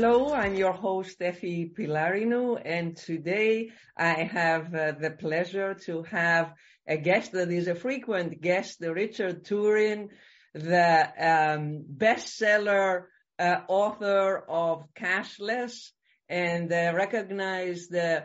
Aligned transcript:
Hello, 0.00 0.32
I'm 0.32 0.54
your 0.54 0.74
host, 0.74 1.18
Efi 1.18 1.74
Pylarinou, 1.74 2.62
and 2.64 2.96
today 2.96 3.70
I 3.96 4.22
have 4.32 4.72
uh, 4.72 4.92
the 4.92 5.10
pleasure 5.10 5.74
to 5.86 6.04
have 6.04 6.54
a 6.86 6.96
guest 6.96 7.32
that 7.32 7.50
is 7.50 7.66
a 7.66 7.74
frequent 7.74 8.40
guest, 8.40 8.78
Richard 8.80 9.44
Turrin, 9.44 10.10
the 10.54 11.00
um, 11.18 11.84
bestseller 11.96 13.06
uh, 13.40 13.56
author 13.66 14.44
of 14.48 14.84
Cashless 14.94 15.90
and 16.28 16.72
uh, 16.72 16.92
recognized 16.94 17.92
uh, 17.92 18.20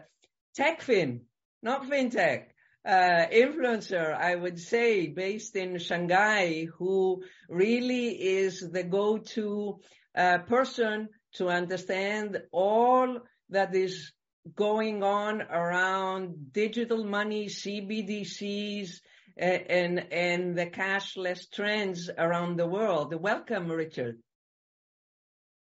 TechFin, 0.55 1.21
not 1.63 1.89
FinTech, 1.89 2.49
uh, 2.85 3.25
influencer, 3.33 4.15
I 4.15 4.35
would 4.35 4.59
say, 4.59 5.07
based 5.07 5.55
in 5.55 5.79
Shanghai, 5.79 6.67
who 6.77 7.23
really 7.49 8.09
is 8.09 8.59
the 8.59 8.83
go-to 8.83 9.79
uh, 10.15 10.37
person 10.47 11.09
to 11.33 11.49
understand 11.49 12.41
all 12.51 13.19
that 13.49 13.75
is 13.75 14.11
going 14.55 15.03
on 15.03 15.41
around 15.41 16.51
digital 16.51 17.03
money, 17.03 17.47
CBDCs, 17.47 18.99
and 19.37 19.99
and 20.11 20.55
the 20.55 20.67
cashless 20.67 21.49
trends 21.51 22.09
around 22.17 22.57
the 22.57 22.67
world. 22.67 23.13
Welcome, 23.15 23.71
Richard. 23.71 24.19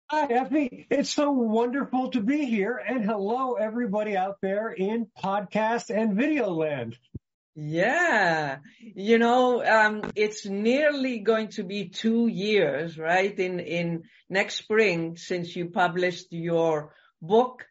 Hi, 0.09 0.27
Efi. 0.27 0.87
It's 0.89 1.09
so 1.09 1.31
wonderful 1.31 2.11
to 2.11 2.19
be 2.19 2.43
here. 2.43 2.75
And 2.75 3.05
hello, 3.05 3.53
everybody 3.53 4.17
out 4.17 4.39
there 4.41 4.69
in 4.69 5.07
podcast 5.23 5.89
and 5.89 6.15
video 6.17 6.49
land. 6.49 6.97
Yeah. 7.55 8.59
You 8.79 9.17
know, 9.17 9.63
um, 9.63 10.11
it's 10.15 10.45
nearly 10.45 11.19
going 11.19 11.49
to 11.49 11.63
be 11.63 11.89
two 11.89 12.27
years, 12.27 12.97
right? 12.97 13.37
In, 13.37 13.59
in 13.59 14.03
next 14.29 14.55
spring 14.55 15.17
since 15.17 15.55
you 15.55 15.69
published 15.69 16.27
your 16.31 16.93
book 17.21 17.65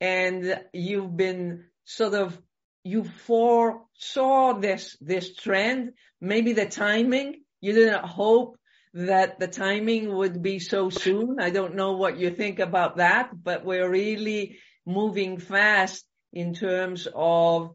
and 0.00 0.60
you've 0.72 1.16
been 1.16 1.64
sort 1.84 2.14
of, 2.14 2.38
you 2.84 3.04
foresaw 3.04 4.54
this, 4.58 4.96
this 5.00 5.34
trend, 5.34 5.92
maybe 6.20 6.52
the 6.52 6.66
timing. 6.66 7.42
You 7.60 7.72
didn't 7.72 8.04
hope 8.04 8.58
that 8.94 9.38
the 9.38 9.48
timing 9.48 10.14
would 10.14 10.42
be 10.42 10.58
so 10.58 10.90
soon. 10.90 11.38
I 11.40 11.50
don't 11.50 11.76
know 11.76 11.92
what 11.92 12.18
you 12.18 12.30
think 12.30 12.58
about 12.58 12.98
that, 12.98 13.30
but 13.32 13.64
we're 13.64 13.88
really 13.88 14.58
moving 14.84 15.38
fast 15.38 16.04
in 16.32 16.52
terms 16.52 17.08
of 17.14 17.70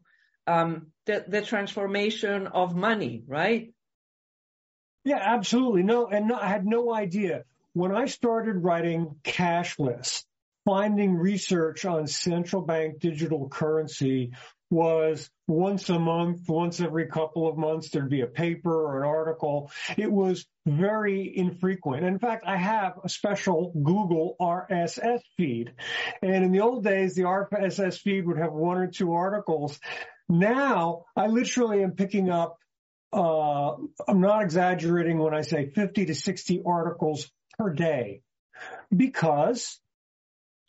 um, 0.46 0.88
the, 1.08 1.24
the 1.26 1.42
transformation 1.42 2.46
of 2.46 2.76
money, 2.76 3.24
right? 3.26 3.72
Yeah, 5.04 5.18
absolutely. 5.20 5.82
No, 5.82 6.06
and 6.06 6.28
no, 6.28 6.36
I 6.36 6.48
had 6.48 6.66
no 6.66 6.94
idea. 6.94 7.44
When 7.72 7.92
I 7.92 8.04
started 8.06 8.62
writing 8.62 9.16
Cashless, 9.24 10.24
finding 10.66 11.14
research 11.14 11.86
on 11.86 12.06
central 12.06 12.62
bank 12.62 13.00
digital 13.00 13.48
currency 13.48 14.32
was 14.70 15.30
once 15.46 15.88
a 15.88 15.98
month, 15.98 16.46
once 16.46 16.78
every 16.78 17.06
couple 17.06 17.48
of 17.48 17.56
months, 17.56 17.88
there'd 17.88 18.10
be 18.10 18.20
a 18.20 18.26
paper 18.26 18.70
or 18.70 19.02
an 19.02 19.08
article. 19.08 19.70
It 19.96 20.12
was 20.12 20.44
very 20.66 21.34
infrequent. 21.34 22.04
In 22.04 22.18
fact, 22.18 22.44
I 22.46 22.58
have 22.58 22.98
a 23.02 23.08
special 23.08 23.72
Google 23.72 24.36
RSS 24.38 25.20
feed. 25.38 25.72
And 26.20 26.44
in 26.44 26.52
the 26.52 26.60
old 26.60 26.84
days, 26.84 27.14
the 27.14 27.22
RSS 27.22 27.98
feed 27.98 28.26
would 28.26 28.36
have 28.36 28.52
one 28.52 28.76
or 28.76 28.88
two 28.88 29.14
articles. 29.14 29.80
Now 30.28 31.04
I 31.16 31.26
literally 31.26 31.82
am 31.82 31.92
picking 31.92 32.30
up, 32.30 32.58
uh, 33.12 33.72
I'm 34.06 34.20
not 34.20 34.42
exaggerating 34.42 35.18
when 35.18 35.34
I 35.34 35.42
say 35.42 35.70
50 35.70 36.06
to 36.06 36.14
60 36.14 36.62
articles 36.66 37.30
per 37.58 37.72
day 37.72 38.22
because 38.94 39.80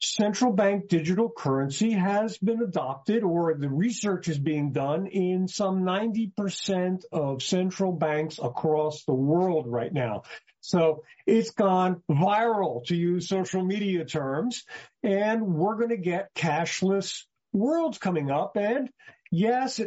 central 0.02 0.54
bank 0.54 0.88
digital 0.88 1.30
currency 1.30 1.92
has 1.92 2.38
been 2.38 2.62
adopted 2.62 3.24
or 3.24 3.54
the 3.56 3.70
research 3.70 4.30
is 4.30 4.40
being 4.40 4.72
done 4.72 5.08
in 5.08 5.48
some 5.48 5.84
90% 5.84 7.04
of 7.12 7.44
central 7.44 7.92
banks 7.92 8.40
across 8.42 9.04
the 9.04 9.14
world 9.14 9.66
right 9.68 9.92
now. 9.92 10.24
So 10.62 11.04
it's 11.26 11.52
gone 11.52 12.02
viral 12.10 12.86
to 12.86 12.96
use 12.96 13.28
social 13.28 13.64
media 13.64 14.06
terms 14.06 14.64
and 15.04 15.46
we're 15.46 15.76
going 15.76 15.90
to 15.90 15.98
get 15.98 16.34
cashless 16.34 17.24
worlds 17.52 17.98
coming 17.98 18.32
up 18.32 18.56
and 18.56 18.90
yes, 19.32 19.80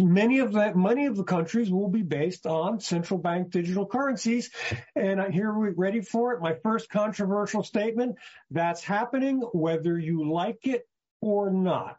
many 0.00 0.40
of 0.40 0.52
the 0.52 0.74
many 0.74 1.06
of 1.06 1.16
the 1.16 1.24
countries 1.24 1.70
will 1.70 1.88
be 1.88 2.02
based 2.02 2.46
on 2.46 2.80
central 2.80 3.18
bank 3.18 3.50
digital 3.50 3.86
currencies. 3.86 4.50
And 4.94 5.32
here 5.32 5.52
we're 5.52 5.72
ready 5.72 6.00
for 6.00 6.32
it. 6.32 6.40
My 6.40 6.54
first 6.62 6.90
controversial 6.90 7.62
statement: 7.62 8.16
that's 8.50 8.82
happening, 8.82 9.40
whether 9.52 9.98
you 9.98 10.30
like 10.30 10.66
it 10.66 10.88
or 11.20 11.50
not. 11.50 11.98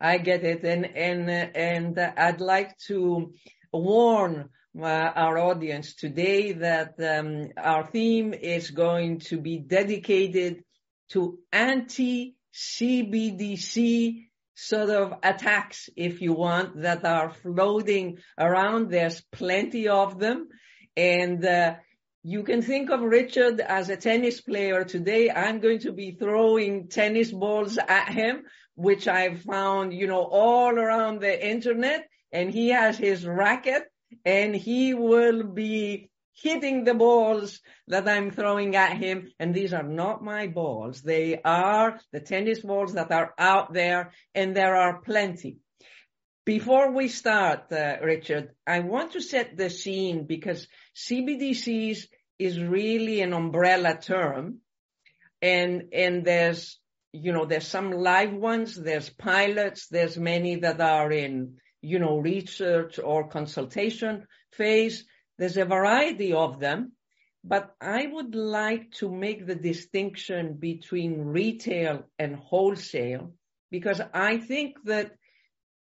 I 0.00 0.18
get 0.18 0.44
it, 0.44 0.64
and 0.64 0.84
and 0.96 1.30
and 1.30 1.98
I'd 1.98 2.40
like 2.40 2.76
to 2.88 3.32
warn 3.72 4.50
uh, 4.78 4.84
our 4.84 5.38
audience 5.38 5.94
today 5.94 6.52
that 6.52 6.94
um, 7.00 7.50
our 7.56 7.86
theme 7.86 8.34
is 8.34 8.70
going 8.70 9.20
to 9.20 9.40
be 9.40 9.58
dedicated 9.58 10.64
to 11.10 11.38
anti 11.52 12.36
CBDC 12.52 14.26
sort 14.56 14.88
of 14.90 15.12
attacks, 15.22 15.88
if 15.96 16.22
you 16.22 16.32
want, 16.32 16.82
that 16.82 17.04
are 17.04 17.30
floating 17.42 18.18
around. 18.38 18.90
There's 18.90 19.20
plenty 19.30 19.86
of 19.88 20.18
them. 20.18 20.48
And 20.96 21.44
uh, 21.44 21.74
you 22.24 22.42
can 22.42 22.62
think 22.62 22.90
of 22.90 23.02
Richard 23.02 23.60
as 23.60 23.90
a 23.90 23.96
tennis 23.96 24.40
player 24.40 24.82
today. 24.82 25.30
I'm 25.30 25.60
going 25.60 25.80
to 25.80 25.92
be 25.92 26.12
throwing 26.12 26.88
tennis 26.88 27.30
balls 27.30 27.78
at 27.78 28.08
him, 28.08 28.44
which 28.74 29.06
I've 29.06 29.42
found, 29.42 29.92
you 29.92 30.06
know, 30.06 30.24
all 30.24 30.78
around 30.78 31.20
the 31.20 31.46
internet. 31.46 32.08
And 32.32 32.50
he 32.50 32.70
has 32.70 32.96
his 32.96 33.26
racket 33.26 33.84
and 34.24 34.56
he 34.56 34.94
will 34.94 35.42
be 35.44 36.10
hitting 36.36 36.84
the 36.84 36.94
balls 36.94 37.60
that 37.88 38.08
I'm 38.08 38.30
throwing 38.30 38.76
at 38.76 38.96
him. 38.96 39.28
And 39.38 39.54
these 39.54 39.72
are 39.72 39.82
not 39.82 40.22
my 40.22 40.46
balls. 40.46 41.02
They 41.02 41.40
are 41.42 41.98
the 42.12 42.20
tennis 42.20 42.60
balls 42.60 42.94
that 42.94 43.10
are 43.10 43.32
out 43.38 43.72
there 43.72 44.12
and 44.34 44.54
there 44.54 44.76
are 44.76 45.00
plenty. 45.00 45.58
Before 46.44 46.92
we 46.92 47.08
start, 47.08 47.72
uh, 47.72 47.96
Richard, 48.02 48.50
I 48.66 48.80
want 48.80 49.12
to 49.12 49.20
set 49.20 49.56
the 49.56 49.68
scene 49.68 50.26
because 50.26 50.68
CBDCs 50.94 52.06
is 52.38 52.60
really 52.60 53.20
an 53.22 53.32
umbrella 53.32 53.98
term 54.00 54.58
and, 55.42 55.88
and 55.92 56.24
there's, 56.24 56.78
you 57.12 57.32
know, 57.32 57.46
there's 57.46 57.66
some 57.66 57.90
live 57.90 58.32
ones, 58.32 58.76
there's 58.76 59.08
pilots, 59.10 59.88
there's 59.88 60.18
many 60.18 60.56
that 60.56 60.80
are 60.80 61.10
in, 61.10 61.56
you 61.80 61.98
know, 61.98 62.18
research 62.18 63.00
or 63.02 63.28
consultation 63.28 64.26
phase. 64.52 65.04
There's 65.38 65.56
a 65.56 65.64
variety 65.64 66.32
of 66.32 66.60
them, 66.60 66.92
but 67.44 67.74
I 67.80 68.06
would 68.06 68.34
like 68.34 68.90
to 68.92 69.10
make 69.10 69.46
the 69.46 69.54
distinction 69.54 70.54
between 70.54 71.20
retail 71.20 72.04
and 72.18 72.36
wholesale 72.36 73.32
because 73.70 74.00
I 74.12 74.38
think 74.38 74.76
that 74.84 75.12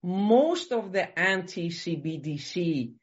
most 0.04 0.72
of 0.72 0.92
the 0.92 1.18
anti-CBDC 1.18 2.94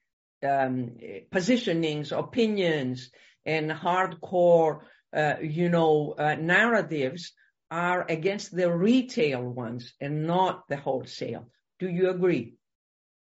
um, 0.43 0.97
positionings, 1.31 2.17
opinions, 2.17 3.11
and 3.45 3.71
hardcore, 3.71 4.81
uh, 5.15 5.35
you 5.41 5.69
know, 5.69 6.15
uh, 6.19 6.35
narratives 6.35 7.33
are 7.71 8.05
against 8.09 8.55
the 8.55 8.73
retail 8.73 9.43
ones 9.43 9.95
and 10.01 10.27
not 10.27 10.69
the 10.69 10.77
wholesale. 10.77 11.49
Do 11.79 11.89
you 11.89 12.11
agree? 12.11 12.55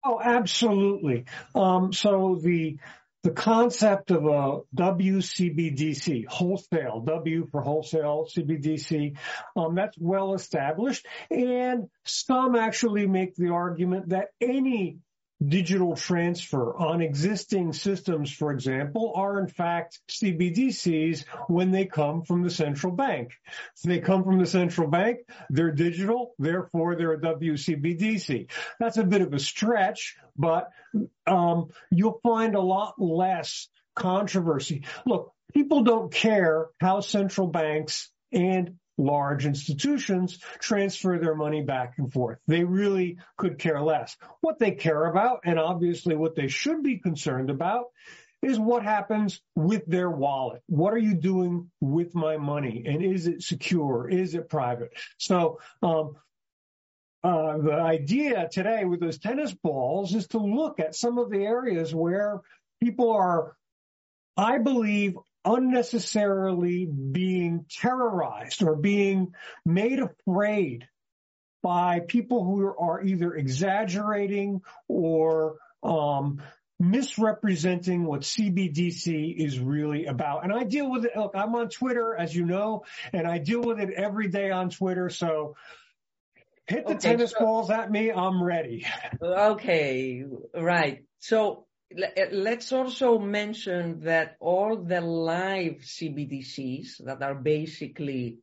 Oh, 0.05 0.21
absolutely. 0.23 1.25
Um, 1.55 1.91
so 1.91 2.39
the 2.41 2.77
the 3.23 3.31
concept 3.31 4.11
of 4.11 4.25
a 4.25 4.59
WCBDC, 4.75 6.27
wholesale, 6.27 7.01
W 7.07 7.47
for 7.51 7.61
wholesale, 7.61 8.27
CBDC, 8.31 9.17
um, 9.55 9.73
that's 9.73 9.97
well 9.99 10.35
established. 10.35 11.07
And 11.31 11.87
some 12.03 12.55
actually 12.55 13.07
make 13.07 13.35
the 13.35 13.49
argument 13.49 14.09
that 14.09 14.27
any 14.39 14.99
digital 15.45 15.95
transfer 15.95 16.75
on 16.77 17.01
existing 17.01 17.73
systems, 17.73 18.31
for 18.31 18.51
example, 18.51 19.13
are 19.15 19.39
in 19.39 19.47
fact 19.47 19.99
CBDCs 20.09 21.25
when 21.47 21.71
they 21.71 21.85
come 21.85 22.23
from 22.23 22.41
the 22.41 22.49
central 22.49 22.93
bank. 22.93 23.31
So 23.75 23.89
they 23.89 23.99
come 23.99 24.23
from 24.23 24.39
the 24.39 24.45
central 24.45 24.89
bank, 24.89 25.19
they're 25.49 25.71
digital, 25.71 26.33
therefore 26.39 26.95
they're 26.95 27.13
a 27.13 27.19
WCBDC. 27.19 28.49
That's 28.79 28.97
a 28.97 29.03
bit 29.03 29.21
of 29.21 29.33
a 29.33 29.39
stretch, 29.39 30.15
but 30.37 30.69
um, 31.27 31.69
you'll 31.91 32.19
find 32.23 32.55
a 32.55 32.61
lot 32.61 32.95
less 32.97 33.67
controversy. 33.95 34.85
Look, 35.05 35.31
people 35.53 35.83
don't 35.83 36.11
care 36.11 36.67
how 36.79 37.01
central 37.01 37.47
banks 37.47 38.09
and 38.31 38.75
large 38.97 39.45
institutions 39.45 40.39
transfer 40.59 41.17
their 41.19 41.35
money 41.35 41.61
back 41.61 41.95
and 41.97 42.11
forth. 42.11 42.39
They 42.47 42.63
really 42.63 43.17
could 43.37 43.59
care 43.59 43.81
less. 43.81 44.15
What 44.41 44.59
they 44.59 44.71
care 44.71 45.05
about, 45.05 45.41
and 45.45 45.59
obviously 45.59 46.15
what 46.15 46.35
they 46.35 46.47
should 46.47 46.83
be 46.83 46.97
concerned 46.97 47.49
about, 47.49 47.85
is 48.41 48.59
what 48.59 48.83
happens 48.83 49.41
with 49.55 49.85
their 49.87 50.09
wallet. 50.09 50.61
What 50.67 50.93
are 50.93 50.99
you 50.99 51.15
doing 51.15 51.71
with 51.81 52.13
my 52.13 52.37
money? 52.37 52.83
And 52.85 53.01
is 53.01 53.27
it 53.27 53.41
secure? 53.41 54.07
Is 54.07 54.35
it 54.35 54.49
private? 54.49 54.91
So, 55.17 55.59
um, 55.81 56.15
uh, 57.23 57.57
the 57.57 57.73
idea 57.73 58.47
today 58.51 58.85
with 58.85 58.99
those 58.99 59.17
tennis 59.17 59.51
balls 59.51 60.13
is 60.13 60.27
to 60.27 60.37
look 60.37 60.79
at 60.79 60.93
some 60.93 61.17
of 61.17 61.31
the 61.31 61.43
areas 61.43 61.93
where 61.93 62.41
people 62.79 63.11
are, 63.13 63.55
I 64.37 64.59
believe, 64.59 65.15
unnecessarily 65.45 66.85
being 66.85 67.65
terrorized 67.69 68.63
or 68.63 68.75
being 68.75 69.33
made 69.65 69.99
afraid 69.99 70.87
by 71.61 71.99
people 71.99 72.43
who 72.43 72.65
are 72.65 73.03
either 73.03 73.33
exaggerating 73.33 74.61
or 74.87 75.57
um, 75.83 76.41
misrepresenting 76.79 78.05
what 78.05 78.21
CBDC 78.21 79.35
is 79.35 79.59
really 79.59 80.05
about. 80.05 80.43
And 80.43 80.53
I 80.53 80.63
deal 80.63 80.89
with 80.91 81.05
it. 81.05 81.11
Look, 81.15 81.31
I'm 81.35 81.55
on 81.55 81.69
Twitter, 81.69 82.15
as 82.15 82.35
you 82.35 82.45
know, 82.45 82.83
and 83.13 83.27
I 83.27 83.37
deal 83.37 83.61
with 83.61 83.79
it 83.79 83.91
every 83.91 84.27
day 84.27 84.51
on 84.51 84.69
Twitter. 84.69 85.09
So 85.09 85.55
hit 86.67 86.85
the 86.85 86.93
okay, 86.93 87.09
tennis 87.09 87.31
so, 87.31 87.39
balls 87.39 87.69
at 87.69 87.89
me. 87.89 88.11
I'm 88.11 88.43
ready. 88.43 88.85
Okay, 89.21 90.23
right. 90.53 91.03
So 91.19 91.64
let's 92.31 92.71
also 92.71 93.19
mention 93.19 94.01
that 94.01 94.35
all 94.39 94.75
the 94.77 95.01
live 95.01 95.77
CBDCs 95.81 97.03
that 97.05 97.21
are 97.21 97.35
basically 97.35 98.39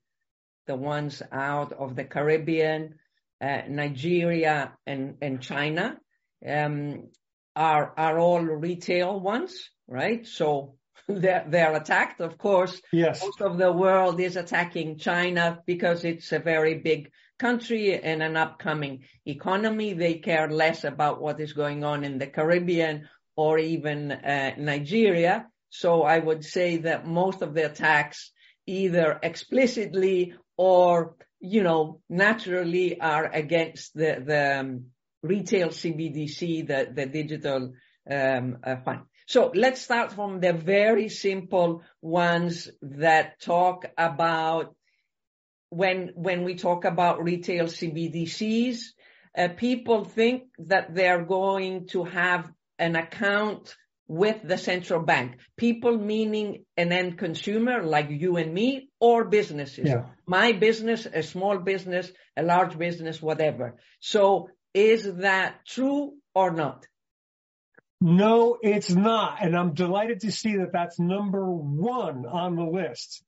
the 0.67 0.77
ones 0.77 1.23
out 1.31 1.73
of 1.73 1.97
the 1.97 2.05
Caribbean, 2.05 2.95
uh, 3.41 3.63
Nigeria, 3.69 4.73
and, 4.87 5.17
and 5.21 5.43
China 5.43 5.99
um, 6.47 7.09
are 7.55 7.93
are 7.97 8.19
all 8.19 8.41
retail 8.41 9.21
ones, 9.21 9.71
right? 9.87 10.27
So 10.27 10.77
they're, 11.09 11.45
they're 11.49 11.75
attacked, 11.75 12.21
of 12.21 12.39
course. 12.39 12.81
Yes. 12.93 13.23
Most 13.23 13.41
of 13.41 13.59
the 13.59 13.73
world 13.73 14.21
is 14.21 14.37
attacking 14.37 14.99
China 14.99 15.61
because 15.67 16.05
it's 16.05 16.33
a 16.33 16.39
very 16.39 16.75
big 16.75 17.11
country 17.39 18.01
and 18.01 18.23
an 18.23 18.37
upcoming 18.37 19.05
economy. 19.27 19.95
They 19.95 20.15
care 20.15 20.49
less 20.49 20.85
about 20.85 21.21
what 21.21 21.41
is 21.41 21.53
going 21.53 21.83
on 21.85 22.05
in 22.05 22.19
the 22.19 22.29
Caribbean 22.29 23.09
or 23.43 23.59
even 23.59 24.13
uh, 24.13 24.55
Nigeria. 24.57 25.47
So 25.71 26.03
I 26.03 26.19
would 26.27 26.45
say 26.45 26.69
that 26.89 27.07
most 27.07 27.43
of 27.43 27.55
the 27.55 27.65
attacks 27.71 28.31
either 28.67 29.19
explicitly 29.21 30.35
or, 30.57 31.17
you 31.41 31.63
know, 31.65 32.01
naturally 32.09 33.01
are 33.01 33.27
against 33.43 33.95
the, 33.95 34.23
the 34.25 34.61
um, 34.61 34.69
retail 35.23 35.69
CBDC, 35.69 36.69
the, 36.69 36.81
the 36.95 37.07
digital 37.07 37.73
um, 38.09 38.59
uh, 38.63 38.77
fund. 38.85 39.01
So 39.27 39.51
let's 39.55 39.81
start 39.83 40.13
from 40.13 40.39
the 40.41 40.53
very 40.53 41.09
simple 41.09 41.83
ones 42.01 42.69
that 42.83 43.41
talk 43.41 43.87
about 43.99 44.75
when 45.71 46.13
when 46.15 46.45
we 46.45 46.55
talk 46.55 46.85
about 46.85 47.25
retail 47.25 47.65
CBDCs, 47.65 48.79
uh, 49.39 49.49
people 49.57 50.05
think 50.05 50.43
that 50.59 50.95
they're 50.95 51.25
going 51.25 51.87
to 51.89 52.05
have 52.05 52.51
an 52.83 52.97
account 52.97 53.77
with 54.09 54.43
the 54.43 54.59
central 54.59 55.01
bank. 55.01 55.37
People 55.57 55.97
meaning 55.97 56.65
an 56.77 56.91
end 56.93 57.17
consumer 57.17 57.83
like 57.83 58.11
you 58.11 58.37
and 58.37 58.53
me 58.53 58.89
or 59.01 59.25
businesses. 59.25 59.89
Yeah. 59.89 60.07
My 60.27 60.53
business, 60.53 61.07
a 61.07 61.23
small 61.23 61.59
business, 61.59 62.11
a 62.37 62.43
large 62.43 62.77
business, 62.77 63.23
whatever. 63.23 63.77
So 64.01 64.49
is 64.75 65.01
that 65.29 65.65
true 65.65 66.15
or 66.35 66.51
not? 66.51 66.87
No, 68.01 68.59
it's 68.61 68.91
not. 68.91 69.39
And 69.45 69.57
I'm 69.57 69.75
delighted 69.75 70.23
to 70.23 70.33
see 70.33 70.57
that 70.57 70.73
that's 70.73 70.99
number 70.99 71.45
one 71.49 72.27
on 72.27 72.57
the 72.57 72.65
list 72.65 73.23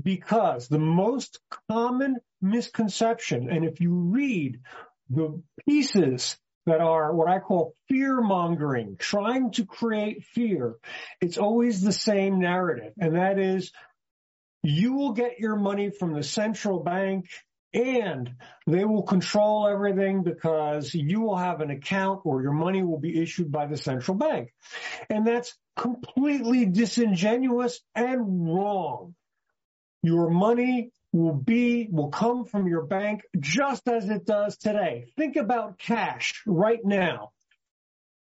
because 0.00 0.68
the 0.68 0.78
most 0.78 1.40
common 1.68 2.16
misconception, 2.40 3.48
and 3.50 3.64
if 3.64 3.80
you 3.80 3.92
read 3.92 4.60
the 5.10 5.42
pieces 5.68 6.36
that 6.66 6.80
are 6.80 7.14
what 7.14 7.28
I 7.28 7.38
call 7.38 7.74
fear 7.88 8.20
mongering, 8.20 8.96
trying 8.98 9.52
to 9.52 9.64
create 9.64 10.24
fear, 10.24 10.74
it's 11.20 11.38
always 11.38 11.80
the 11.80 11.92
same 11.92 12.40
narrative. 12.40 12.92
And 12.98 13.16
that 13.16 13.38
is 13.38 13.72
you 14.62 14.94
will 14.94 15.12
get 15.12 15.38
your 15.38 15.56
money 15.56 15.90
from 15.90 16.12
the 16.12 16.24
central 16.24 16.82
bank 16.82 17.28
and 17.72 18.30
they 18.66 18.84
will 18.84 19.02
control 19.02 19.68
everything 19.68 20.22
because 20.22 20.92
you 20.94 21.20
will 21.20 21.36
have 21.36 21.60
an 21.60 21.70
account 21.70 22.22
or 22.24 22.42
your 22.42 22.52
money 22.52 22.82
will 22.82 22.98
be 22.98 23.20
issued 23.20 23.52
by 23.52 23.66
the 23.66 23.76
central 23.76 24.16
bank. 24.16 24.52
And 25.10 25.26
that's 25.26 25.54
completely 25.76 26.66
disingenuous 26.66 27.80
and 27.94 28.48
wrong. 28.54 29.14
Your 30.02 30.30
money 30.30 30.90
will 31.12 31.34
be, 31.34 31.88
will 31.90 32.10
come 32.10 32.44
from 32.44 32.68
your 32.68 32.82
bank 32.82 33.22
just 33.38 33.88
as 33.88 34.08
it 34.08 34.26
does 34.26 34.56
today. 34.56 35.12
Think 35.16 35.36
about 35.36 35.78
cash 35.78 36.42
right 36.46 36.84
now. 36.84 37.32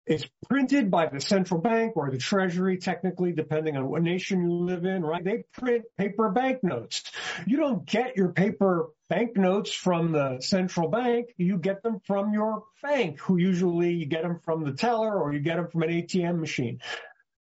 It's 0.07 0.29
printed 0.51 0.91
by 0.91 1.07
the 1.07 1.21
central 1.21 1.61
bank 1.61 1.97
or 1.97 2.11
the 2.11 2.19
treasury, 2.19 2.77
technically, 2.77 3.33
depending 3.33 3.79
on 3.79 3.89
what 3.89 4.03
nation 4.03 4.43
you 4.43 4.53
live 4.53 4.85
in, 4.85 5.03
right? 5.03 5.25
They 5.25 5.45
print 5.55 5.85
paper 5.97 6.29
banknotes. 6.29 7.03
You 7.47 7.57
don't 7.57 7.87
get 7.87 8.17
your 8.17 8.33
paper 8.33 8.91
banknotes 9.09 9.73
from 9.73 10.13
the 10.13 10.41
central 10.41 10.89
bank. 10.89 11.31
You 11.39 11.57
get 11.57 11.83
them 11.83 12.01
from 12.07 12.35
your 12.35 12.65
bank, 12.83 13.19
who 13.21 13.39
usually 13.39 13.95
you 13.95 14.05
get 14.05 14.23
them 14.23 14.41
from 14.45 14.65
the 14.65 14.73
teller 14.73 15.19
or 15.19 15.33
you 15.33 15.41
get 15.41 15.57
them 15.57 15.69
from 15.69 15.85
an 15.85 15.89
ATM 15.89 16.39
machine. 16.39 16.81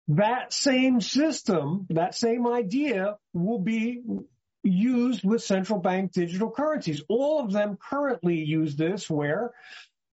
That 0.09 0.53
same 0.53 1.01
system, 1.01 1.87
that 1.89 2.13
same 2.13 2.45
idea 2.45 3.17
will 3.33 3.59
be 3.59 4.01
used 4.63 5.23
with 5.23 5.43
central 5.43 5.79
bank 5.79 6.11
digital 6.11 6.51
currencies. 6.51 7.03
All 7.09 7.39
of 7.39 7.51
them 7.51 7.77
currently 7.77 8.43
use 8.43 8.75
this 8.75 9.09
where 9.09 9.51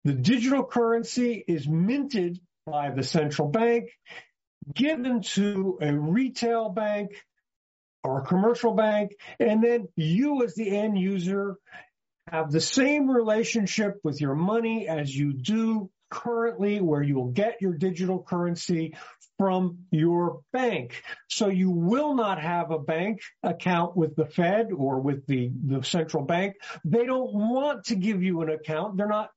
the 0.05 0.13
digital 0.13 0.65
currency 0.65 1.45
is 1.47 1.69
minted 1.69 2.41
by 2.67 2.91
the 2.91 3.03
central 3.03 3.49
bank, 3.49 3.91
given 4.75 5.23
to 5.23 5.79
a 5.81 5.93
retail 5.93 6.71
bank 6.71 7.11
or 8.05 8.21
a 8.21 8.27
commercial 8.27 8.75
bank, 8.75 9.13
and 9.41 9.63
then 9.63 9.89
you 9.97 10.45
as 10.45 10.55
the 10.55 10.77
end 10.77 10.99
user 10.99 11.57
have 12.31 12.51
the 12.51 12.61
same 12.61 13.11
relationship 13.11 13.99
with 14.05 14.21
your 14.21 14.35
money 14.35 14.87
as 14.87 15.15
you 15.15 15.33
do 15.33 15.91
currently 16.11 16.81
where 16.81 17.03
you 17.03 17.15
will 17.17 17.33
get 17.33 17.61
your 17.61 17.75
digital 17.75 18.23
currency 18.23 18.95
from 19.39 19.79
your 19.91 20.41
bank. 20.53 21.03
So 21.29 21.49
you 21.49 21.71
will 21.71 22.15
not 22.15 22.41
have 22.41 22.71
a 22.71 22.79
bank 22.79 23.21
account 23.43 23.97
with 23.97 24.17
the 24.17 24.27
Fed 24.27 24.71
or 24.77 25.01
with 25.01 25.27
the, 25.27 25.51
the 25.65 25.83
central 25.83 26.25
bank. 26.25 26.57
They 26.85 27.07
don't 27.07 27.33
want 27.33 27.85
to 27.87 27.95
give 27.95 28.23
you 28.23 28.43
an 28.43 28.51
account. 28.51 28.97
They're 28.97 29.09
not 29.09 29.31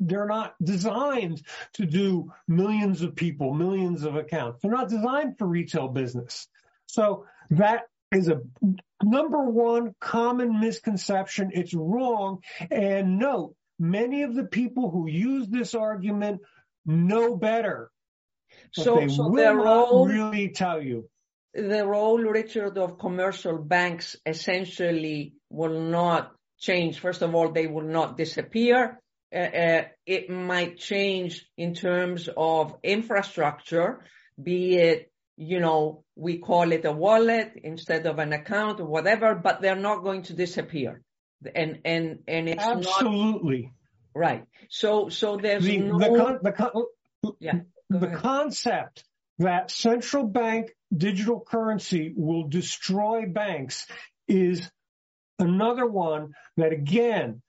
they're 0.00 0.26
not 0.26 0.54
designed 0.62 1.42
to 1.72 1.84
do 1.84 2.32
millions 2.46 3.02
of 3.02 3.16
people, 3.16 3.52
millions 3.52 4.04
of 4.04 4.14
accounts. 4.14 4.62
They're 4.62 4.70
not 4.70 4.88
designed 4.88 5.38
for 5.38 5.46
retail 5.46 5.88
business. 5.88 6.46
So 6.86 7.26
that 7.50 7.82
is 8.12 8.28
a 8.28 8.40
number 9.02 9.42
one 9.44 9.94
common 10.00 10.60
misconception. 10.60 11.50
It's 11.52 11.74
wrong. 11.74 12.42
And 12.70 13.18
note, 13.18 13.54
many 13.78 14.22
of 14.22 14.34
the 14.34 14.44
people 14.44 14.90
who 14.90 15.08
use 15.08 15.48
this 15.48 15.74
argument 15.74 16.42
know 16.86 17.36
better. 17.36 17.90
So, 18.72 18.96
they 18.96 19.08
so 19.08 19.28
will 19.28 19.54
role, 19.54 20.06
really 20.06 20.50
tell 20.50 20.82
you. 20.82 21.08
The 21.54 21.86
role, 21.86 22.18
Richard, 22.18 22.78
of 22.78 22.98
commercial 22.98 23.58
banks 23.58 24.16
essentially 24.24 25.34
will 25.50 25.80
not 25.80 26.32
change. 26.58 27.00
First 27.00 27.22
of 27.22 27.34
all, 27.34 27.52
they 27.52 27.66
will 27.66 27.86
not 27.86 28.16
disappear. 28.16 29.00
Uh, 29.34 29.38
uh, 29.38 29.82
it 30.06 30.30
might 30.30 30.78
change 30.78 31.46
in 31.56 31.74
terms 31.74 32.28
of 32.36 32.76
infrastructure, 32.82 34.04
be 34.42 34.76
it, 34.76 35.10
you 35.36 35.60
know, 35.60 36.04
we 36.16 36.38
call 36.38 36.72
it 36.72 36.84
a 36.84 36.92
wallet 36.92 37.52
instead 37.62 38.06
of 38.06 38.18
an 38.18 38.32
account 38.32 38.80
or 38.80 38.86
whatever, 38.86 39.34
but 39.34 39.60
they're 39.60 39.76
not 39.76 40.02
going 40.02 40.22
to 40.22 40.32
disappear. 40.32 41.02
And, 41.54 41.80
and, 41.84 42.20
and 42.26 42.48
it's 42.48 42.62
Absolutely. 42.62 43.62
Not, 43.62 44.20
right. 44.20 44.44
So, 44.70 45.08
so 45.10 45.36
there's 45.36 45.64
the, 45.64 45.78
no, 45.78 45.98
the, 45.98 46.38
the, 46.42 46.52
con, 46.52 46.72
the 47.90 48.08
concept 48.08 49.04
that 49.38 49.70
central 49.70 50.24
bank 50.24 50.74
digital 50.94 51.40
currency 51.40 52.12
will 52.16 52.48
destroy 52.48 53.26
banks 53.26 53.86
is 54.26 54.68
another 55.38 55.86
one 55.86 56.32
that 56.56 56.72
again 56.72 57.42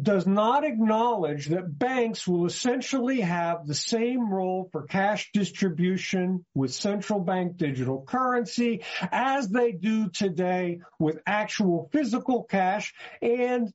does 0.00 0.26
not 0.26 0.64
acknowledge 0.64 1.46
that 1.46 1.78
banks 1.78 2.26
will 2.26 2.46
essentially 2.46 3.20
have 3.20 3.66
the 3.66 3.74
same 3.74 4.32
role 4.32 4.68
for 4.70 4.86
cash 4.86 5.30
distribution 5.32 6.44
with 6.54 6.72
central 6.72 7.20
bank 7.20 7.56
digital 7.56 8.02
currency 8.02 8.84
as 9.10 9.48
they 9.48 9.72
do 9.72 10.08
today 10.10 10.80
with 10.98 11.18
actual 11.26 11.88
physical 11.92 12.44
cash 12.44 12.94
and 13.20 13.72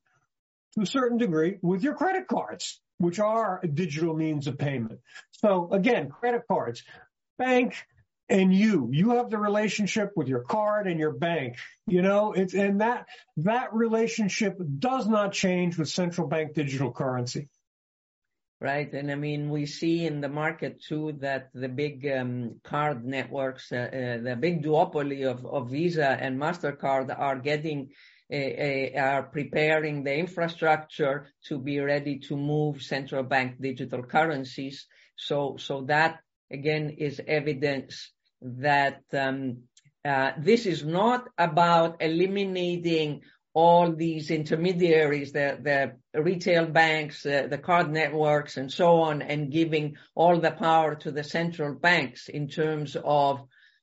to 0.75 0.81
a 0.81 0.85
certain 0.85 1.17
degree 1.17 1.57
with 1.61 1.83
your 1.83 1.95
credit 1.95 2.27
cards, 2.27 2.79
which 2.97 3.19
are 3.19 3.59
a 3.63 3.67
digital 3.67 4.15
means 4.15 4.47
of 4.47 4.57
payment. 4.57 4.99
So 5.41 5.69
again, 5.71 6.09
credit 6.09 6.43
cards. 6.47 6.83
bank 7.37 7.75
and 8.29 8.53
you. 8.53 8.89
You 8.91 9.11
have 9.11 9.29
the 9.29 9.37
relationship 9.37 10.11
with 10.15 10.27
your 10.27 10.41
card 10.41 10.87
and 10.87 10.99
your 10.99 11.13
bank. 11.13 11.57
You 11.87 12.01
know, 12.01 12.33
it's 12.33 12.53
and 12.53 12.81
that 12.81 13.07
that 13.37 13.73
relationship 13.73 14.57
does 14.79 15.07
not 15.07 15.33
change 15.33 15.77
with 15.77 15.89
central 15.89 16.27
bank 16.27 16.53
digital 16.53 16.91
currency. 16.91 17.49
Right, 18.61 18.91
and 18.93 19.09
I 19.09 19.15
mean 19.15 19.49
we 19.49 19.65
see 19.65 20.05
in 20.05 20.19
the 20.19 20.27
market 20.27 20.83
too 20.83 21.13
that 21.21 21.49
the 21.53 21.69
big 21.69 22.05
um, 22.05 22.59
card 22.61 23.05
networks, 23.05 23.71
uh, 23.71 23.77
uh, 23.77 24.21
the 24.21 24.37
big 24.37 24.61
duopoly 24.63 25.25
of, 25.25 25.45
of 25.45 25.71
Visa 25.71 26.09
and 26.09 26.37
Mastercard, 26.37 27.17
are 27.17 27.39
getting 27.39 27.91
uh, 28.31 28.35
uh, 28.35 28.89
are 28.99 29.23
preparing 29.23 30.03
the 30.03 30.15
infrastructure 30.15 31.27
to 31.45 31.57
be 31.57 31.79
ready 31.79 32.19
to 32.19 32.35
move 32.35 32.83
central 32.83 33.23
bank 33.23 33.59
digital 33.61 34.03
currencies. 34.03 34.85
So, 35.19 35.57
so 35.59 35.81
that 35.87 36.19
again 36.51 36.95
is 36.97 37.21
evidence 37.27 38.11
that 38.41 39.03
um, 39.13 39.63
uh, 40.05 40.31
this 40.39 40.65
is 40.65 40.83
not 40.83 41.27
about 41.37 42.01
eliminating 42.01 43.21
all 43.53 43.91
these 43.91 44.31
intermediaries, 44.31 45.33
the, 45.33 45.57
the 46.13 46.21
retail 46.21 46.65
banks, 46.65 47.25
uh, 47.25 47.47
the 47.49 47.57
card 47.57 47.91
networks, 47.91 48.55
and 48.57 48.71
so 48.71 49.01
on, 49.01 49.21
and 49.21 49.51
giving 49.51 49.97
all 50.15 50.39
the 50.39 50.51
power 50.51 50.95
to 50.95 51.11
the 51.11 51.23
central 51.23 51.73
banks 51.75 52.29
in 52.29 52.47
terms 52.47 52.95
of 53.03 53.41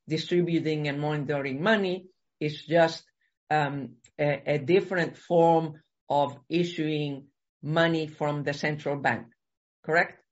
distributing 0.08 0.88
and 0.88 1.00
monitoring 1.00 1.62
money. 1.62 2.06
It's 2.40 2.64
just 2.64 3.04
um, 3.50 3.96
a, 4.18 4.54
a 4.54 4.58
different 4.58 5.18
form 5.18 5.74
of 6.08 6.38
issuing 6.48 7.26
money 7.62 8.06
from 8.06 8.44
the 8.44 8.54
central 8.54 8.96
bank. 8.96 9.26
Correct? 9.84 10.22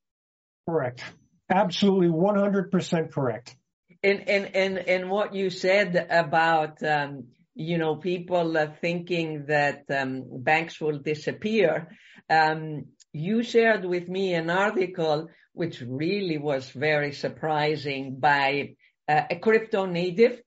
Correct. 0.68 1.02
Absolutely 1.50 2.08
100% 2.08 3.12
correct. 3.12 3.56
And, 4.02 4.28
and, 4.28 4.56
and, 4.56 4.78
and 4.78 5.10
what 5.10 5.34
you 5.34 5.50
said 5.50 6.06
about, 6.10 6.82
um, 6.82 7.28
you 7.54 7.78
know, 7.78 7.96
people 7.96 8.56
uh, 8.56 8.68
thinking 8.80 9.46
that 9.48 9.84
um, 9.90 10.24
banks 10.42 10.80
will 10.80 10.98
disappear. 10.98 11.88
Um, 12.28 12.86
you 13.12 13.42
shared 13.42 13.84
with 13.84 14.08
me 14.08 14.34
an 14.34 14.50
article 14.50 15.28
which 15.52 15.80
really 15.86 16.36
was 16.36 16.68
very 16.70 17.12
surprising 17.12 18.16
by 18.18 18.74
uh, 19.08 19.22
a 19.30 19.36
crypto 19.36 19.86
native 19.86 20.40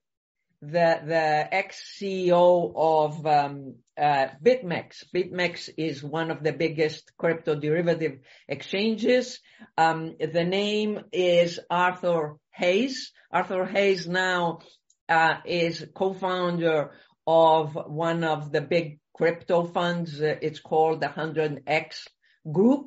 the 0.60 1.00
the 1.06 1.54
ex 1.54 1.96
CEO 1.98 2.72
of 2.74 3.24
um, 3.26 3.76
uh, 3.98 4.28
BitMEX. 4.42 5.04
BitMEX 5.14 5.70
is 5.76 6.02
one 6.02 6.30
of 6.30 6.42
the 6.42 6.52
biggest 6.52 7.12
crypto 7.18 7.54
derivative 7.54 8.20
exchanges. 8.46 9.40
Um, 9.76 10.14
the 10.18 10.44
name 10.44 11.00
is 11.12 11.58
Arthur 11.68 12.36
Hayes. 12.52 13.12
Arthur 13.30 13.64
Hayes 13.64 14.06
now 14.06 14.60
uh, 15.08 15.36
is 15.44 15.86
co-founder 15.94 16.92
of 17.26 17.74
one 17.74 18.24
of 18.24 18.52
the 18.52 18.60
big 18.60 19.00
crypto 19.14 19.64
funds. 19.64 20.20
Uh, 20.20 20.36
it's 20.40 20.60
called 20.60 21.00
the 21.00 21.08
100X 21.08 22.06
Group. 22.50 22.86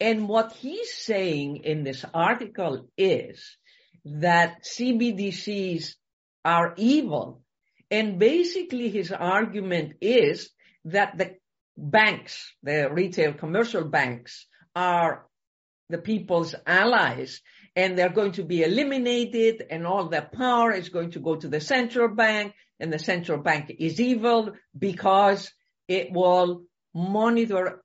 And 0.00 0.28
what 0.28 0.52
he's 0.52 0.94
saying 0.94 1.58
in 1.64 1.84
this 1.84 2.04
article 2.12 2.88
is 2.96 3.56
that 4.04 4.64
CBDCs 4.64 5.94
are 6.44 6.74
evil. 6.76 7.43
And 7.90 8.18
basically 8.18 8.88
his 8.88 9.12
argument 9.12 9.94
is 10.00 10.50
that 10.86 11.16
the 11.18 11.36
banks, 11.76 12.52
the 12.62 12.88
retail 12.90 13.32
commercial 13.34 13.84
banks 13.84 14.46
are 14.74 15.26
the 15.90 15.98
people's 15.98 16.54
allies 16.66 17.40
and 17.76 17.98
they're 17.98 18.08
going 18.08 18.32
to 18.32 18.44
be 18.44 18.62
eliminated 18.62 19.64
and 19.70 19.86
all 19.86 20.08
their 20.08 20.28
power 20.32 20.72
is 20.72 20.88
going 20.88 21.10
to 21.12 21.20
go 21.20 21.36
to 21.36 21.48
the 21.48 21.60
central 21.60 22.08
bank 22.08 22.54
and 22.80 22.92
the 22.92 22.98
central 22.98 23.38
bank 23.38 23.74
is 23.78 24.00
evil 24.00 24.52
because 24.76 25.52
it 25.88 26.12
will 26.12 26.62
monitor, 26.94 27.82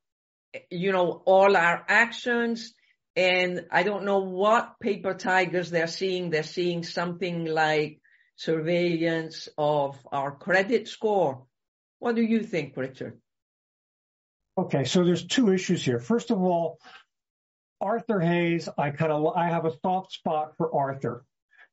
you 0.70 0.92
know, 0.92 1.22
all 1.26 1.56
our 1.56 1.84
actions. 1.88 2.74
And 3.16 3.66
I 3.72 3.84
don't 3.84 4.06
know 4.06 4.20
what 4.20 4.80
paper 4.80 5.14
tigers 5.14 5.70
they're 5.70 5.88
seeing. 5.88 6.30
They're 6.30 6.44
seeing 6.44 6.84
something 6.84 7.46
like 7.46 8.00
surveillance 8.40 9.50
of 9.58 9.98
our 10.14 10.32
credit 10.32 10.88
score. 10.88 11.46
What 12.00 12.16
do 12.16 12.22
you 12.22 12.42
think, 12.42 12.78
Richard? 12.78 13.20
Okay, 14.58 14.86
so 14.86 15.04
there's 15.04 15.26
two 15.26 15.52
issues 15.52 15.84
here. 15.84 16.00
First 16.00 16.32
of 16.32 16.42
all, 16.42 16.80
Arthur 17.82 18.22
Hayes, 18.22 18.70
I 18.78 18.92
kind 18.92 19.12
of 19.12 19.36
I 19.36 19.50
have 19.50 19.66
a 19.66 19.78
soft 19.82 20.14
spot 20.14 20.54
for 20.58 20.74
Arthur 20.74 21.26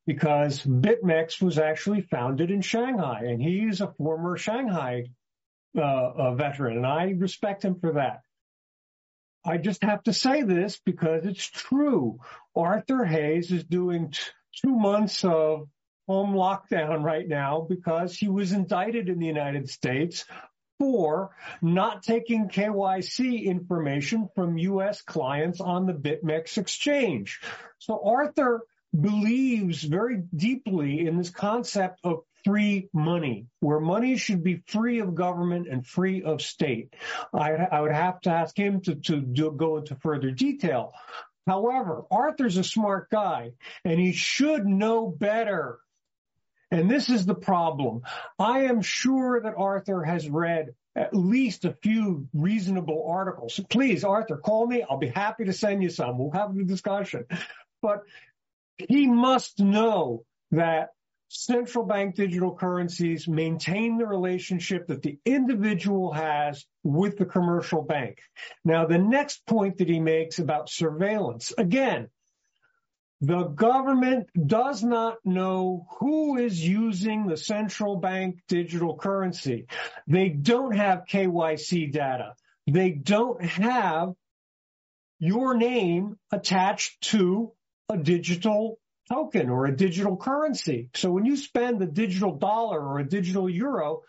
because 0.06 0.62
BitMEX 0.62 1.40
was 1.40 1.58
actually 1.58 2.02
founded 2.02 2.50
in 2.50 2.62
Shanghai, 2.62 3.22
and 3.26 3.40
he's 3.40 3.80
a 3.80 3.92
former 3.92 4.36
Shanghai 4.36 5.04
uh, 5.80 6.34
veteran, 6.34 6.78
and 6.78 6.86
I 6.86 7.10
respect 7.10 7.64
him 7.64 7.78
for 7.78 7.92
that. 7.92 8.22
I 9.44 9.58
just 9.58 9.84
have 9.84 10.02
to 10.04 10.12
say 10.12 10.42
this 10.42 10.80
because 10.84 11.26
it's 11.26 11.46
true. 11.46 12.18
Arthur 12.56 13.04
Hayes 13.04 13.52
is 13.52 13.62
doing 13.62 14.10
t- 14.10 14.18
two 14.64 14.74
months 14.74 15.24
of 15.24 15.68
home 16.06 16.34
lockdown 16.34 17.02
right 17.02 17.26
now 17.26 17.66
because 17.68 18.16
he 18.16 18.28
was 18.28 18.52
indicted 18.52 19.08
in 19.08 19.18
the 19.18 19.26
United 19.26 19.68
States 19.68 20.24
for 20.78 21.30
not 21.62 22.02
taking 22.02 22.48
KYC 22.48 23.44
information 23.44 24.28
from 24.34 24.58
U.S. 24.58 25.02
clients 25.02 25.60
on 25.60 25.86
the 25.86 25.94
BitMEX 25.94 26.58
exchange. 26.58 27.40
So 27.78 28.00
Arthur 28.04 28.62
believes 28.98 29.82
very 29.82 30.22
deeply 30.34 31.06
in 31.06 31.16
this 31.16 31.30
concept 31.30 32.00
of 32.04 32.20
free 32.44 32.88
money, 32.92 33.46
where 33.60 33.80
money 33.80 34.16
should 34.16 34.44
be 34.44 34.62
free 34.66 35.00
of 35.00 35.14
government 35.14 35.66
and 35.68 35.86
free 35.86 36.22
of 36.22 36.40
state. 36.40 36.94
I, 37.34 37.52
I 37.52 37.80
would 37.80 37.92
have 37.92 38.20
to 38.22 38.30
ask 38.30 38.56
him 38.56 38.82
to, 38.82 38.94
to 38.94 39.20
do, 39.20 39.50
go 39.50 39.78
into 39.78 39.96
further 39.96 40.30
detail. 40.30 40.92
However, 41.46 42.04
Arthur's 42.10 42.56
a 42.56 42.64
smart 42.64 43.10
guy 43.10 43.52
and 43.84 43.98
he 43.98 44.12
should 44.12 44.66
know 44.66 45.08
better 45.08 45.78
and 46.76 46.90
this 46.90 47.08
is 47.08 47.26
the 47.26 47.34
problem. 47.34 48.02
I 48.38 48.64
am 48.64 48.82
sure 48.82 49.40
that 49.40 49.54
Arthur 49.56 50.04
has 50.04 50.28
read 50.28 50.74
at 50.94 51.14
least 51.14 51.64
a 51.64 51.76
few 51.82 52.28
reasonable 52.32 53.06
articles. 53.08 53.60
Please, 53.70 54.04
Arthur, 54.04 54.36
call 54.36 54.66
me. 54.66 54.82
I'll 54.88 54.98
be 54.98 55.08
happy 55.08 55.44
to 55.44 55.52
send 55.52 55.82
you 55.82 55.90
some. 55.90 56.18
We'll 56.18 56.30
have 56.30 56.54
the 56.54 56.64
discussion. 56.64 57.24
But 57.82 58.02
he 58.76 59.06
must 59.06 59.60
know 59.60 60.24
that 60.52 60.90
central 61.28 61.84
bank 61.84 62.14
digital 62.14 62.54
currencies 62.54 63.26
maintain 63.26 63.98
the 63.98 64.06
relationship 64.06 64.86
that 64.86 65.02
the 65.02 65.18
individual 65.24 66.12
has 66.12 66.64
with 66.82 67.18
the 67.18 67.26
commercial 67.26 67.82
bank. 67.82 68.20
Now, 68.64 68.86
the 68.86 68.98
next 68.98 69.44
point 69.46 69.78
that 69.78 69.88
he 69.88 70.00
makes 70.00 70.38
about 70.38 70.70
surveillance, 70.70 71.52
again, 71.56 72.08
the 73.20 73.44
government 73.44 74.28
does 74.46 74.82
not 74.82 75.18
know 75.24 75.86
who 75.98 76.36
is 76.36 76.62
using 76.62 77.26
the 77.26 77.36
central 77.36 77.96
bank 77.96 78.40
digital 78.46 78.96
currency. 78.96 79.66
They 80.06 80.28
don't 80.28 80.76
have 80.76 81.06
KYC 81.10 81.92
data. 81.92 82.34
They 82.66 82.90
don't 82.90 83.42
have 83.42 84.14
your 85.18 85.56
name 85.56 86.18
attached 86.30 87.00
to 87.12 87.52
a 87.88 87.96
digital 87.96 88.78
token 89.08 89.48
or 89.48 89.66
a 89.66 89.76
digital 89.76 90.16
currency. 90.16 90.90
So 90.94 91.10
when 91.10 91.24
you 91.24 91.36
spend 91.36 91.80
a 91.80 91.86
digital 91.86 92.34
dollar 92.36 92.80
or 92.80 92.98
a 92.98 93.08
digital 93.08 93.48
euro, 93.48 94.02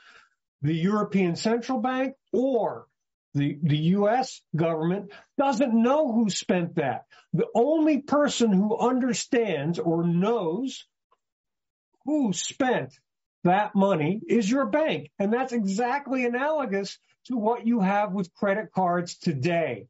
the 0.62 0.74
European 0.74 1.36
Central 1.36 1.80
Bank 1.80 2.16
or 2.34 2.88
the, 3.34 3.58
the 3.62 3.78
U.S. 3.78 4.42
government 4.56 5.12
doesn't 5.38 5.74
know 5.74 6.12
who 6.12 6.30
spent 6.30 6.76
that. 6.76 7.06
The 7.34 7.48
only 7.54 8.00
person 8.00 8.52
who 8.52 8.78
understands 8.78 9.80
or 9.80 10.04
knows 10.04 10.86
who 12.06 12.34
spent 12.34 12.94
that 13.44 13.76
money 13.76 14.22
is 14.28 14.50
your 14.50 14.66
bank. 14.66 15.12
And 15.20 15.32
that's 15.32 15.54
exactly 15.54 16.26
analogous 16.26 16.98
to 17.26 17.36
what 17.36 17.68
you 17.68 17.80
have 17.80 18.14
with 18.14 18.34
credit 18.34 18.72
cards 18.74 19.18
today. 19.18 19.88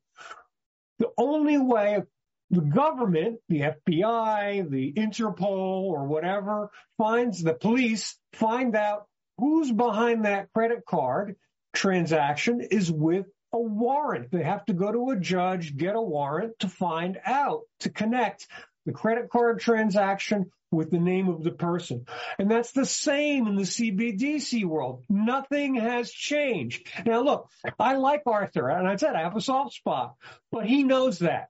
The 0.99 1.09
only 1.17 1.57
way 1.57 2.01
the 2.49 2.61
government, 2.61 3.39
the 3.49 3.73
FBI, 3.89 4.69
the 4.69 4.93
Interpol 4.93 5.83
or 5.83 6.05
whatever 6.05 6.69
finds 6.97 7.43
the 7.43 7.53
police 7.53 8.17
find 8.33 8.75
out 8.75 9.05
who's 9.37 9.71
behind 9.71 10.25
that 10.25 10.51
credit 10.53 10.85
card 10.85 11.35
transaction 11.77 12.61
is 12.61 12.91
with 12.91 13.27
a 13.53 13.59
warrant. 13.59 14.31
They 14.31 14.43
have 14.43 14.65
to 14.65 14.73
go 14.73 14.91
to 14.91 15.11
a 15.11 15.19
judge, 15.19 15.77
get 15.77 15.95
a 15.95 16.01
warrant 16.01 16.59
to 16.59 16.67
find 16.67 17.17
out, 17.23 17.61
to 17.81 17.89
connect 17.89 18.47
the 18.85 18.91
credit 18.91 19.29
card 19.29 19.59
transaction 19.59 20.51
with 20.71 20.91
the 20.91 20.99
name 20.99 21.29
of 21.29 21.43
the 21.43 21.51
person. 21.51 22.05
And 22.39 22.51
that's 22.51 22.71
the 22.71 22.85
same 22.85 23.47
in 23.47 23.55
the 23.55 23.63
CBDC 23.63 24.65
world. 24.65 25.03
Nothing 25.07 25.75
has 25.75 26.11
changed. 26.11 26.87
Now 27.05 27.21
look, 27.21 27.49
I 27.79 27.95
like 27.95 28.23
Arthur 28.25 28.69
and 28.69 28.87
I 28.87 28.95
said 28.95 29.15
I 29.15 29.21
have 29.21 29.37
a 29.37 29.41
soft 29.41 29.75
spot, 29.75 30.15
but 30.51 30.65
he 30.65 30.83
knows 30.83 31.19
that. 31.19 31.49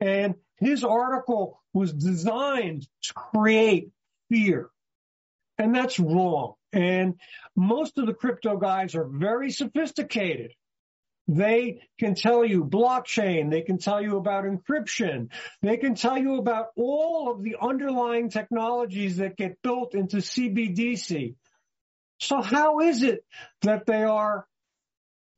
And 0.00 0.34
his 0.58 0.84
article 0.84 1.60
was 1.72 1.92
designed 1.92 2.86
to 3.02 3.14
create 3.14 3.90
fear. 4.30 4.70
And 5.62 5.72
that's 5.72 6.00
wrong. 6.00 6.54
And 6.72 7.20
most 7.54 7.96
of 7.96 8.06
the 8.06 8.14
crypto 8.14 8.56
guys 8.56 8.96
are 8.96 9.06
very 9.06 9.52
sophisticated. 9.52 10.50
They 11.28 11.82
can 12.00 12.16
tell 12.16 12.44
you 12.44 12.64
blockchain. 12.64 13.48
They 13.48 13.62
can 13.62 13.78
tell 13.78 14.02
you 14.02 14.16
about 14.16 14.44
encryption. 14.44 15.28
They 15.62 15.76
can 15.76 15.94
tell 15.94 16.18
you 16.18 16.38
about 16.38 16.70
all 16.76 17.30
of 17.30 17.44
the 17.44 17.58
underlying 17.60 18.28
technologies 18.28 19.18
that 19.18 19.36
get 19.36 19.62
built 19.62 19.94
into 19.94 20.16
CBDC. 20.16 21.36
So 22.18 22.42
how 22.42 22.80
is 22.80 23.04
it 23.04 23.24
that 23.60 23.86
they 23.86 24.02
are 24.02 24.48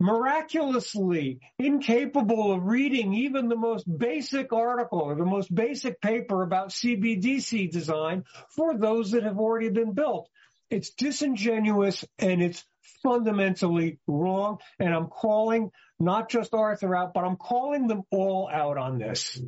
miraculously 0.05 1.41
incapable 1.59 2.53
of 2.53 2.67
reading 2.67 3.15
even 3.15 3.49
the 3.49 3.57
most 3.57 3.87
basic 3.99 4.53
article 4.53 5.01
or 5.01 5.15
the 5.15 5.25
most 5.25 5.53
basic 5.53 5.99
paper 5.99 6.43
about 6.43 6.69
CBDC 6.69 7.71
design 7.71 8.25
for 8.51 8.77
those 8.77 9.13
that 9.13 9.23
have 9.23 9.39
already 9.39 9.71
been 9.71 9.95
built? 9.95 10.29
It's 10.69 10.91
disingenuous 10.91 12.05
and 12.19 12.43
it's 12.43 12.63
fundamentally 13.03 13.99
wrong. 14.07 14.59
And 14.79 14.93
I'm 14.93 15.07
calling 15.07 15.71
not 15.99 16.29
just 16.29 16.53
Arthur 16.53 16.95
out, 16.95 17.15
but 17.15 17.25
I'm 17.25 17.37
calling 17.37 17.87
them 17.87 18.03
all 18.11 18.51
out 18.53 18.77
on 18.77 18.99
this. 18.99 19.41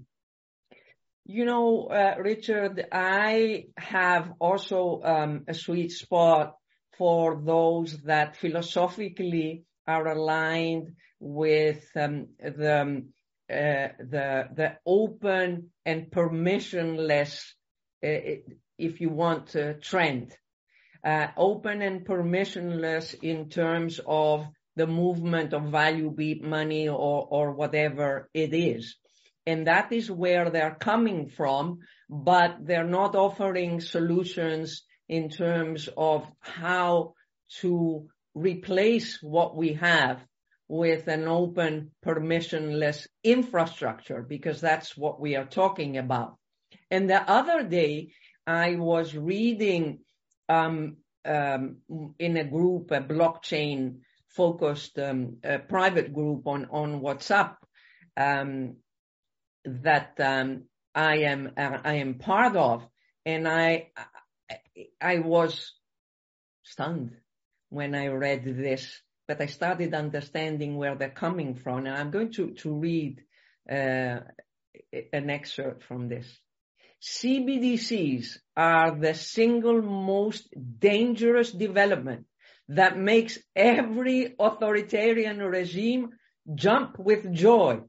You 1.26 1.44
know, 1.44 1.88
uh, 1.88 2.14
Richard, 2.18 2.86
I 2.90 3.66
have 3.76 4.32
also 4.38 5.02
um, 5.04 5.44
a 5.48 5.54
sweet 5.54 5.92
spot 5.92 6.56
for 6.96 7.42
those 7.44 7.98
that 8.04 8.36
philosophically 8.36 9.65
are 9.86 10.06
aligned 10.08 10.94
with 11.20 11.84
um, 11.96 12.28
the, 12.40 12.80
um, 12.80 13.08
uh, 13.48 13.88
the 13.98 14.48
the 14.54 14.76
open 14.84 15.70
and 15.84 16.10
permissionless, 16.10 17.42
uh, 18.04 18.42
if 18.78 19.00
you 19.00 19.10
want, 19.10 19.54
uh, 19.56 19.74
trend. 19.80 20.32
Uh, 21.04 21.28
open 21.36 21.82
and 21.82 22.04
permissionless 22.04 23.14
in 23.22 23.48
terms 23.48 24.00
of 24.06 24.46
the 24.74 24.86
movement 24.86 25.54
of 25.54 25.70
value, 25.70 26.10
be 26.10 26.32
it 26.32 26.42
money 26.42 26.88
or, 26.88 27.26
or 27.30 27.52
whatever 27.52 28.28
it 28.34 28.52
is. 28.52 28.96
And 29.46 29.68
that 29.68 29.92
is 29.92 30.10
where 30.10 30.50
they're 30.50 30.76
coming 30.78 31.28
from, 31.28 31.78
but 32.10 32.56
they're 32.60 32.84
not 32.84 33.14
offering 33.14 33.80
solutions 33.80 34.82
in 35.08 35.30
terms 35.30 35.88
of 35.96 36.26
how 36.40 37.14
to 37.60 38.08
replace 38.36 39.18
what 39.22 39.56
we 39.56 39.72
have 39.72 40.20
with 40.68 41.08
an 41.08 41.26
open, 41.26 41.92
permissionless 42.04 43.06
infrastructure, 43.24 44.22
because 44.22 44.60
that's 44.60 44.96
what 44.96 45.18
we 45.18 45.36
are 45.36 45.46
talking 45.46 45.96
about. 45.96 46.36
And 46.90 47.08
the 47.08 47.22
other 47.22 47.62
day, 47.62 48.12
I 48.46 48.76
was 48.76 49.16
reading 49.16 50.00
um, 50.48 50.98
um, 51.24 51.78
in 52.18 52.36
a 52.36 52.44
group, 52.44 52.90
a 52.90 53.00
blockchain 53.00 54.00
focused 54.28 54.98
um, 54.98 55.38
private 55.68 56.12
group 56.12 56.46
on 56.46 56.66
on 56.70 57.00
WhatsApp 57.00 57.56
um, 58.16 58.76
that 59.64 60.12
um, 60.20 60.64
I 60.94 61.18
am 61.18 61.52
uh, 61.56 61.78
I 61.84 61.94
am 61.94 62.14
part 62.14 62.54
of, 62.54 62.86
and 63.24 63.48
I 63.48 63.92
I 65.00 65.18
was 65.20 65.72
stunned 66.62 67.16
when 67.68 67.94
I 67.94 68.08
read 68.08 68.44
this, 68.44 69.00
but 69.26 69.40
I 69.40 69.46
started 69.46 69.94
understanding 69.94 70.76
where 70.76 70.94
they're 70.94 71.10
coming 71.10 71.54
from, 71.54 71.86
and 71.86 71.96
I'm 71.96 72.10
going 72.10 72.32
to 72.32 72.52
to 72.62 72.74
read 72.74 73.22
uh, 73.70 74.20
an 75.12 75.30
excerpt 75.30 75.84
from 75.84 76.08
this. 76.08 76.26
CBDCs 77.02 78.38
are 78.56 78.98
the 78.98 79.14
single 79.14 79.82
most 79.82 80.48
dangerous 80.78 81.52
development 81.52 82.26
that 82.68 82.98
makes 82.98 83.38
every 83.54 84.34
authoritarian 84.38 85.38
regime 85.38 86.10
jump 86.54 86.98
with 86.98 87.32
joy. 87.32 87.80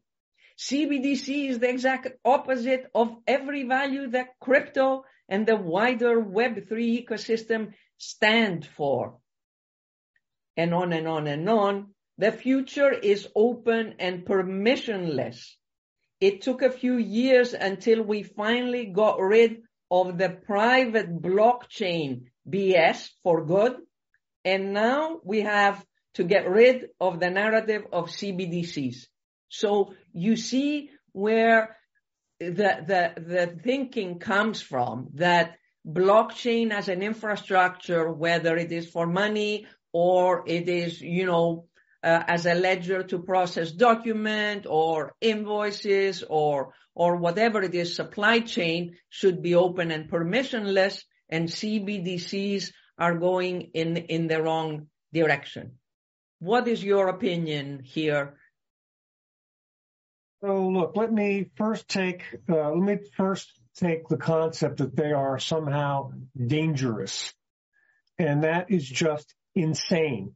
CBDC 0.58 1.50
is 1.50 1.60
the 1.60 1.70
exact 1.70 2.08
opposite 2.26 2.88
of 2.94 3.16
every 3.28 3.64
value 3.64 4.08
that 4.10 4.40
crypto 4.42 5.04
and 5.30 5.46
the 5.46 5.56
wider 5.56 6.22
Web3 6.22 7.06
ecosystem 7.06 7.74
stand 7.98 8.68
for. 8.76 9.18
And 10.58 10.74
on 10.74 10.92
and 10.92 11.08
on 11.08 11.28
and 11.28 11.50
on. 11.50 11.94
The 12.18 12.34
future 12.34 12.92
is 12.92 13.28
open 13.36 13.96
and 14.00 14.26
permissionless. 14.26 15.40
It 16.20 16.42
took 16.42 16.62
a 16.64 16.72
few 16.72 16.98
years 16.98 17.54
until 17.54 18.02
we 18.02 18.24
finally 18.24 18.88
got 18.88 19.20
rid 19.20 19.62
of 19.90 20.18
the 20.18 20.30
private 20.30 21.22
blockchain 21.22 22.24
BS 22.50 23.08
for 23.24 23.46
good 23.46 23.78
and 24.48 24.74
now 24.74 25.20
we 25.26 25.42
have 25.42 25.86
to 26.14 26.24
get 26.24 26.50
rid 26.50 26.88
of 27.02 27.20
the 27.20 27.30
narrative 27.30 27.84
of 27.92 28.08
CBDCs. 28.08 29.08
So 29.50 29.94
you 30.14 30.38
see 30.38 30.90
where 31.12 31.76
the, 32.40 32.72
the, 32.92 33.02
the 33.18 33.60
thinking 33.62 34.20
comes 34.20 34.62
from 34.62 35.10
that 35.16 35.58
blockchain 35.86 36.72
as 36.72 36.88
an 36.88 37.02
infrastructure, 37.02 38.10
whether 38.10 38.56
it 38.56 38.72
is 38.72 38.90
for 38.90 39.06
money 39.06 39.68
or 39.98 40.44
it 40.46 40.70
is, 40.70 41.02
you 41.02 41.26
know, 41.26 41.66
uh, 42.04 42.24
as 42.28 42.46
a 42.46 42.54
ledger 42.54 43.02
to 43.02 43.18
process 43.18 43.72
document 43.72 44.68
or 44.70 45.16
invoices 45.20 46.24
or, 46.30 46.76
or 46.94 47.16
whatever 47.16 47.64
it 47.64 47.74
is, 47.74 47.96
supply 47.96 48.40
chain 48.42 48.96
should 49.10 49.42
be 49.42 49.56
open 49.56 49.90
and 49.90 50.08
permissionless 50.08 51.02
and 51.30 51.50
CBDCs 51.50 52.74
are 53.00 53.18
going 53.18 53.72
in, 53.74 53.98
in 53.98 54.28
the 54.28 54.40
wrong 54.40 54.86
direction. 55.12 55.80
What 56.38 56.68
is 56.68 56.84
your 56.84 57.08
opinion 57.08 57.82
here? 57.84 58.38
So 60.44 60.68
look, 60.68 60.92
let 60.96 61.12
me 61.12 61.50
first 61.56 61.88
take, 61.88 62.22
uh, 62.48 62.70
let 62.70 62.84
me 62.84 62.98
first 63.16 63.50
take 63.78 64.08
the 64.08 64.18
concept 64.18 64.78
that 64.78 64.96
they 64.96 65.12
are 65.12 65.40
somehow 65.40 66.12
dangerous. 66.36 67.34
And 68.20 68.44
that 68.44 68.70
is 68.70 68.88
just 68.88 69.34
insane. 69.58 70.36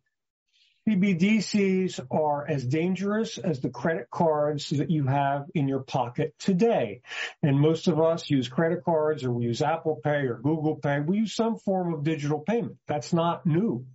CBDCs 0.90 2.00
are 2.10 2.48
as 2.48 2.66
dangerous 2.66 3.38
as 3.38 3.60
the 3.60 3.70
credit 3.70 4.08
cards 4.10 4.70
that 4.70 4.90
you 4.90 5.06
have 5.06 5.46
in 5.54 5.68
your 5.68 5.82
pocket 5.82 6.34
today. 6.40 7.02
And 7.44 7.60
most 7.60 7.88
of 7.88 8.00
us 8.02 8.30
use 8.30 8.48
credit 8.48 8.84
cards 8.84 9.24
or 9.24 9.32
we 9.32 9.46
use 9.46 9.62
Apple 9.62 10.00
Pay 10.04 10.26
or 10.26 10.40
Google 10.42 10.78
Pay. 10.78 11.00
We 11.02 11.18
use 11.18 11.36
some 11.36 11.58
form 11.60 11.94
of 11.94 12.04
digital 12.04 12.40
payment. 12.40 12.78
That's 12.88 13.14
not 13.14 13.46
new. 13.46 13.86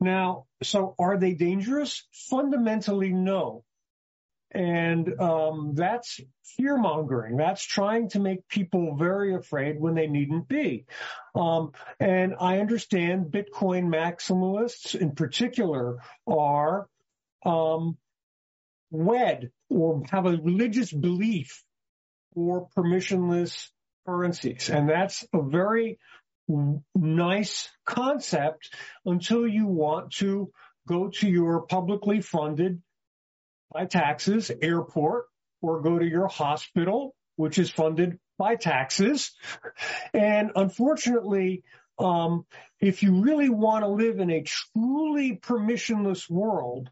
Now, 0.00 0.46
so 0.62 0.94
are 0.98 1.16
they 1.16 1.34
dangerous? 1.34 2.04
Fundamentally, 2.12 3.12
no. 3.12 3.64
And 4.52 5.20
um, 5.20 5.74
that's 5.74 6.20
fear 6.56 6.76
mongering. 6.76 7.36
That's 7.36 7.64
trying 7.64 8.08
to 8.10 8.20
make 8.20 8.48
people 8.48 8.96
very 8.96 9.34
afraid 9.34 9.80
when 9.80 9.94
they 9.94 10.08
needn't 10.08 10.48
be. 10.48 10.86
Um, 11.34 11.72
and 12.00 12.34
I 12.40 12.58
understand 12.58 13.26
Bitcoin 13.26 13.84
maximalists 13.84 14.94
in 14.94 15.12
particular 15.12 15.98
are 16.26 16.88
um, 17.44 17.96
wed 18.90 19.50
or 19.68 20.02
have 20.10 20.26
a 20.26 20.36
religious 20.36 20.92
belief 20.92 21.62
for 22.34 22.68
permissionless 22.76 23.68
currencies. 24.06 24.68
And 24.68 24.88
that's 24.88 25.24
a 25.32 25.42
very 25.42 25.98
nice 26.94 27.68
concept 27.84 28.74
until 29.04 29.46
you 29.46 29.66
want 29.66 30.12
to 30.14 30.50
go 30.88 31.08
to 31.08 31.28
your 31.28 31.62
publicly 31.62 32.20
funded 32.20 32.82
by 33.72 33.86
taxes 33.86 34.50
airport 34.62 35.26
or 35.62 35.80
go 35.82 35.98
to 35.98 36.06
your 36.06 36.28
hospital, 36.28 37.14
which 37.36 37.58
is 37.58 37.70
funded 37.70 38.18
by 38.38 38.56
taxes. 38.56 39.32
And 40.12 40.52
unfortunately, 40.56 41.62
um, 41.98 42.46
if 42.80 43.02
you 43.02 43.22
really 43.22 43.50
want 43.50 43.84
to 43.84 43.88
live 43.88 44.18
in 44.18 44.30
a 44.30 44.42
truly 44.42 45.36
permissionless 45.36 46.28
world, 46.30 46.90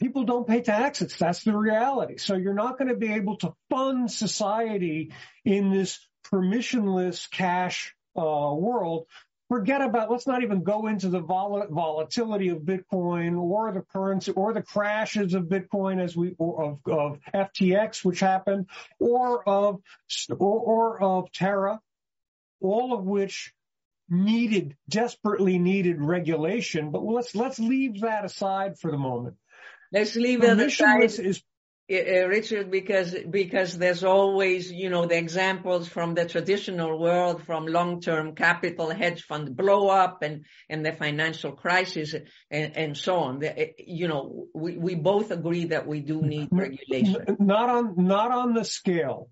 people 0.00 0.24
don't 0.24 0.46
pay 0.46 0.62
taxes. 0.62 1.16
That's 1.18 1.42
the 1.42 1.56
reality. 1.56 2.18
So 2.18 2.36
you're 2.36 2.54
not 2.54 2.78
going 2.78 2.88
to 2.88 2.96
be 2.96 3.12
able 3.12 3.36
to 3.38 3.54
fund 3.70 4.10
society 4.10 5.12
in 5.44 5.70
this 5.70 5.98
permissionless 6.32 7.30
cash 7.30 7.94
uh, 8.16 8.54
world 8.54 9.06
forget 9.52 9.82
about, 9.82 10.10
let's 10.10 10.26
not 10.26 10.42
even 10.42 10.62
go 10.62 10.86
into 10.86 11.10
the 11.10 11.20
vol- 11.20 11.66
volatility 11.68 12.48
of 12.48 12.60
Bitcoin 12.60 13.38
or 13.38 13.70
the 13.70 13.82
currency 13.82 14.32
or 14.32 14.54
the 14.54 14.62
crashes 14.62 15.34
of 15.34 15.42
Bitcoin 15.42 16.02
as 16.02 16.16
we, 16.16 16.34
of, 16.40 16.78
of 16.86 17.18
FTX, 17.34 18.02
which 18.02 18.20
happened, 18.20 18.64
or 18.98 19.46
of, 19.46 19.82
or, 20.30 20.58
or 20.58 21.02
of 21.02 21.30
Terra, 21.32 21.82
all 22.62 22.94
of 22.94 23.04
which 23.04 23.52
needed, 24.08 24.74
desperately 24.88 25.58
needed 25.58 26.00
regulation. 26.00 26.90
But 26.90 27.04
let's, 27.04 27.34
let's 27.34 27.58
leave 27.58 28.00
that 28.00 28.24
aside 28.24 28.78
for 28.78 28.90
the 28.90 28.96
moment. 28.96 29.36
Let's 29.92 30.16
leave 30.16 30.42
it 30.42 30.58
aside. 30.58 31.02
Is, 31.02 31.42
uh, 31.92 32.26
Richard, 32.28 32.70
because 32.70 33.14
because 33.28 33.76
there's 33.76 34.04
always, 34.04 34.72
you 34.72 34.90
know, 34.90 35.06
the 35.06 35.16
examples 35.16 35.88
from 35.88 36.14
the 36.14 36.26
traditional 36.26 36.98
world, 36.98 37.44
from 37.44 37.66
long-term 37.66 38.34
capital 38.34 38.90
hedge 38.90 39.22
fund 39.22 39.56
blow 39.56 39.88
up 39.88 40.22
and 40.22 40.44
and 40.68 40.84
the 40.84 40.92
financial 40.92 41.52
crisis 41.52 42.14
and, 42.50 42.76
and 42.76 42.96
so 42.96 43.16
on. 43.16 43.38
The, 43.40 43.74
you 43.78 44.08
know, 44.08 44.46
we, 44.54 44.76
we 44.76 44.94
both 44.94 45.30
agree 45.30 45.66
that 45.66 45.86
we 45.86 46.00
do 46.00 46.22
need 46.22 46.48
regulation. 46.50 47.36
Not 47.38 47.68
on 47.68 47.94
not 47.96 48.30
on 48.30 48.54
the 48.54 48.64
scale 48.64 49.30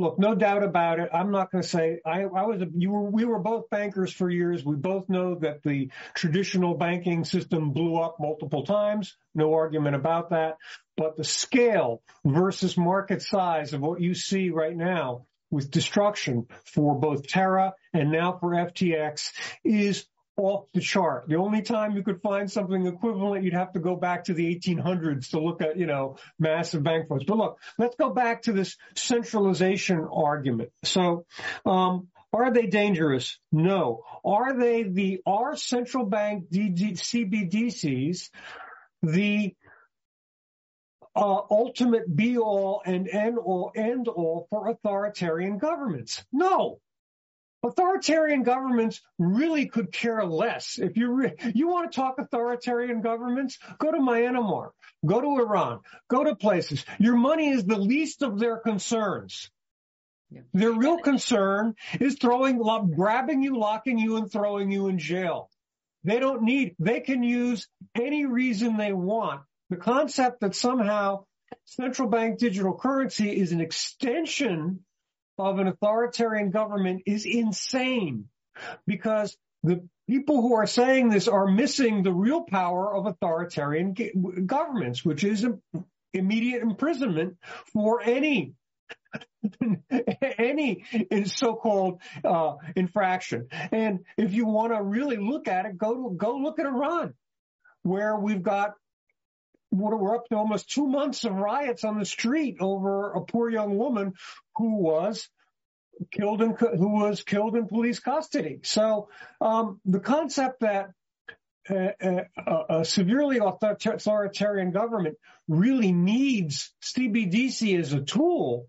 Look, 0.00 0.18
no 0.18 0.34
doubt 0.34 0.62
about 0.62 1.00
it. 1.00 1.10
I'm 1.12 1.32
not 1.32 1.50
going 1.50 1.62
to 1.62 1.68
say 1.68 2.00
I, 2.06 2.22
I 2.22 2.46
was. 2.46 2.62
A, 2.62 2.68
you 2.72 2.90
were. 2.90 3.10
We 3.10 3.24
were 3.24 3.40
both 3.40 3.68
bankers 3.68 4.12
for 4.12 4.30
years. 4.30 4.64
We 4.64 4.76
both 4.76 5.08
know 5.08 5.34
that 5.40 5.62
the 5.64 5.90
traditional 6.14 6.74
banking 6.74 7.24
system 7.24 7.72
blew 7.72 7.96
up 7.96 8.16
multiple 8.20 8.64
times. 8.64 9.16
No 9.34 9.54
argument 9.54 9.96
about 9.96 10.30
that. 10.30 10.58
But 10.96 11.16
the 11.16 11.24
scale 11.24 12.02
versus 12.24 12.76
market 12.76 13.22
size 13.22 13.72
of 13.72 13.80
what 13.80 14.00
you 14.00 14.14
see 14.14 14.50
right 14.50 14.76
now 14.76 15.26
with 15.50 15.70
destruction 15.70 16.46
for 16.64 16.98
both 16.98 17.26
Terra 17.26 17.74
and 17.92 18.12
now 18.12 18.36
for 18.38 18.50
FTX 18.50 19.32
is 19.64 20.06
off 20.38 20.66
the 20.72 20.80
chart. 20.80 21.28
The 21.28 21.36
only 21.36 21.62
time 21.62 21.96
you 21.96 22.02
could 22.02 22.22
find 22.22 22.50
something 22.50 22.86
equivalent, 22.86 23.44
you'd 23.44 23.54
have 23.54 23.72
to 23.72 23.80
go 23.80 23.96
back 23.96 24.24
to 24.24 24.34
the 24.34 24.54
1800s 24.56 25.30
to 25.30 25.40
look 25.40 25.60
at, 25.60 25.76
you 25.76 25.86
know, 25.86 26.16
massive 26.38 26.82
bank 26.82 27.08
frauds. 27.08 27.24
But 27.24 27.36
look, 27.36 27.58
let's 27.76 27.96
go 27.96 28.10
back 28.10 28.42
to 28.42 28.52
this 28.52 28.76
centralization 28.94 30.06
argument. 30.10 30.70
So, 30.84 31.26
um, 31.66 32.08
are 32.32 32.52
they 32.52 32.66
dangerous? 32.66 33.38
No. 33.50 34.04
Are 34.24 34.56
they 34.56 34.84
the, 34.84 35.20
are 35.26 35.56
central 35.56 36.06
bank 36.06 36.50
DD, 36.52 36.92
CBDCs 36.92 38.30
the 39.02 39.54
uh, 41.16 41.40
ultimate 41.50 42.14
be 42.14 42.38
all 42.38 42.82
and 42.84 43.08
end 43.08 43.38
all, 43.38 43.72
end 43.74 44.08
all 44.08 44.46
for 44.50 44.68
authoritarian 44.68 45.58
governments? 45.58 46.24
No. 46.32 46.80
Authoritarian 47.64 48.44
governments 48.44 49.00
really 49.18 49.66
could 49.66 49.90
care 49.90 50.24
less. 50.24 50.78
If 50.78 50.96
you 50.96 51.12
re- 51.12 51.34
you 51.54 51.68
want 51.68 51.90
to 51.90 51.96
talk 51.96 52.18
authoritarian 52.18 53.00
governments, 53.00 53.58
go 53.78 53.90
to 53.90 53.98
Myanmar, 53.98 54.70
go 55.04 55.20
to 55.20 55.42
Iran, 55.42 55.80
go 56.08 56.22
to 56.22 56.36
places. 56.36 56.84
Your 57.00 57.16
money 57.16 57.50
is 57.50 57.64
the 57.64 57.78
least 57.78 58.22
of 58.22 58.38
their 58.38 58.58
concerns. 58.58 59.50
Yeah. 60.30 60.42
Their 60.52 60.72
real 60.72 60.98
concern 60.98 61.74
is 62.00 62.16
throwing, 62.16 62.58
grabbing 62.94 63.42
you, 63.42 63.58
locking 63.58 63.98
you, 63.98 64.16
and 64.18 64.30
throwing 64.30 64.70
you 64.70 64.88
in 64.88 64.98
jail. 64.98 65.50
They 66.04 66.20
don't 66.20 66.42
need, 66.42 66.76
they 66.78 67.00
can 67.00 67.22
use 67.22 67.66
any 67.94 68.24
reason 68.24 68.76
they 68.76 68.92
want. 68.92 69.42
The 69.70 69.76
concept 69.76 70.40
that 70.40 70.54
somehow 70.54 71.24
central 71.64 72.08
bank 72.08 72.38
digital 72.38 72.78
currency 72.78 73.36
is 73.36 73.52
an 73.52 73.60
extension 73.60 74.84
of 75.38 75.58
an 75.58 75.68
authoritarian 75.68 76.50
government 76.50 77.02
is 77.06 77.24
insane 77.26 78.26
because 78.86 79.36
the 79.62 79.86
people 80.08 80.40
who 80.40 80.54
are 80.54 80.66
saying 80.66 81.10
this 81.10 81.28
are 81.28 81.46
missing 81.46 82.02
the 82.02 82.12
real 82.12 82.42
power 82.42 82.94
of 82.94 83.06
authoritarian 83.06 83.94
governments, 84.46 85.04
which 85.04 85.24
is 85.24 85.46
immediate 86.12 86.62
imprisonment 86.62 87.36
for 87.72 88.00
any 88.02 88.54
any 90.38 90.84
so-called 91.26 92.00
uh, 92.24 92.54
infraction. 92.74 93.48
And 93.72 94.00
if 94.16 94.32
you 94.32 94.46
want 94.46 94.72
to 94.72 94.82
really 94.82 95.16
look 95.16 95.48
at 95.48 95.66
it, 95.66 95.78
go 95.78 95.94
to 95.94 96.16
go 96.16 96.36
look 96.36 96.58
at 96.58 96.66
Iran, 96.66 97.14
where 97.82 98.16
we've 98.16 98.42
got 98.42 98.74
we're 99.70 100.16
up 100.16 100.26
to 100.28 100.36
almost 100.36 100.70
two 100.70 100.86
months 100.86 101.24
of 101.24 101.34
riots 101.34 101.84
on 101.84 101.98
the 101.98 102.06
street 102.06 102.56
over 102.60 103.12
a 103.12 103.20
poor 103.20 103.50
young 103.50 103.76
woman 103.76 104.14
who 104.58 104.82
was 104.82 105.28
killed 106.12 106.42
in 106.42 106.54
who 106.54 107.00
was 107.00 107.22
killed 107.22 107.56
in 107.56 107.66
police 107.66 107.98
custody. 107.98 108.60
So 108.62 109.08
um, 109.40 109.80
the 109.84 110.00
concept 110.00 110.60
that 110.60 110.90
a, 111.70 112.26
a, 112.36 112.80
a, 112.80 112.84
severely 112.84 113.38
authoritarian 113.38 114.70
government 114.70 115.16
really 115.48 115.92
needs 115.92 116.72
CBDC 116.82 117.78
as 117.78 117.92
a 117.92 118.00
tool 118.00 118.68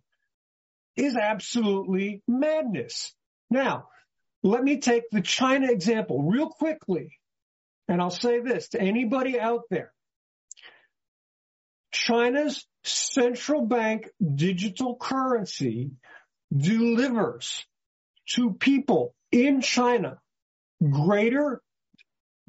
is 0.96 1.16
absolutely 1.16 2.22
madness. 2.28 3.14
Now, 3.50 3.88
let 4.44 4.64
me 4.64 4.80
take 4.80 5.10
the 5.12 5.22
China 5.22 5.72
example 5.72 6.24
real 6.24 6.50
quickly. 6.50 7.20
And 7.88 8.02
I'll 8.02 8.12
say 8.12 8.40
this 8.40 8.70
to 8.70 8.82
anybody 8.82 9.40
out 9.40 9.64
there. 9.70 9.92
China's 11.92 12.66
central 12.84 13.66
bank 13.66 14.10
digital 14.36 14.96
currency 14.96 15.92
delivers 16.56 17.66
to 18.36 18.54
people 18.54 19.16
in 19.32 19.62
China 19.62 20.20
greater 20.82 21.62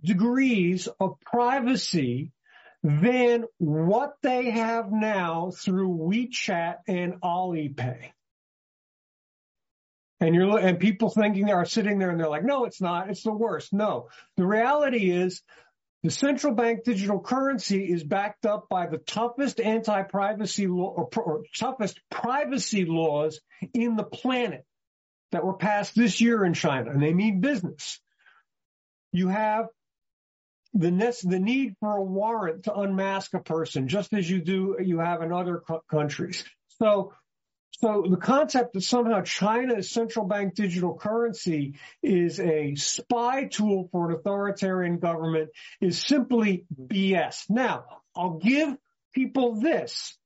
degrees 0.03 0.88
of 0.98 1.18
privacy 1.20 2.33
than 2.83 3.44
what 3.59 4.14
they 4.22 4.50
have 4.50 4.90
now 4.90 5.50
through 5.55 5.98
WeChat 5.98 6.76
and 6.88 7.20
Alipay. 7.20 8.11
And 10.20 10.35
you're, 10.35 10.59
and 10.59 10.79
people 10.79 11.09
thinking 11.11 11.50
are 11.50 11.64
sitting 11.64 11.98
there 11.98 12.11
and 12.11 12.20
they're 12.20 12.29
like, 12.29 12.44
no, 12.44 12.64
it's 12.64 12.81
not. 12.81 13.09
It's 13.11 13.22
the 13.22 13.33
worst. 13.33 13.72
No, 13.72 14.09
the 14.37 14.46
reality 14.46 15.11
is 15.11 15.42
the 16.02 16.10
central 16.10 16.54
bank 16.54 16.84
digital 16.84 17.20
currency 17.20 17.84
is 17.84 18.02
backed 18.02 18.46
up 18.46 18.68
by 18.70 18.86
the 18.86 18.98
toughest 18.98 19.60
anti-privacy 19.60 20.66
law 20.66 20.94
or, 20.96 21.08
or, 21.22 21.42
toughest 21.58 22.00
privacy 22.10 22.86
laws 22.86 23.40
in 23.74 23.96
the 23.96 24.04
planet 24.04 24.64
that 25.32 25.44
were 25.44 25.54
passed 25.54 25.94
this 25.94 26.20
year 26.20 26.44
in 26.44 26.54
China, 26.54 26.90
and 26.90 27.02
they 27.02 27.12
mean 27.12 27.40
business. 27.40 28.00
You 29.12 29.28
have 29.28 29.66
the, 30.72 30.90
the 31.24 31.38
need 31.38 31.74
for 31.80 31.96
a 31.96 32.02
warrant 32.02 32.64
to 32.64 32.74
unmask 32.74 33.34
a 33.34 33.40
person, 33.40 33.88
just 33.88 34.12
as 34.12 34.28
you 34.28 34.40
do 34.40 34.76
you 34.80 34.98
have 34.98 35.22
in 35.22 35.32
other 35.32 35.62
countries. 35.90 36.44
So 36.80 37.12
so 37.80 38.04
the 38.08 38.18
concept 38.18 38.74
that 38.74 38.82
somehow 38.82 39.22
China's 39.22 39.90
central 39.90 40.26
bank 40.26 40.54
digital 40.54 40.98
currency 40.98 41.76
is 42.02 42.38
a 42.38 42.74
spy 42.74 43.46
tool 43.46 43.88
for 43.90 44.10
an 44.10 44.16
authoritarian 44.16 44.98
government 44.98 45.50
is 45.80 45.98
simply 45.98 46.66
BS. 46.78 47.48
Now, 47.48 47.84
I'll 48.14 48.38
give 48.38 48.76
people 49.14 49.60
this. 49.60 50.16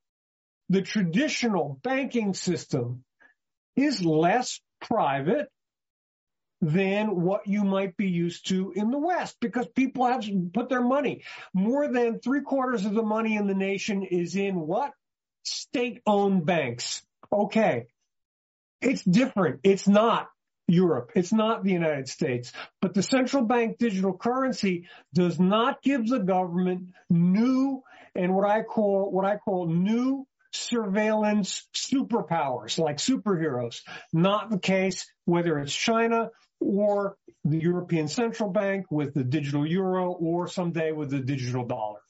The 0.69 0.83
traditional 0.83 1.79
banking 1.85 2.35
system 2.35 3.05
is 3.77 4.05
less 4.05 4.61
private 4.81 5.49
than 6.61 7.21
what 7.21 7.47
you 7.47 7.63
might 7.63 7.97
be 7.97 8.09
used 8.09 8.49
to 8.49 8.73
in 8.75 8.91
the 8.91 8.99
West 8.99 9.37
because 9.41 9.67
people 9.69 10.07
have 10.07 10.25
put 10.53 10.69
their 10.69 10.83
money. 10.83 11.23
More 11.53 11.87
than 11.87 12.19
three 12.19 12.41
quarters 12.41 12.85
of 12.85 12.95
the 12.95 13.03
money 13.03 13.37
in 13.37 13.47
the 13.47 13.55
nation 13.55 14.03
is 14.03 14.35
in 14.35 14.57
what? 14.57 14.93
State 15.45 16.01
owned 16.07 16.47
banks. 16.47 17.03
Okay. 17.33 17.87
It's 18.81 19.03
different. 19.03 19.61
It's 19.63 19.89
not 19.89 20.29
Europe. 20.67 21.13
It's 21.15 21.33
not 21.33 21.63
the 21.63 21.73
United 21.73 22.09
States. 22.09 22.53
But 22.81 22.95
the 22.95 23.03
central 23.03 23.45
bank 23.45 23.79
digital 23.79 24.17
currency 24.17 24.89
does 25.13 25.39
not 25.39 25.83
give 25.83 26.07
the 26.09 26.21
government 26.21 26.91
new 27.11 27.83
and 28.15 28.35
what 28.35 28.49
I 28.49 28.63
call, 28.63 29.11
what 29.11 29.25
I 29.25 29.37
call 29.37 29.67
new 29.67 30.27
surveillance 30.53 31.67
superpowers 31.75 32.79
like 32.79 32.99
superheroes. 32.99 33.81
Not 34.13 34.51
the 34.51 34.59
case 34.59 35.07
whether 35.25 35.59
it's 35.59 35.75
China 35.75 36.31
or 36.61 37.17
the 37.45 37.59
European 37.59 38.09
Central 38.09 38.51
Bank 38.51 38.87
with 38.91 39.15
the 39.15 39.25
digital 39.25 39.67
euro 39.67 40.13
or 40.13 40.49
someday 40.49 40.93
with 40.93 41.11
the 41.11 41.21
digital 41.21 41.67
dollar. 41.67 42.01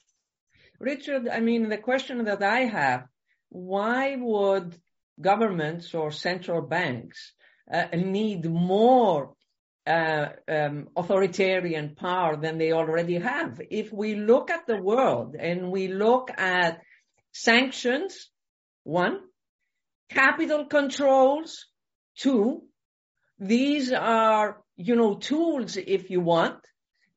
Richard, 0.78 1.28
I 1.28 1.40
mean, 1.40 1.68
the 1.68 1.78
question 1.78 2.24
that 2.24 2.42
I 2.42 2.60
have, 2.60 3.06
why 3.48 4.16
would 4.16 4.76
governments 5.20 5.94
or 5.94 6.10
central 6.10 6.62
banks 6.62 7.32
uh, 7.72 7.86
need 7.94 8.44
more 8.44 9.34
uh, 9.86 10.28
um, 10.48 10.88
authoritarian 10.96 11.94
power 11.94 12.36
than 12.36 12.58
they 12.58 12.72
already 12.72 13.18
have. 13.18 13.60
If 13.70 13.92
we 13.92 14.14
look 14.14 14.50
at 14.50 14.66
the 14.66 14.80
world 14.80 15.36
and 15.38 15.70
we 15.70 15.88
look 15.88 16.30
at 16.36 16.80
sanctions, 17.32 18.30
one, 18.82 19.20
capital 20.10 20.66
controls, 20.66 21.66
two, 22.16 22.62
these 23.38 23.92
are, 23.92 24.62
you 24.76 24.96
know, 24.96 25.14
tools, 25.14 25.76
if 25.76 26.10
you 26.10 26.20
want, 26.20 26.58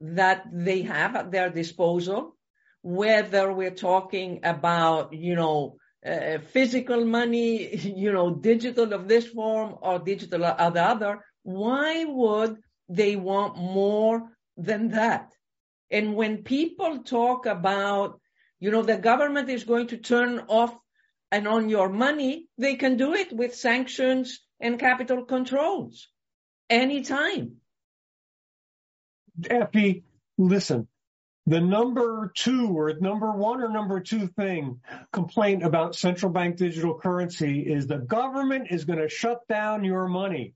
that 0.01 0.43
they 0.51 0.83
have 0.83 1.15
at 1.15 1.31
their 1.31 1.49
disposal, 1.49 2.35
whether 2.81 3.51
we're 3.51 3.71
talking 3.71 4.41
about, 4.43 5.13
you 5.13 5.35
know, 5.35 5.77
uh, 6.05 6.37
physical 6.39 7.05
money, 7.05 7.75
you 7.75 8.11
know, 8.11 8.33
digital 8.35 8.93
of 8.93 9.07
this 9.07 9.27
form 9.27 9.75
or 9.81 9.99
digital 9.99 10.45
of 10.45 10.73
the 10.73 10.83
other, 10.83 11.23
why 11.43 12.05
would 12.05 12.57
they 12.89 13.15
want 13.15 13.57
more 13.57 14.29
than 14.57 14.89
that? 14.89 15.33
And 15.89 16.15
when 16.15 16.43
people 16.43 16.99
talk 16.99 17.45
about, 17.45 18.19
you 18.59 18.71
know, 18.71 18.81
the 18.81 18.97
government 18.97 19.49
is 19.49 19.63
going 19.63 19.87
to 19.87 19.97
turn 19.97 20.39
off 20.47 20.75
and 21.31 21.47
on 21.47 21.69
your 21.69 21.89
money, 21.89 22.47
they 22.57 22.75
can 22.75 22.97
do 22.97 23.13
it 23.13 23.31
with 23.31 23.55
sanctions 23.55 24.39
and 24.59 24.79
capital 24.79 25.25
controls 25.25 26.07
anytime. 26.69 27.57
Efi, 29.39 30.03
listen, 30.37 30.87
the 31.47 31.61
number 31.61 32.29
two 32.35 32.77
or 32.77 32.93
number 32.99 33.31
one 33.31 33.61
or 33.61 33.69
number 33.69 34.01
two 34.01 34.27
thing 34.27 34.81
complaint 35.13 35.63
about 35.63 35.95
central 35.95 36.29
bank 36.29 36.57
digital 36.57 36.99
currency 36.99 37.61
is 37.61 37.87
the 37.87 37.97
government 37.97 38.67
is 38.69 38.83
going 38.83 38.99
to 38.99 39.07
shut 39.07 39.47
down 39.47 39.85
your 39.85 40.09
money. 40.09 40.53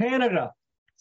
Canada, 0.00 0.52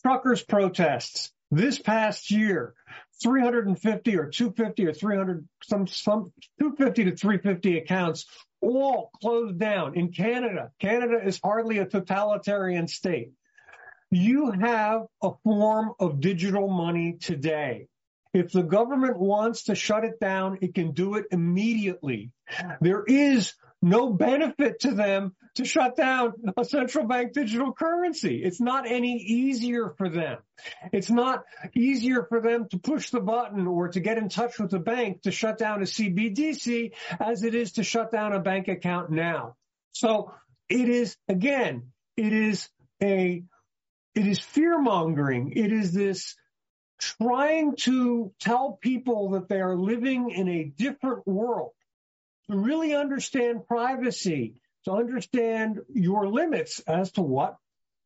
truckers 0.03 0.43
protests 0.43 1.31
this 1.49 1.79
past 1.79 2.29
year, 2.29 2.75
350 3.23 4.17
or 4.17 4.29
250 4.29 4.85
or 4.85 4.93
300, 4.93 5.47
some, 5.63 5.87
some 5.87 6.31
250 6.59 7.05
to 7.05 7.17
350 7.17 7.77
accounts 7.79 8.27
all 8.61 9.09
closed 9.21 9.57
down 9.57 9.95
in 9.95 10.11
Canada. 10.11 10.69
Canada 10.79 11.19
is 11.25 11.39
hardly 11.43 11.79
a 11.79 11.85
totalitarian 11.85 12.87
state. 12.87 13.31
You 14.11 14.51
have 14.51 15.01
a 15.23 15.31
form 15.43 15.93
of 15.99 16.19
digital 16.19 16.67
money 16.67 17.17
today. 17.19 17.87
If 18.33 18.51
the 18.51 18.63
government 18.63 19.19
wants 19.19 19.65
to 19.65 19.75
shut 19.75 20.03
it 20.03 20.19
down, 20.19 20.59
it 20.61 20.73
can 20.73 20.91
do 20.91 21.15
it 21.15 21.25
immediately. 21.31 22.31
There 22.81 23.03
is 23.05 23.53
no 23.81 24.11
benefit 24.13 24.79
to 24.81 24.91
them 24.91 25.35
to 25.55 25.65
shut 25.65 25.95
down 25.95 26.33
a 26.57 26.65
central 26.65 27.05
bank 27.05 27.33
digital 27.33 27.73
currency. 27.73 28.41
It's 28.43 28.59
not 28.59 28.89
any 28.89 29.17
easier 29.17 29.93
for 29.97 30.09
them. 30.09 30.39
It's 30.91 31.11
not 31.11 31.43
easier 31.75 32.25
for 32.27 32.41
them 32.41 32.67
to 32.69 32.79
push 32.79 33.11
the 33.11 33.19
button 33.19 33.67
or 33.67 33.89
to 33.89 33.99
get 33.99 34.17
in 34.17 34.29
touch 34.29 34.57
with 34.57 34.71
the 34.71 34.79
bank 34.79 35.23
to 35.23 35.31
shut 35.31 35.57
down 35.57 35.81
a 35.81 35.85
CBDC 35.85 36.93
as 37.19 37.43
it 37.43 37.53
is 37.53 37.73
to 37.73 37.83
shut 37.83 38.11
down 38.11 38.33
a 38.33 38.39
bank 38.39 38.67
account 38.67 39.11
now. 39.11 39.55
So 39.91 40.33
it 40.69 40.89
is, 40.89 41.15
again, 41.27 41.91
it 42.17 42.33
is 42.33 42.67
a, 43.01 43.43
it 44.15 44.27
is 44.27 44.39
fear 44.39 44.79
mongering. 44.79 45.53
It 45.55 45.71
is 45.71 45.91
this 45.91 46.35
trying 47.03 47.75
to 47.77 48.31
tell 48.39 48.77
people 48.81 49.31
that 49.31 49.47
they 49.47 49.61
are 49.61 49.75
living 49.75 50.29
in 50.31 50.47
a 50.47 50.63
different 50.63 51.27
world, 51.27 51.71
to 52.49 52.57
really 52.57 52.95
understand 52.95 53.67
privacy, 53.67 54.61
to 54.85 54.91
understand 54.91 55.79
your 55.93 56.27
limits 56.27 56.79
as 56.81 57.11
to 57.13 57.21
what 57.21 57.57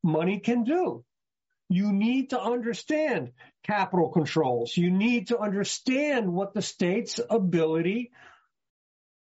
money 0.03 0.39
can 0.39 0.63
do. 0.63 1.03
You 1.69 1.91
need 1.91 2.29
to 2.29 2.41
understand 2.41 3.33
capital 3.63 4.09
controls. 4.09 4.77
You 4.77 4.89
need 4.89 5.27
to 5.27 5.39
understand 5.39 6.31
what 6.31 6.53
the 6.53 6.61
state's 6.61 7.19
ability 7.29 8.11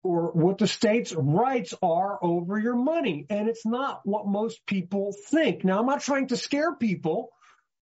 or 0.04 0.32
what 0.32 0.58
the 0.58 0.68
state's 0.68 1.14
rights 1.14 1.74
are 1.82 2.18
over 2.24 2.58
your 2.58 2.76
money. 2.76 3.26
And 3.30 3.50
it's 3.50 3.66
not 3.66 4.02
what 4.06 4.28
most 4.28 4.66
people 4.66 5.14
think. 5.30 5.64
Now, 5.64 5.80
I'm 5.80 5.86
not 5.86 6.02
trying 6.02 6.28
to 6.28 6.38
scare 6.38 6.74
people. 6.74 7.30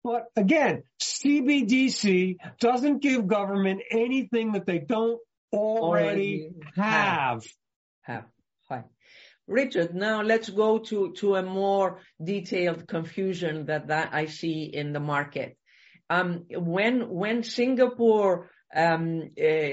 But 0.03 0.25
again, 0.35 0.83
CBDC 1.01 2.37
doesn't 2.59 3.01
give 3.01 3.27
government 3.27 3.81
anything 3.89 4.51
that 4.53 4.65
they 4.65 4.79
don't 4.79 5.19
already, 5.53 6.49
already 6.49 6.51
have. 6.75 7.43
Have. 8.01 8.25
Fine. 8.67 8.83
Richard, 9.47 9.93
now 9.93 10.21
let's 10.21 10.49
go 10.49 10.79
to, 10.79 11.13
to 11.17 11.35
a 11.35 11.43
more 11.43 11.99
detailed 12.21 12.87
confusion 12.87 13.65
that, 13.67 13.87
that 13.87 14.13
I 14.13 14.25
see 14.25 14.63
in 14.73 14.93
the 14.93 14.99
market. 14.99 15.57
Um, 16.09 16.45
when, 16.49 17.09
when 17.09 17.43
Singapore 17.43 18.49
um, 18.75 19.29
uh, 19.41 19.69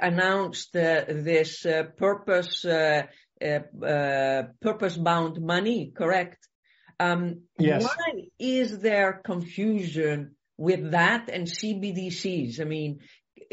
announced 0.00 0.74
uh, 0.74 1.04
this 1.08 1.64
uh, 1.66 1.84
purpose, 1.96 2.64
uh, 2.64 3.02
uh, 3.40 3.84
uh, 3.84 4.42
purpose-bound 4.60 5.40
money, 5.40 5.92
correct? 5.96 6.47
Um, 7.00 7.42
yes. 7.58 7.84
Why 7.84 8.28
is 8.38 8.78
there 8.80 9.20
confusion 9.24 10.36
with 10.56 10.90
that 10.90 11.28
and 11.28 11.46
CBDCs? 11.46 12.60
I 12.60 12.64
mean, 12.64 13.00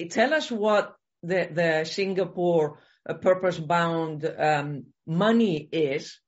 tell 0.09 0.33
us 0.33 0.51
what 0.51 0.95
the, 1.21 1.49
the 1.51 1.85
Singapore 1.85 2.79
uh, 3.07 3.13
purpose 3.15 3.59
bound 3.59 4.25
um, 4.37 4.85
money 5.05 5.69
is 5.71 6.19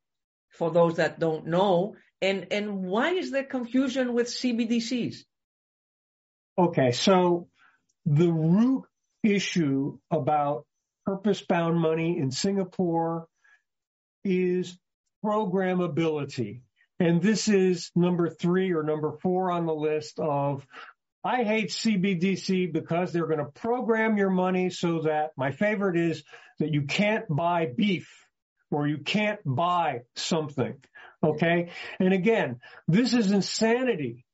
for 0.51 0.71
those 0.71 0.95
that 0.97 1.19
don't 1.19 1.47
know, 1.47 1.95
and, 2.21 2.47
and 2.51 2.84
why 2.84 3.12
is 3.12 3.32
there 3.32 3.43
confusion 3.43 4.13
with 4.13 4.27
CBDCs? 4.27 5.17
Okay, 6.58 6.91
so 6.91 7.47
the 8.06 8.32
root 8.32 8.86
issue 9.23 9.99
about 10.10 10.65
purpose 11.06 11.41
bound 11.41 11.80
money 11.80 12.17
in 12.17 12.32
Singapore 12.32 13.27
is 14.23 14.77
programmability. 15.23 16.62
And 16.99 17.21
this 17.21 17.47
is 17.47 17.91
number 17.95 18.29
three 18.29 18.73
or 18.73 18.83
number 18.83 19.12
four 19.21 19.51
on 19.51 19.65
the 19.65 19.75
list 19.75 20.19
of 20.19 20.65
I 21.23 21.43
hate 21.43 21.69
CBDC 21.69 22.71
because 22.71 23.12
they're 23.12 23.27
going 23.27 23.39
to 23.39 23.51
program 23.51 24.17
your 24.17 24.29
money 24.29 24.69
so 24.69 25.01
that 25.01 25.31
my 25.36 25.51
favorite 25.51 25.97
is 25.97 26.23
that 26.60 26.73
you 26.73 26.83
can't 26.83 27.25
buy 27.27 27.65
beef 27.65 28.10
or 28.71 28.88
you 28.88 28.99
can't 28.99 29.39
buy 29.45 30.01
something. 30.15 30.75
Okay. 31.23 31.71
And 31.99 32.13
again, 32.13 32.60
this 32.88 33.13
is 33.13 33.31
insanity. 33.31 34.25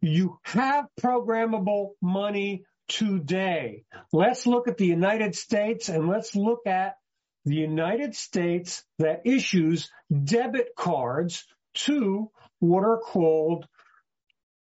You 0.00 0.38
have 0.44 0.86
programmable 1.00 1.90
money 2.00 2.64
today. 2.88 3.84
Let's 4.12 4.46
look 4.46 4.68
at 4.68 4.78
the 4.78 4.86
United 4.86 5.34
States 5.34 5.88
and 5.88 6.08
let's 6.08 6.34
look 6.34 6.66
at 6.66 6.96
the 7.44 7.56
United 7.56 8.14
States 8.14 8.82
that 8.98 9.26
issues 9.26 9.90
debit 10.10 10.68
cards 10.76 11.44
to 11.74 12.30
what 12.60 12.84
are 12.84 12.98
called 12.98 13.66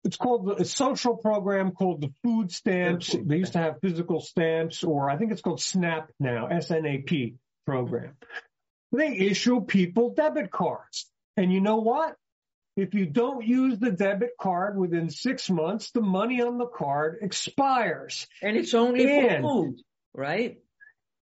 it's 0.04 0.18
called 0.18 0.60
a 0.60 0.66
social 0.66 1.16
program 1.18 1.72
called 1.72 2.02
the 2.02 2.12
food 2.24 2.52
stamps. 2.52 3.16
They 3.24 3.38
used 3.38 3.54
to 3.54 3.60
have 3.60 3.82
physical 3.82 4.20
stamps, 4.20 4.84
or 4.84 5.10
I 5.10 5.18
think 5.18 5.32
it's 5.32 5.42
called 5.42 5.62
SNAP 5.62 6.10
now, 6.20 6.48
S-N-A-P 6.48 7.36
program. 7.68 8.16
They 8.92 9.16
issue 9.16 9.62
people 9.62 10.14
debit 10.16 10.50
cards. 10.52 11.10
And 11.38 11.54
you 11.54 11.62
know 11.62 11.78
what? 11.78 12.16
If 12.76 12.94
you 12.94 13.06
don't 13.06 13.46
use 13.46 13.78
the 13.80 13.92
debit 13.92 14.32
card 14.40 14.78
within 14.78 15.10
six 15.10 15.50
months, 15.50 15.92
the 15.92 16.02
money 16.02 16.42
on 16.42 16.58
the 16.58 16.68
card 16.68 17.20
expires. 17.22 18.28
And 18.42 18.58
it's 18.58 18.74
only 18.74 19.06
and, 19.08 19.44
for 19.44 19.66
food, 19.66 19.82
right? 20.14 20.58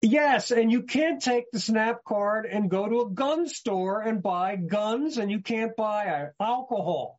Yes, 0.00 0.52
and 0.52 0.70
you 0.70 0.82
can't 0.82 1.20
take 1.20 1.50
the 1.50 1.58
SNAP 1.58 2.04
card 2.04 2.46
and 2.46 2.70
go 2.70 2.88
to 2.88 3.00
a 3.00 3.10
gun 3.10 3.48
store 3.48 4.00
and 4.00 4.22
buy 4.22 4.54
guns, 4.54 5.18
and 5.18 5.30
you 5.30 5.40
can't 5.40 5.74
buy 5.76 6.06
uh, 6.06 6.26
alcohol. 6.40 7.18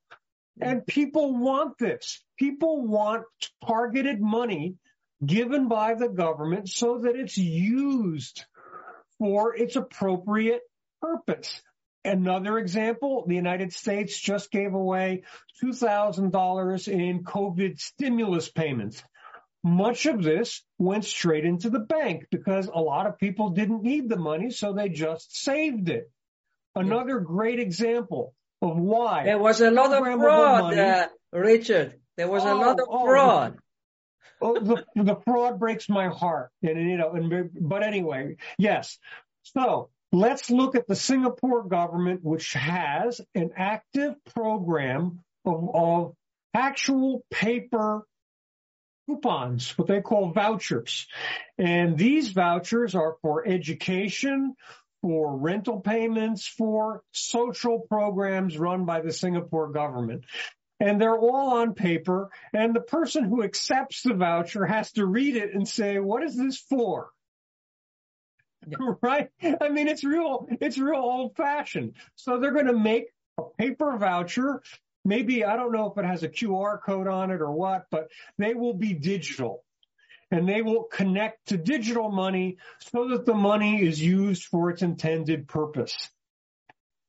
And 0.62 0.86
people 0.86 1.38
want 1.38 1.78
this. 1.78 2.22
People 2.38 2.86
want 2.86 3.24
targeted 3.66 4.22
money 4.22 4.76
given 5.26 5.68
by 5.68 5.96
the 5.96 6.10
government 6.10 6.70
so 6.70 7.00
that 7.00 7.16
it's 7.16 7.38
used 7.38 8.46
for 9.18 9.56
its 9.56 9.76
appropriate 9.76 10.62
purpose. 11.02 11.62
Another 12.06 12.58
example, 12.58 13.26
the 13.28 13.36
United 13.36 13.74
States 13.74 14.18
just 14.18 14.52
gave 14.52 14.74
away 14.74 15.24
$2,000 15.62 16.88
in 16.88 17.24
COVID 17.24 17.80
stimulus 17.80 18.50
payments. 18.50 19.04
Much 19.64 20.06
of 20.06 20.24
this 20.24 20.64
went 20.78 21.04
straight 21.04 21.46
into 21.46 21.70
the 21.70 21.80
bank 21.80 22.26
because 22.32 22.68
a 22.68 22.80
lot 22.80 23.08
of 23.08 23.18
people 23.18 23.50
didn't 23.50 23.84
need 23.84 24.08
the 24.08 24.18
money, 24.18 24.52
so 24.52 24.74
they 24.74 24.90
just 24.90 25.36
saved 25.36 25.90
it. 25.90 26.10
Another 26.76 27.20
great 27.20 27.60
example 27.60 28.34
of 28.62 28.78
why. 28.78 29.26
There 29.26 29.38
was 29.38 29.60
a 29.60 29.72
lot 29.72 29.92
of 29.92 30.20
fraud, 30.20 30.78
uh, 30.78 31.08
Richard. 31.34 32.00
There 32.16 32.30
was 32.30 32.44
oh, 32.44 32.54
a 32.54 32.56
lot 32.56 32.80
of 32.80 32.88
oh, 32.90 33.06
fraud. 33.06 33.58
Oh, 34.42 34.60
the, 34.60 34.86
the 34.96 35.18
fraud 35.26 35.60
breaks 35.60 35.90
my 35.90 36.08
heart. 36.08 36.52
And, 36.64 36.90
you 36.90 36.98
know, 36.98 37.12
and, 37.12 37.50
but 37.60 37.84
anyway, 37.84 38.38
yes. 38.58 38.98
So 39.44 39.90
let's 40.12 40.50
look 40.50 40.76
at 40.76 40.88
the 40.88 40.96
Singapore 40.96 41.64
government, 41.64 42.24
which 42.24 42.54
has 42.54 43.20
an 43.36 43.52
active 43.58 44.16
program 44.36 45.20
of, 45.46 45.70
of 45.74 46.14
actual 46.54 47.24
paper 47.30 48.06
coupons, 49.10 49.78
what 49.78 49.88
they 49.88 50.02
call 50.02 50.32
vouchers. 50.32 51.08
And 51.58 51.98
these 51.98 52.30
vouchers 52.30 52.96
are 52.96 53.16
for 53.22 53.48
education, 53.48 54.56
for 55.02 55.38
rental 55.38 55.80
payments, 55.80 56.48
for 56.48 57.02
social 57.12 57.80
programs 57.80 58.58
run 58.58 58.86
by 58.86 59.02
the 59.02 59.12
Singapore 59.12 59.72
government. 59.72 60.26
And 60.80 61.02
they're 61.02 61.18
all 61.18 61.58
on 61.58 61.74
paper. 61.74 62.30
And 62.54 62.76
the 62.76 62.82
person 62.82 63.26
who 63.26 63.44
accepts 63.44 64.04
the 64.04 64.14
voucher 64.14 64.66
has 64.66 64.92
to 64.94 65.06
read 65.06 65.36
it 65.36 65.54
and 65.54 65.68
say, 65.68 66.00
what 66.00 66.24
is 66.24 66.38
this 66.38 66.58
for? 66.58 67.10
Yeah. 68.68 68.78
Right? 69.02 69.30
I 69.42 69.70
mean, 69.70 69.88
it's 69.88 70.04
real, 70.04 70.48
it's 70.62 70.78
real 70.78 71.00
old 71.00 71.36
fashioned. 71.36 71.94
So 72.16 72.40
they're 72.40 72.52
going 72.52 72.68
to 72.68 72.78
make 72.78 73.06
a 73.38 73.44
paper 73.58 73.98
voucher 73.98 74.62
maybe 75.06 75.44
I 75.44 75.56
don't 75.56 75.72
know 75.72 75.92
if 75.92 75.98
it 75.98 76.06
has 76.06 76.24
a 76.24 76.30
QR 76.30 76.82
code 76.82 77.08
on 77.08 77.32
it 77.32 77.42
or 77.42 77.52
what, 77.52 77.86
but 77.92 78.10
they 78.38 78.54
will 78.54 78.74
be 78.74 78.94
digital. 78.94 79.64
and 80.32 80.48
they 80.48 80.62
will 80.62 80.84
connect 80.84 81.48
to 81.48 81.58
digital 81.58 82.12
money 82.12 82.58
so 82.92 83.10
that 83.10 83.26
the 83.26 83.34
money 83.34 83.84
is 83.84 84.00
used 84.00 84.44
for 84.44 84.70
its 84.70 84.84
intended 84.84 85.48
purpose. 85.48 85.98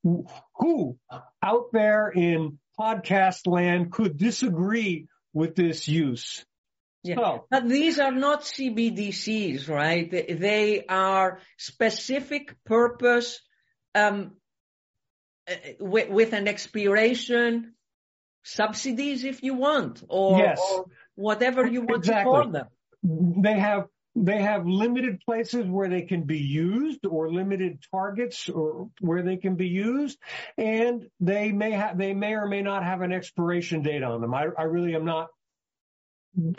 Who 0.03 0.97
out 1.43 1.71
there 1.71 2.09
in 2.09 2.57
podcast 2.79 3.45
land 3.45 3.91
could 3.91 4.17
disagree 4.17 5.07
with 5.33 5.55
this 5.55 5.87
use? 5.87 6.43
Yeah. 7.03 7.15
So, 7.15 7.45
but 7.49 7.67
these 7.67 7.99
are 7.99 8.11
not 8.11 8.41
CBDCs, 8.41 9.69
right? 9.69 10.09
They 10.09 10.85
are 10.87 11.39
specific 11.57 12.55
purpose 12.63 13.39
um, 13.95 14.33
uh, 15.49 15.53
with, 15.79 16.09
with, 16.09 16.33
an 16.33 16.47
expiration, 16.47 17.73
subsidies 18.43 19.23
if 19.23 19.43
you 19.43 19.53
want, 19.53 20.03
or, 20.07 20.39
yes. 20.39 20.59
or 20.73 20.85
whatever 21.15 21.65
you 21.65 21.81
want 21.81 21.99
exactly. 21.99 22.33
to 22.33 22.41
call 22.41 22.51
them. 22.51 22.67
They 23.03 23.59
have 23.59 23.87
they 24.13 24.41
have 24.41 24.67
limited 24.67 25.21
places 25.21 25.65
where 25.65 25.87
they 25.87 26.01
can 26.01 26.23
be 26.23 26.39
used 26.39 27.05
or 27.05 27.31
limited 27.31 27.79
targets 27.91 28.49
or 28.49 28.89
where 28.99 29.23
they 29.23 29.37
can 29.37 29.55
be 29.55 29.67
used 29.67 30.17
and 30.57 31.07
they 31.21 31.53
may 31.53 31.71
have 31.71 31.97
they 31.97 32.13
may 32.13 32.33
or 32.33 32.45
may 32.45 32.61
not 32.61 32.83
have 32.83 33.01
an 33.01 33.13
expiration 33.13 33.83
date 33.83 34.03
on 34.03 34.19
them 34.19 34.33
I, 34.33 34.47
I 34.57 34.63
really 34.63 34.95
am 34.95 35.05
not 35.05 35.29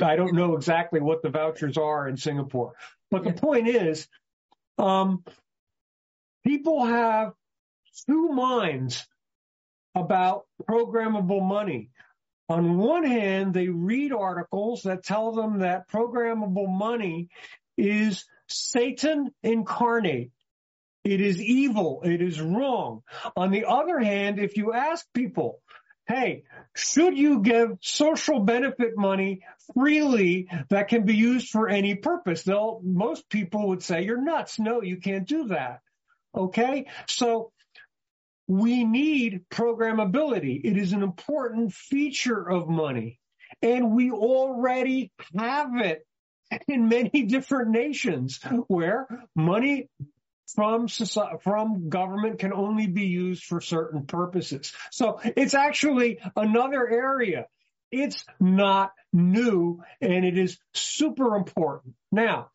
I 0.00 0.16
don't 0.16 0.34
know 0.34 0.54
exactly 0.54 1.00
what 1.00 1.22
the 1.22 1.30
vouchers 1.30 1.78
are 1.78 2.08
in 2.08 2.16
Singapore. 2.16 2.74
But 3.10 3.24
the 3.24 3.32
point 3.32 3.68
is, 3.68 4.06
um, 4.78 5.24
people 6.44 6.84
have 6.84 7.32
two 8.06 8.28
minds 8.28 9.06
about 9.94 10.46
programmable 10.68 11.42
money. 11.42 11.90
On 12.48 12.76
one 12.78 13.04
hand, 13.04 13.54
they 13.54 13.68
read 13.68 14.12
articles 14.12 14.82
that 14.82 15.04
tell 15.04 15.32
them 15.32 15.60
that 15.60 15.88
programmable 15.88 16.68
money 16.68 17.28
is 17.76 18.24
Satan 18.46 19.30
incarnate. 19.42 20.30
It 21.04 21.20
is 21.20 21.40
evil. 21.40 22.02
It 22.04 22.22
is 22.22 22.40
wrong. 22.40 23.02
On 23.36 23.50
the 23.50 23.64
other 23.64 23.98
hand, 23.98 24.38
if 24.38 24.56
you 24.56 24.72
ask 24.72 25.04
people, 25.14 25.60
hey, 26.06 26.44
should 26.74 27.16
you 27.16 27.40
give 27.40 27.78
social 27.80 28.40
benefit 28.40 28.96
money 28.96 29.42
freely 29.74 30.48
that 30.68 30.88
can 30.88 31.04
be 31.04 31.14
used 31.14 31.48
for 31.48 31.68
any 31.68 31.94
purpose? 31.94 32.42
They'll, 32.42 32.80
most 32.84 33.28
people 33.28 33.68
would 33.68 33.82
say, 33.82 34.04
you're 34.04 34.20
nuts. 34.20 34.58
No, 34.58 34.82
you 34.82 34.98
can't 34.98 35.26
do 35.26 35.48
that. 35.48 35.80
Okay. 36.34 36.86
So 37.08 37.52
we 38.52 38.84
need 38.84 39.46
programmability. 39.50 40.60
It 40.62 40.76
is 40.76 40.92
an 40.92 41.02
important 41.02 41.72
feature 41.72 42.50
of 42.50 42.68
money 42.68 43.18
and 43.62 43.92
we 43.92 44.10
already 44.10 45.10
have 45.34 45.70
it 45.76 46.06
in 46.68 46.90
many 46.90 47.22
different 47.28 47.70
nations 47.70 48.40
where 48.66 49.08
money 49.34 49.88
from 50.54 50.86
society, 50.86 51.36
from 51.42 51.88
government 51.88 52.40
can 52.40 52.52
only 52.52 52.86
be 52.86 53.06
used 53.06 53.42
for 53.42 53.62
certain 53.62 54.04
purposes. 54.04 54.70
So 54.90 55.18
it's 55.24 55.54
actually 55.54 56.20
another 56.36 56.86
area. 56.86 57.46
It's 57.90 58.22
not 58.38 58.92
new 59.14 59.82
and 60.02 60.26
it 60.26 60.36
is 60.36 60.58
super 60.74 61.36
important. 61.36 61.94
Now, 62.10 62.50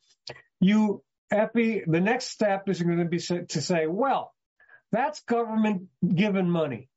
you, 0.60 1.02
Effie, 1.32 1.82
the 1.88 2.02
next 2.02 2.28
step 2.28 2.70
is 2.70 2.80
going 2.80 3.00
to 3.00 3.06
be 3.06 3.18
to 3.18 3.62
say, 3.64 3.88
well, 3.88 4.32
that's 4.92 5.22
government 5.22 5.88
given 6.08 6.50
money. 6.50 6.90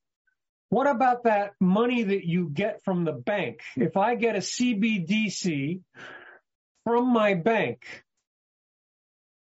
What 0.68 0.86
about 0.86 1.24
that 1.24 1.52
money 1.60 2.04
that 2.04 2.24
you 2.24 2.48
get 2.48 2.84
from 2.84 3.04
the 3.04 3.12
bank? 3.12 3.60
If 3.76 3.96
I 3.96 4.14
get 4.14 4.36
a 4.36 4.40
CBDC 4.40 5.80
from 6.84 7.12
my 7.12 7.34
bank, 7.34 7.82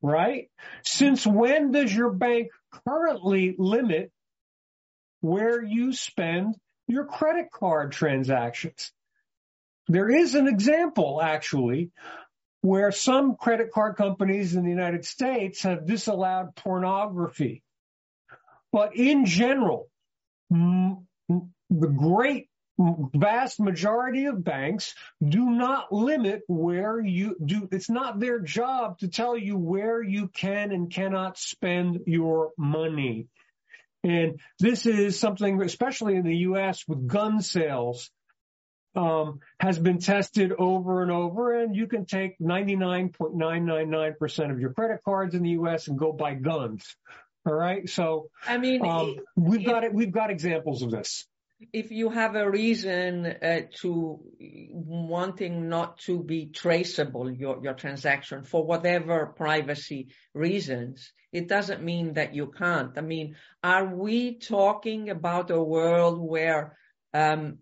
right? 0.03 0.49
Since 0.85 1.27
when 1.27 1.73
does 1.73 1.95
your 1.95 2.11
bank 2.11 2.51
currently 2.87 3.57
limit 3.59 4.13
where 5.21 5.63
you 5.63 5.93
spend 5.93 6.55
your 6.87 7.07
credit 7.07 7.51
card 7.51 7.91
transactions? 7.91 8.93
There 9.89 10.09
is 10.09 10.37
an 10.37 10.47
example 10.47 11.21
actually 11.21 11.91
where 12.63 12.93
some 12.93 13.35
credit 13.35 13.73
card 13.73 13.97
companies 13.97 14.55
in 14.55 14.63
the 14.63 14.71
United 14.71 15.05
States 15.05 15.63
have 15.63 15.87
disallowed 15.87 16.55
pornography. 16.55 17.63
But 18.73 18.97
in 18.97 19.27
general, 19.27 19.89
the 20.51 20.99
great 21.71 22.49
vast 22.79 23.61
majority 23.61 24.27
of 24.27 24.43
banks 24.43 24.95
do 25.27 25.51
not 25.51 25.93
limit 25.93 26.43
where 26.47 27.01
you 27.01 27.37
do. 27.45 27.69
It's 27.71 27.91
not 27.91 28.19
their 28.19 28.41
job 28.41 28.99
to 29.01 29.09
tell 29.09 29.37
you 29.37 29.59
where 29.59 30.03
you 30.03 30.29
can 30.29 30.73
and 30.73 30.91
cannot 30.91 31.37
spend 31.39 32.01
your 32.07 32.53
money. 32.57 33.29
And 34.03 34.41
this 34.59 34.87
is 34.87 35.21
something, 35.21 35.61
especially 35.61 36.17
in 36.17 36.25
the 36.25 36.37
U.S. 36.37 36.83
with 36.89 37.07
gun 37.07 37.43
sales, 37.43 38.11
um, 38.97 39.41
has 39.61 39.79
been 39.79 39.99
tested 39.99 40.53
over 40.59 41.03
and 41.03 41.11
over. 41.11 41.61
And 41.61 41.77
you 41.77 41.87
can 41.87 42.07
take 42.07 42.39
99.999% 42.39 44.51
of 44.51 44.59
your 44.59 44.73
credit 44.73 45.01
cards 45.05 45.35
in 45.35 45.43
the 45.43 45.51
U.S. 45.51 45.89
and 45.89 45.99
go 45.99 46.13
buy 46.13 46.33
guns. 46.35 46.97
All 47.47 47.55
right. 47.55 47.89
So, 47.89 48.31
I 48.47 48.59
mean, 48.59 48.85
um, 48.85 49.17
we've 49.37 49.65
got 49.65 49.85
it. 49.85 49.95
We've 49.95 50.13
got 50.13 50.31
examples 50.31 50.83
of 50.83 50.91
this 50.91 51.27
if 51.73 51.91
you 51.91 52.09
have 52.11 52.37
a 52.37 52.51
reason 52.51 53.27
uh, 53.27 53.61
to 53.81 54.19
wanting 54.73 55.69
not 55.69 55.99
to 55.99 56.23
be 56.23 56.47
traceable 56.47 57.31
your 57.31 57.63
your 57.63 57.75
transaction 57.75 58.43
for 58.45 58.65
whatever 58.65 59.27
privacy 59.27 60.09
reasons 60.33 61.13
it 61.33 61.49
doesn't 61.49 61.83
mean 61.83 62.15
that 62.15 62.35
you 62.35 62.47
can't 62.47 62.97
i 62.97 63.01
mean 63.01 63.37
are 63.63 63.95
we 63.95 64.39
talking 64.39 65.11
about 65.11 65.51
a 65.51 65.63
world 65.63 66.19
where 66.19 66.77
um, 67.13 67.59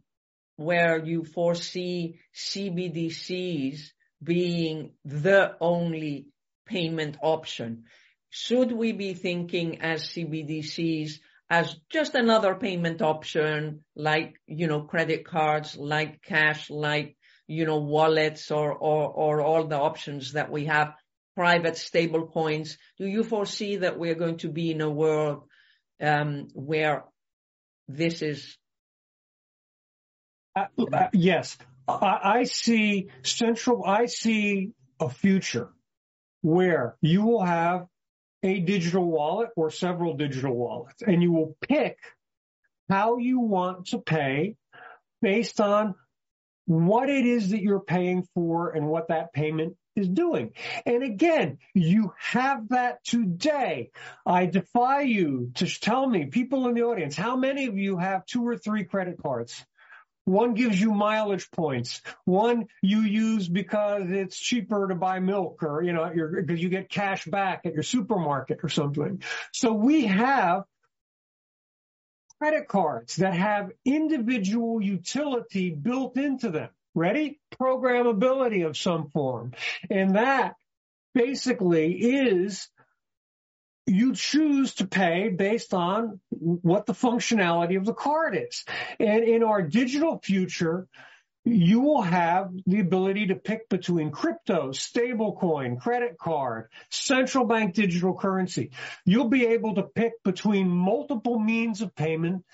where 0.56 1.04
you 1.04 1.24
foresee 1.24 2.20
cbdc's 2.34 3.92
being 4.22 4.92
the 5.04 5.56
only 5.60 6.28
payment 6.66 7.16
option 7.20 7.84
should 8.30 8.72
we 8.72 8.92
be 8.92 9.14
thinking 9.14 9.80
as 9.80 10.04
cbdc's 10.04 11.20
as 11.50 11.74
just 11.90 12.14
another 12.14 12.54
payment 12.54 13.00
option 13.00 13.84
like, 13.96 14.34
you 14.46 14.66
know, 14.66 14.82
credit 14.82 15.24
cards, 15.24 15.76
like 15.76 16.22
cash, 16.22 16.68
like, 16.68 17.16
you 17.46 17.64
know, 17.64 17.78
wallets 17.78 18.50
or, 18.50 18.72
or, 18.72 19.08
or 19.08 19.40
all 19.40 19.64
the 19.64 19.78
options 19.78 20.32
that 20.32 20.50
we 20.50 20.66
have, 20.66 20.92
private 21.34 21.76
stable 21.78 22.26
coins. 22.26 22.76
Do 22.98 23.06
you 23.06 23.24
foresee 23.24 23.76
that 23.76 23.98
we're 23.98 24.14
going 24.14 24.38
to 24.38 24.48
be 24.48 24.72
in 24.72 24.82
a 24.82 24.90
world, 24.90 25.44
um, 26.02 26.48
where 26.52 27.04
this 27.88 28.20
is? 28.20 28.58
Uh, 30.54 30.66
uh, 30.92 31.08
yes. 31.14 31.56
I, 31.86 32.18
I 32.22 32.44
see 32.44 33.08
central, 33.22 33.84
I 33.86 34.06
see 34.06 34.72
a 35.00 35.08
future 35.08 35.70
where 36.42 36.96
you 37.00 37.24
will 37.24 37.42
have 37.42 37.86
a 38.42 38.60
digital 38.60 39.04
wallet 39.04 39.50
or 39.56 39.70
several 39.70 40.14
digital 40.14 40.54
wallets 40.54 41.02
and 41.02 41.22
you 41.22 41.32
will 41.32 41.56
pick 41.68 41.98
how 42.88 43.18
you 43.18 43.40
want 43.40 43.86
to 43.86 43.98
pay 43.98 44.56
based 45.20 45.60
on 45.60 45.94
what 46.66 47.08
it 47.08 47.26
is 47.26 47.50
that 47.50 47.62
you're 47.62 47.80
paying 47.80 48.26
for 48.34 48.70
and 48.70 48.86
what 48.86 49.08
that 49.08 49.32
payment 49.32 49.74
is 49.96 50.08
doing. 50.08 50.52
And 50.86 51.02
again, 51.02 51.58
you 51.74 52.12
have 52.18 52.68
that 52.68 53.04
today. 53.04 53.90
I 54.24 54.46
defy 54.46 55.02
you 55.02 55.50
to 55.56 55.66
tell 55.66 56.06
me, 56.06 56.26
people 56.26 56.68
in 56.68 56.74
the 56.74 56.82
audience, 56.82 57.16
how 57.16 57.36
many 57.36 57.66
of 57.66 57.76
you 57.76 57.96
have 57.96 58.26
two 58.26 58.46
or 58.46 58.56
three 58.56 58.84
credit 58.84 59.20
cards? 59.20 59.64
One 60.28 60.52
gives 60.52 60.78
you 60.78 60.92
mileage 60.92 61.50
points. 61.50 62.02
One 62.26 62.66
you 62.82 63.00
use 63.00 63.48
because 63.48 64.10
it's 64.10 64.38
cheaper 64.38 64.88
to 64.88 64.94
buy 64.94 65.20
milk 65.20 65.62
or, 65.62 65.82
you 65.82 65.94
know, 65.94 66.12
because 66.12 66.62
you 66.62 66.68
get 66.68 66.90
cash 66.90 67.24
back 67.24 67.62
at 67.64 67.72
your 67.72 67.82
supermarket 67.82 68.60
or 68.62 68.68
something. 68.68 69.22
So 69.54 69.72
we 69.72 70.04
have 70.04 70.64
credit 72.38 72.68
cards 72.68 73.16
that 73.16 73.32
have 73.32 73.70
individual 73.86 74.82
utility 74.82 75.70
built 75.70 76.18
into 76.18 76.50
them. 76.50 76.68
Ready? 76.94 77.40
Programmability 77.58 78.66
of 78.66 78.76
some 78.76 79.08
form. 79.08 79.52
And 79.88 80.16
that 80.16 80.56
basically 81.14 81.94
is 81.94 82.68
you 83.88 84.14
choose 84.14 84.74
to 84.74 84.86
pay 84.86 85.28
based 85.30 85.72
on 85.72 86.20
what 86.30 86.86
the 86.86 86.92
functionality 86.92 87.76
of 87.76 87.84
the 87.84 87.94
card 87.94 88.36
is. 88.36 88.64
And 89.00 89.24
in 89.24 89.42
our 89.42 89.62
digital 89.62 90.20
future, 90.22 90.86
you 91.44 91.80
will 91.80 92.02
have 92.02 92.50
the 92.66 92.80
ability 92.80 93.28
to 93.28 93.34
pick 93.34 93.68
between 93.68 94.10
crypto, 94.10 94.70
stablecoin, 94.70 95.80
credit 95.80 96.18
card, 96.18 96.68
central 96.90 97.46
bank 97.46 97.74
digital 97.74 98.14
currency. 98.14 98.72
You'll 99.06 99.28
be 99.28 99.46
able 99.46 99.76
to 99.76 99.82
pick 99.82 100.22
between 100.24 100.68
multiple 100.68 101.38
means 101.38 101.80
of 101.80 101.94
payment 101.94 102.44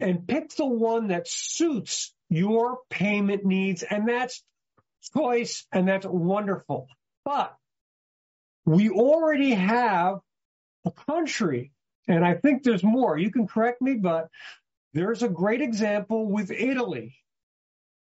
and 0.00 0.26
pick 0.26 0.54
the 0.56 0.66
one 0.66 1.08
that 1.08 1.28
suits 1.28 2.12
your 2.28 2.78
payment 2.88 3.44
needs. 3.44 3.82
And 3.82 4.08
that's 4.08 4.42
choice 5.16 5.66
and 5.70 5.86
that's 5.86 6.06
wonderful. 6.06 6.88
But 7.24 7.54
we 8.64 8.90
already 8.90 9.52
have 9.52 10.18
a 10.84 10.90
country, 10.90 11.72
and 12.08 12.24
I 12.24 12.34
think 12.34 12.62
there's 12.62 12.84
more. 12.84 13.18
You 13.18 13.30
can 13.30 13.46
correct 13.46 13.80
me, 13.82 13.94
but 13.94 14.28
there's 14.92 15.22
a 15.22 15.28
great 15.28 15.60
example 15.60 16.26
with 16.30 16.50
Italy, 16.50 17.16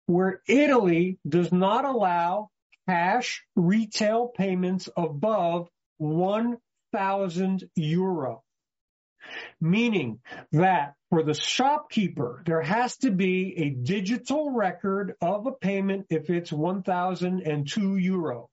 where 0.08 0.42
Italy 0.48 1.20
does 1.28 1.52
not 1.52 1.86
allow 1.86 2.50
cash 2.88 3.44
retail 3.56 4.28
payments 4.28 4.90
above 4.98 5.70
1,000 5.98 7.70
euro. 7.76 8.44
Meaning 9.62 10.20
that 10.52 10.96
for 11.10 11.24
the 11.24 11.34
shopkeeper, 11.34 12.44
there 12.46 12.62
has 12.62 12.98
to 12.98 13.12
be 13.12 13.54
a 13.58 13.70
digital 13.70 14.52
record 14.52 15.16
of 15.22 15.46
a 15.46 15.54
payment 15.54 16.08
if 16.10 16.30
it's 16.30 16.52
1,002 16.52 17.96
euro. 17.96 18.50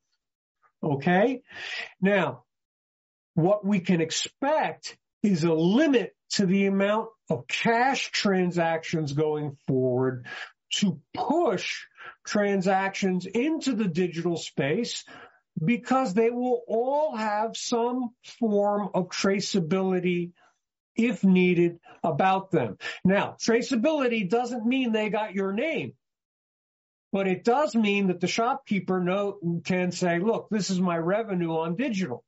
Okay? 0.83 1.43
Now, 2.01 2.45
what 3.43 3.65
we 3.65 3.81
can 3.81 4.01
expect 4.01 4.97
is 5.23 5.45
a 5.45 5.53
limit 5.53 6.15
to 6.31 6.47
the 6.47 6.67
amount 6.67 7.09
of 7.29 7.47
cash 7.47 8.11
transactions 8.11 9.13
going 9.13 9.57
forward 9.67 10.27
to 10.73 11.01
push 11.15 11.85
transactions 12.25 13.27
into 13.27 13.75
the 13.75 13.89
digital 13.89 14.37
space 14.37 15.05
because 15.63 16.15
they 16.15 16.31
will 16.31 16.63
all 16.69 17.17
have 17.17 17.57
some 17.57 18.11
form 18.39 18.89
of 18.95 19.09
traceability 19.09 20.33
if 20.97 21.25
needed 21.25 21.79
about 22.03 22.51
them. 22.51 22.79
Now, 23.05 23.37
traceability 23.41 24.29
doesn't 24.29 24.65
mean 24.67 24.93
they 24.93 25.11
got 25.11 25.35
your 25.35 25.53
name. 25.53 25.95
But 27.13 27.27
it 27.27 27.43
does 27.43 27.75
mean 27.75 28.07
that 28.07 28.21
the 28.21 28.29
shopkeeper 28.29 29.01
know, 29.01 29.39
can 29.65 29.91
say, 29.91 30.21
look, 30.21 30.49
this 30.51 30.71
is 30.71 30.81
my 30.81 30.97
revenue 30.97 31.57
on 31.57 31.75
digital. 31.75 32.25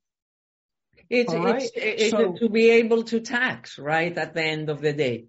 It's, 1.12 1.34
right? 1.34 1.62
it's, 1.62 1.72
it's 1.74 2.10
so, 2.10 2.34
to 2.34 2.48
be 2.48 2.70
able 2.70 3.04
to 3.04 3.20
tax, 3.20 3.78
right, 3.78 4.16
at 4.16 4.34
the 4.34 4.42
end 4.42 4.70
of 4.70 4.80
the 4.80 4.92
day. 4.92 5.26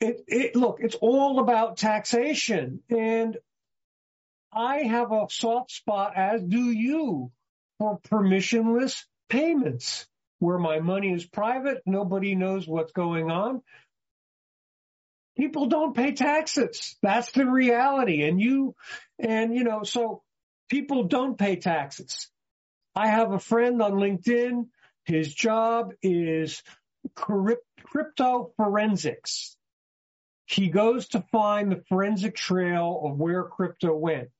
It, 0.00 0.24
it, 0.26 0.56
look, 0.56 0.78
it's 0.80 0.96
all 0.96 1.40
about 1.40 1.76
taxation. 1.76 2.80
And 2.88 3.36
I 4.52 4.78
have 4.78 5.12
a 5.12 5.26
soft 5.30 5.70
spot, 5.70 6.14
as 6.16 6.42
do 6.42 6.70
you, 6.70 7.30
for 7.78 8.00
permissionless 8.10 9.04
payments 9.28 10.06
where 10.38 10.58
my 10.58 10.80
money 10.80 11.12
is 11.12 11.24
private. 11.26 11.82
Nobody 11.86 12.34
knows 12.34 12.66
what's 12.66 12.92
going 12.92 13.30
on 13.30 13.62
people 15.40 15.66
don't 15.66 15.96
pay 15.96 16.12
taxes. 16.12 16.96
That's 17.02 17.32
the 17.32 17.46
reality. 17.46 18.24
And 18.24 18.40
you, 18.40 18.74
and 19.18 19.54
you 19.54 19.64
know, 19.64 19.82
so 19.84 20.22
people 20.68 21.04
don't 21.04 21.38
pay 21.38 21.56
taxes. 21.56 22.28
I 22.94 23.08
have 23.08 23.32
a 23.32 23.38
friend 23.38 23.80
on 23.80 23.92
LinkedIn. 23.92 24.66
His 25.04 25.32
job 25.34 25.92
is 26.02 26.62
crypto 27.14 28.52
forensics. 28.56 29.56
He 30.46 30.68
goes 30.68 31.08
to 31.08 31.24
find 31.32 31.70
the 31.70 31.82
forensic 31.88 32.34
trail 32.34 33.02
of 33.04 33.18
where 33.18 33.44
crypto 33.44 33.94
went. 33.94 34.30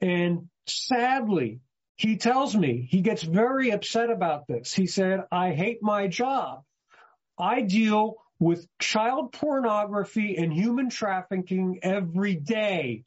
And 0.00 0.48
sadly, 0.66 1.60
he 1.96 2.16
tells 2.16 2.56
me 2.56 2.86
he 2.90 3.00
gets 3.00 3.22
very 3.22 3.70
upset 3.70 4.10
about 4.10 4.46
this. 4.46 4.72
He 4.72 4.86
said, 4.86 5.24
I 5.30 5.52
hate 5.52 5.82
my 5.82 6.08
job. 6.08 6.62
I 7.38 7.62
deal 7.62 8.16
with 8.38 8.66
child 8.80 9.32
pornography 9.32 10.36
and 10.36 10.52
human 10.52 10.90
trafficking 10.90 11.80
every 11.82 12.34
day. 12.34 13.04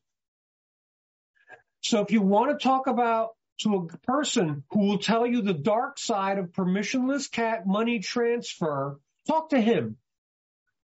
So 1.82 2.02
if 2.02 2.12
you 2.12 2.22
want 2.22 2.58
to 2.58 2.64
talk 2.64 2.88
about 2.88 3.35
to 3.60 3.76
a 3.76 3.98
person 4.06 4.64
who 4.72 4.80
will 4.80 4.98
tell 4.98 5.26
you 5.26 5.42
the 5.42 5.54
dark 5.54 5.98
side 5.98 6.38
of 6.38 6.52
permissionless 6.52 7.30
cat 7.32 7.66
money 7.66 8.00
transfer, 8.00 9.00
talk 9.28 9.50
to 9.50 9.62
him. 9.62 9.98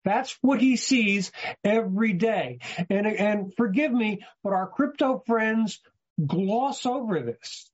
That's 0.04 0.36
what 0.42 0.60
he 0.60 0.78
sees 0.78 1.32
every 1.64 2.14
day. 2.14 2.60
And, 2.90 3.06
and 3.06 3.54
forgive 3.56 3.92
me, 3.92 4.26
but 4.44 4.54
our 4.54 4.68
crypto 4.68 5.22
friends 5.28 5.80
gloss 6.26 6.86
over 6.86 7.22
this. 7.22 7.70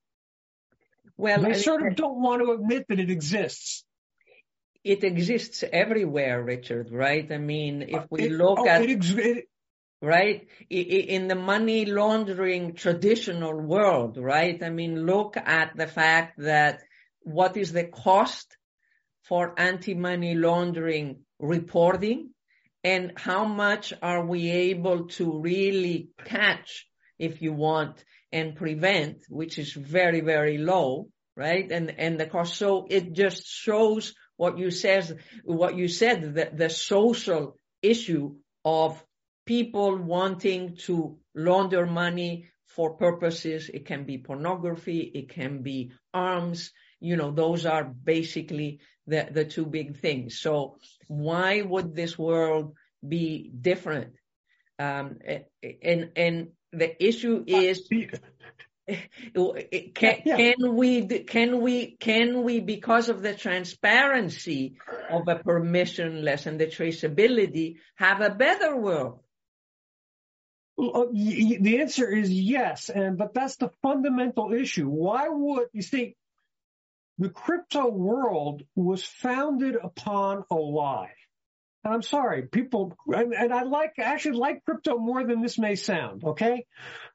Well, 1.15 1.41
they 1.41 1.53
sort 1.53 1.87
of 1.87 1.95
don't 1.95 2.21
want 2.21 2.43
to 2.43 2.51
admit 2.51 2.87
that 2.89 2.99
it 2.99 3.09
exists 3.09 3.83
it 4.87 5.03
exists 5.03 5.63
everywhere, 5.69 6.41
Richard, 6.41 6.91
right? 6.91 7.29
I 7.29 7.37
mean, 7.37 7.81
if 7.81 8.05
we 8.09 8.29
look 8.29 8.59
oh, 8.59 8.67
at, 8.67 8.83
it 8.83 8.89
ex- 8.91 9.11
it, 9.11 9.49
right, 10.01 10.47
in 10.69 11.27
the 11.27 11.35
money 11.35 11.85
laundering 11.85 12.75
traditional 12.75 13.59
world, 13.59 14.17
right? 14.17 14.61
I 14.61 14.69
mean, 14.69 15.05
look 15.05 15.37
at 15.37 15.75
the 15.75 15.87
fact 15.87 16.39
that 16.39 16.81
what 17.21 17.57
is 17.57 17.71
the 17.71 17.85
cost 17.85 18.55
for 19.23 19.59
anti-money 19.59 20.35
laundering 20.35 21.21
reporting 21.39 22.29
and 22.83 23.13
how 23.17 23.45
much 23.45 23.93
are 24.01 24.25
we 24.25 24.49
able 24.49 25.07
to 25.07 25.41
really 25.41 26.09
catch, 26.23 26.87
if 27.19 27.41
you 27.41 27.51
want, 27.51 28.03
and 28.31 28.55
prevent, 28.55 29.23
which 29.29 29.57
is 29.57 29.73
very, 29.73 30.21
very 30.21 30.57
low, 30.57 31.09
right? 31.35 31.69
And, 31.71 31.93
and 31.97 32.19
the 32.19 32.27
cost. 32.27 32.55
So 32.55 32.87
it 32.89 33.13
just 33.13 33.45
shows 33.45 34.13
what 34.37 34.57
you 34.57 34.69
says, 34.69 35.13
what 35.43 35.75
you 35.75 35.87
said, 35.87 36.35
the, 36.35 36.49
the 36.53 36.69
social 36.69 37.57
issue 37.81 38.35
of 38.63 39.03
people 39.47 39.97
wanting 39.97 40.75
to 40.75 41.17
launder 41.33 41.87
money 41.87 42.49
for 42.67 42.93
purposes. 42.93 43.71
It 43.73 43.85
can 43.85 44.03
be 44.03 44.19
pornography. 44.19 44.99
It 44.99 45.29
can 45.29 45.63
be 45.63 45.93
arms. 46.13 46.71
You 46.99 47.15
know, 47.15 47.31
those 47.31 47.65
are 47.65 47.83
basically 47.83 48.81
the, 49.07 49.27
the 49.31 49.45
two 49.45 49.65
big 49.65 49.97
things. 49.97 50.39
So 50.39 50.77
why 51.07 51.61
would 51.61 51.95
this 51.95 52.19
world 52.19 52.75
be 53.07 53.49
different? 53.59 54.13
Um, 54.77 55.17
and, 55.81 56.11
and 56.15 56.49
the 56.71 57.03
issue 57.03 57.43
is 57.47 57.87
can, 59.95 60.21
yeah. 60.25 60.37
can 60.37 60.75
we 60.75 61.07
can 61.07 61.61
we 61.61 61.97
can 61.99 62.43
we 62.43 62.59
because 62.59 63.09
of 63.09 63.21
the 63.21 63.33
transparency 63.33 64.77
of 65.09 65.27
a 65.27 65.35
permissionless 65.35 66.45
and 66.45 66.59
the 66.59 66.67
traceability 66.67 67.77
have 67.95 68.21
a 68.21 68.29
better 68.29 68.77
world 68.77 69.19
uh, 69.19 69.26
the 70.77 71.77
answer 71.79 72.09
is 72.09 72.31
yes 72.31 72.89
and 72.89 73.17
but 73.17 73.33
that's 73.33 73.55
the 73.57 73.71
fundamental 73.81 74.53
issue 74.53 74.87
why 74.87 75.27
would 75.27 75.67
you 75.73 75.81
see 75.81 76.15
the 77.17 77.29
crypto 77.29 77.87
world 77.89 78.61
was 78.75 79.03
founded 79.03 79.75
upon 79.75 80.43
a 80.51 80.55
lie 80.55 81.13
and 81.87 81.93
I'm 81.93 82.01
sorry, 82.01 82.41
people, 82.41 82.97
and, 83.07 83.33
and 83.33 83.53
I 83.53 83.63
like, 83.63 83.93
I 83.97 84.01
actually 84.01 84.37
like 84.39 84.65
crypto 84.65 84.97
more 84.97 85.23
than 85.23 85.41
this 85.41 85.57
may 85.57 85.75
sound, 85.75 86.21
okay? 86.21 86.65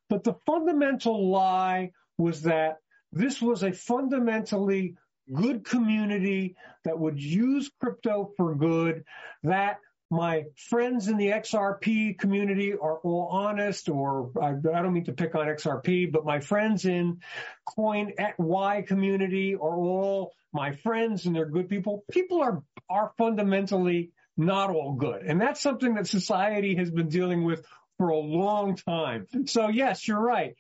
But 0.09 0.25
the 0.25 0.33
fundamental 0.47 1.31
lie 1.31 1.91
was 2.17 2.45
that 2.45 2.79
this 3.13 3.43
was 3.43 3.63
a 3.63 3.73
fundamentally 3.73 4.97
good 5.31 5.65
community 5.65 6.57
that 6.85 6.99
would 6.99 7.21
use 7.21 7.71
crypto 7.81 8.33
for 8.39 8.55
good, 8.55 9.05
that 9.43 9.79
my 10.13 10.45
friends 10.57 11.09
in 11.09 11.17
the 11.17 11.29
XRP 11.29 12.19
community 12.19 12.75
are 12.75 12.99
all 12.99 13.29
honest, 13.33 13.89
or 13.89 14.31
I, 14.41 14.51
I, 14.51 14.83
don't 14.83 14.93
mean 14.93 15.07
to 15.07 15.13
pick 15.13 15.35
on 15.35 15.47
XRP, 15.47 16.13
but 16.13 16.27
my 16.27 16.39
friends 16.39 16.85
in 16.85 17.23
Coin 17.65 18.13
at 18.19 18.39
Y 18.39 18.85
community 18.87 19.55
are 19.55 19.75
all 19.75 20.35
my 20.53 20.73
friends 20.73 21.25
and 21.25 21.35
they're 21.35 21.47
good 21.47 21.71
people. 21.71 22.05
People 22.11 22.43
are, 22.43 22.63
are 22.91 23.13
fundamentally 23.17 24.13
not 24.37 24.69
all 24.69 24.93
good. 24.93 25.23
And 25.23 25.41
that's 25.41 25.63
something 25.63 25.95
that 25.95 26.07
society 26.07 26.75
has 26.77 26.91
been 26.91 27.09
dealing 27.09 27.45
with 27.45 27.65
for 27.97 28.11
a 28.11 28.19
long 28.19 28.77
time. 28.77 29.27
So 29.47 29.69
yes, 29.69 30.07
you're 30.07 30.21
right. 30.21 30.57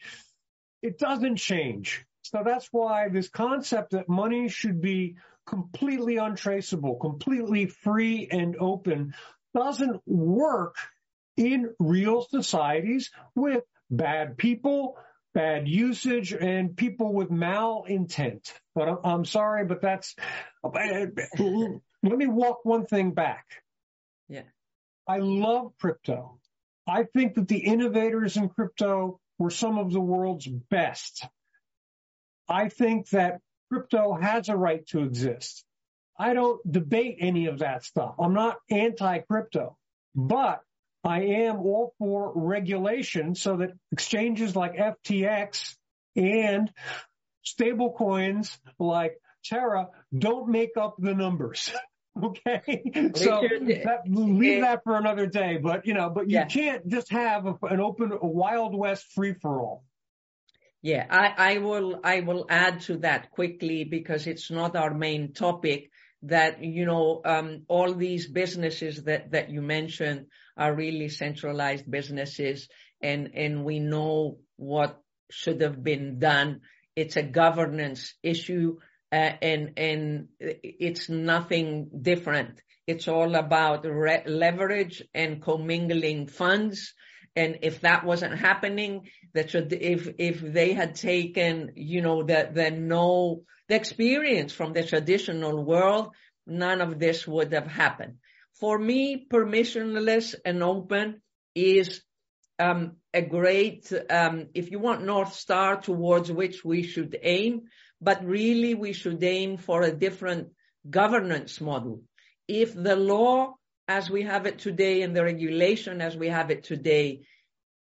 It 0.81 0.99
doesn't 0.99 1.37
change. 1.37 2.07
So 2.23 2.41
that's 2.43 2.69
why 2.73 3.11
this 3.11 3.29
concept 3.29 3.91
that 3.91 4.09
money 4.09 4.49
should 4.49 4.81
be 4.81 5.17
completely 5.45 6.17
untraceable, 6.17 6.95
completely 6.97 7.67
free 7.67 8.29
and 8.31 8.57
open 8.59 9.13
doesn't 9.55 10.01
work 10.07 10.77
in 11.37 11.75
real 11.79 12.23
societies 12.23 13.11
with 13.35 13.65
bad 13.91 14.37
people, 14.37 14.97
bad 15.35 15.69
usage, 15.69 16.33
and 16.33 16.77
people 16.77 17.13
with 17.13 17.31
malintent. 17.31 18.53
But 18.75 19.01
I'm 19.05 19.25
sorry, 19.25 19.65
but 19.65 19.81
that's, 19.81 20.15
let 20.65 21.79
me 22.03 22.27
walk 22.27 22.65
one 22.65 22.87
thing 22.87 23.13
back. 23.13 23.47
Yeah. 24.29 24.43
I 25.09 25.19
love 25.19 25.73
crypto. 25.81 26.39
I 26.87 27.05
think 27.05 27.35
that 27.35 27.49
the 27.49 27.59
innovators 27.59 28.37
in 28.37 28.49
crypto 28.49 29.21
were 29.39 29.51
some 29.51 29.79
of 29.79 29.93
the 29.93 30.01
world's 30.01 30.47
best. 30.47 31.27
I 32.49 32.69
think 32.69 33.09
that 33.11 33.41
crypto 33.71 34.15
has 34.15 34.49
a 34.49 34.57
right 34.57 34.87
to 34.89 35.03
exist. 35.03 35.65
I 36.23 36.35
don't 36.35 36.61
debate 36.70 37.16
any 37.18 37.47
of 37.47 37.59
that 37.59 37.85
stuff. 37.85 38.14
I'm 38.20 38.33
not 38.33 38.59
anti 38.70 39.18
crypto, 39.18 39.77
but 40.14 40.61
I 41.03 41.23
am 41.23 41.57
all 41.57 41.95
for 41.99 42.33
regulation 42.37 43.35
so 43.35 43.57
that 43.57 43.70
exchanges 43.91 44.55
like 44.55 44.75
FTX 44.77 45.75
and 46.14 46.70
stable 47.43 47.93
coins 47.93 48.57
like 48.79 49.16
Terra 49.45 49.89
don't 50.16 50.49
make 50.49 50.77
up 50.81 50.97
the 50.99 51.14
numbers. 51.14 51.73
Okay. 52.23 52.83
So 53.14 53.41
that, 53.41 54.03
leave 54.07 54.61
that 54.61 54.85
for 54.85 54.99
another 54.99 55.25
day, 55.25 55.57
but 55.57 55.87
you 55.87 55.95
know, 55.95 56.11
but 56.11 56.29
you 56.29 56.35
yeah. 56.35 56.45
can't 56.45 56.87
just 56.87 57.11
have 57.11 57.47
a, 57.47 57.57
an 57.62 57.81
open, 57.81 58.12
a 58.12 58.27
wild 58.27 58.75
west 58.75 59.07
free 59.14 59.33
for 59.33 59.62
all. 59.62 59.83
Yeah, 60.83 61.07
I, 61.09 61.55
I 61.55 61.59
will, 61.59 62.01
I 62.05 62.20
will 62.20 62.45
add 62.51 62.83
to 62.83 62.99
that 62.99 63.31
quickly 63.31 63.85
because 63.85 64.27
it's 64.27 64.51
not 64.51 64.77
our 64.77 64.93
main 64.93 65.33
topic 65.33 65.91
that, 66.23 66.62
you 66.62 66.87
know, 66.87 67.20
um, 67.25 67.62
all 67.68 67.95
these 67.95 68.29
businesses 68.29 69.05
that, 69.05 69.33
that 69.33 69.51
you 69.51 69.62
mentioned 69.62 70.27
are 70.57 70.75
really 70.75 71.09
centralized 71.09 71.91
businesses 71.91 72.68
and, 73.01 73.31
and 73.35 73.64
we 73.64 73.81
know 73.81 74.39
what 74.57 75.01
should 75.31 75.61
have 75.61 75.83
been 75.83 76.18
done. 76.18 76.61
It's 76.95 77.16
a 77.16 77.23
governance 77.23 78.14
issue 78.23 78.77
uh, 79.12 79.33
and 79.43 79.73
and 79.77 80.29
it's 80.41 81.09
nothing 81.11 81.91
different. 82.01 82.62
It's 82.87 83.09
all 83.09 83.35
about 83.35 83.85
re- 83.85 84.23
leverage 84.27 85.03
and 85.14 85.43
commingling 85.43 86.27
funds. 86.29 86.95
And 87.37 87.59
if 87.62 87.83
that 87.83 88.05
wasn't 88.05 88.39
happening, 88.39 89.09
that 89.35 89.51
should, 89.51 89.73
if 89.73 90.09
if 90.18 90.41
they 90.41 90.73
had 90.73 90.95
taken, 90.95 91.73
you 91.77 92.01
know, 92.01 92.23
the 92.23 92.51
the 92.53 92.70
no 92.70 93.43
the 93.73 93.77
experience 93.77 94.53
from 94.53 94.75
the 94.75 94.85
traditional 94.85 95.64
world, 95.64 96.11
none 96.47 96.83
of 96.83 96.99
this 96.99 97.27
would 97.27 97.55
have 97.55 97.66
happened. 97.66 98.18
For 98.61 98.79
me, 98.79 99.27
permissionless 99.33 100.35
and 100.45 100.62
open 100.62 101.23
is 101.55 102.03
um, 102.59 102.97
a 103.14 103.23
great, 103.23 103.91
um, 104.11 104.49
if 104.53 104.70
you 104.70 104.79
want 104.79 105.07
North 105.07 105.33
Star 105.33 105.81
towards 105.81 106.31
which 106.31 106.62
we 106.62 106.83
should 106.83 107.18
aim, 107.23 107.62
but 107.99 108.23
really 108.27 108.75
we 108.75 108.93
should 108.93 109.25
aim 109.25 109.57
for 109.57 109.81
a 109.81 109.97
different 110.07 110.49
governance 110.91 111.59
model. 111.59 112.03
If 112.47 112.75
the 112.75 112.97
law 112.97 113.55
as 113.89 114.11
we 114.11 114.25
have 114.25 114.45
it 114.45 114.59
today 114.59 115.01
and 115.01 115.16
the 115.16 115.25
regulation 115.25 116.03
as 116.03 116.14
we 116.14 116.29
have 116.29 116.51
it 116.51 116.64
today 116.64 117.23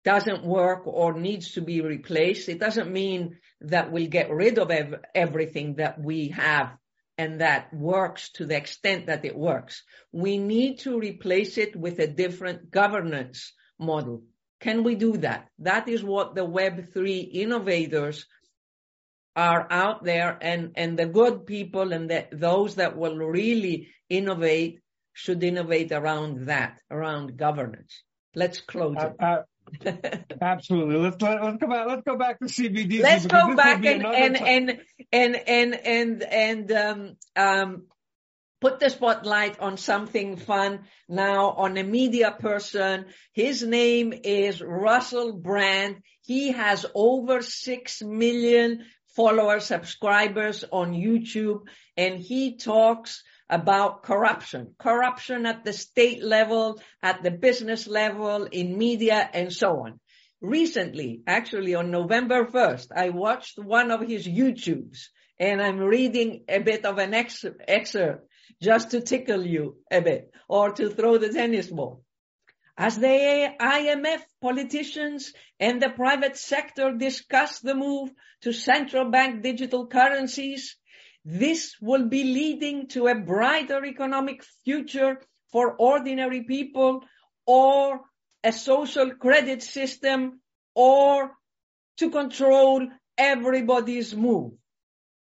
doesn't 0.05 0.45
work 0.45 0.83
or 0.85 1.15
needs 1.15 1.53
to 1.53 1.63
be 1.63 1.81
replaced, 1.81 2.51
it 2.51 2.61
doesn't 2.61 2.93
mean 2.93 3.39
that 3.63 3.93
we'll 3.93 4.09
get 4.09 4.31
rid 4.31 4.59
of 4.59 4.71
ev- 4.71 5.05
everything 5.15 5.77
that 5.77 6.01
we 6.01 6.29
have 6.29 6.77
and 7.19 7.43
that 7.43 7.73
works 7.75 8.31
to 8.33 8.47
the 8.47 8.57
extent 8.57 9.07
that 9.07 9.25
it 9.25 9.37
works. 9.37 9.83
We 10.11 10.39
need 10.39 10.79
to 10.81 10.99
replace 10.99 11.59
it 11.59 11.77
with 11.77 11.99
a 11.99 12.07
different 12.07 12.71
governance 12.71 13.53
model. 13.79 14.23
Can 14.61 14.85
we 14.85 14.95
do 14.95 15.19
that? 15.19 15.49
That 15.59 15.89
is 15.89 16.03
what 16.03 16.35
the 16.35 16.47
Web3 16.47 17.29
innovators 17.33 18.27
are 19.37 19.67
out 19.71 20.03
there 20.05 20.39
and, 20.41 20.73
and 20.77 20.99
the 20.99 21.07
good 21.07 21.47
people 21.47 21.93
and 21.93 22.09
the, 22.11 22.27
those 22.33 22.77
that 22.77 22.97
will 22.97 23.17
really 23.17 23.89
innovate 24.09 24.81
should 25.13 25.43
innovate 25.43 25.93
around 25.93 26.47
that, 26.47 26.81
around 26.91 27.37
governance. 27.37 28.03
Let's 28.35 28.61
close 28.61 28.97
it. 28.99 29.17
absolutely. 30.41 30.97
Let's 30.97 31.21
let, 31.23 31.43
let's 31.43 31.59
go 31.59 31.67
back. 31.69 31.87
Let's 31.87 32.03
go 32.03 32.17
back 32.17 32.39
to 32.41 32.47
CBD. 32.47 33.03
Let's 33.03 33.27
go 33.27 33.55
back 33.55 33.85
and 33.85 34.05
and, 34.05 34.37
and, 34.37 34.81
and 35.13 35.37
and 35.37 35.75
and 35.75 36.23
and 36.23 36.73
um 36.73 37.17
um 37.37 37.83
put 38.61 38.79
the 38.79 38.91
spotlight 38.91 39.59
on 39.61 39.77
something 39.77 40.37
fun 40.37 40.81
now 41.09 41.51
on 41.51 41.77
a 41.79 41.83
media 41.83 42.31
person. 42.31 43.07
His 43.33 43.63
name 43.63 44.13
is 44.13 44.61
Russell 44.61 45.33
Brand. 45.33 46.03
He 46.23 46.53
has 46.53 46.85
over 46.95 47.43
six 47.43 48.03
million 48.03 48.85
followers, 49.17 49.65
subscribers 49.65 50.65
on 50.71 50.93
YouTube, 50.93 51.63
and 51.97 52.21
he 52.21 52.57
talks 52.57 53.23
about 53.51 54.03
corruption, 54.03 54.75
corruption 54.79 55.45
at 55.45 55.65
the 55.65 55.73
state 55.73 56.23
level, 56.23 56.81
at 57.03 57.23
the 57.23 57.31
business 57.31 57.87
level, 57.87 58.45
in 58.45 58.79
media, 58.79 59.29
and 59.33 59.53
so 59.53 59.81
on. 59.85 60.01
Recently, 60.41 61.21
actually 61.27 61.75
on 61.75 61.91
November 61.91 62.47
1st, 62.47 62.87
I 62.97 63.11
watched 63.11 63.59
one 63.59 63.91
of 63.91 64.01
his 64.01 64.27
YouTubes 64.27 65.09
and 65.39 65.61
I'm 65.61 65.79
reading 65.79 66.45
a 66.49 66.61
bit 66.61 66.87
of 66.87 66.99
an 66.99 67.13
excerpt 67.13 68.29
just 68.63 68.93
to 68.93 69.01
tickle 69.01 69.45
you 69.45 69.77
a 69.91 70.01
bit 70.01 70.31
or 70.49 70.71
to 70.73 70.89
throw 70.89 71.19
the 71.19 71.29
tennis 71.31 71.67
ball. 71.67 72.03
As 72.79 72.97
the 72.97 73.51
IMF 73.61 74.23
politicians 74.41 75.35
and 75.59 75.83
the 75.83 75.91
private 75.91 76.39
sector 76.39 76.93
discuss 76.97 77.61
the 77.61 77.75
move 77.75 78.11
to 78.43 78.53
central 78.53 79.11
bank 79.11 79.43
digital 79.43 79.87
currencies, 79.87 80.77
this 81.25 81.77
will 81.81 82.07
be 82.09 82.25
leading 82.25 82.89
to 82.89 83.07
a 83.07 83.15
brighter 83.15 83.85
economic 83.85 84.43
future 84.65 85.21
for 85.53 85.75
ordinary 85.75 86.45
people 86.45 87.05
or 87.47 88.01
a 88.43 88.53
social 88.53 89.11
credit 89.15 89.63
system 89.63 90.41
or 90.75 91.33
to 91.99 92.11
control 92.11 92.89
everybody's 93.19 94.15
move. 94.15 94.53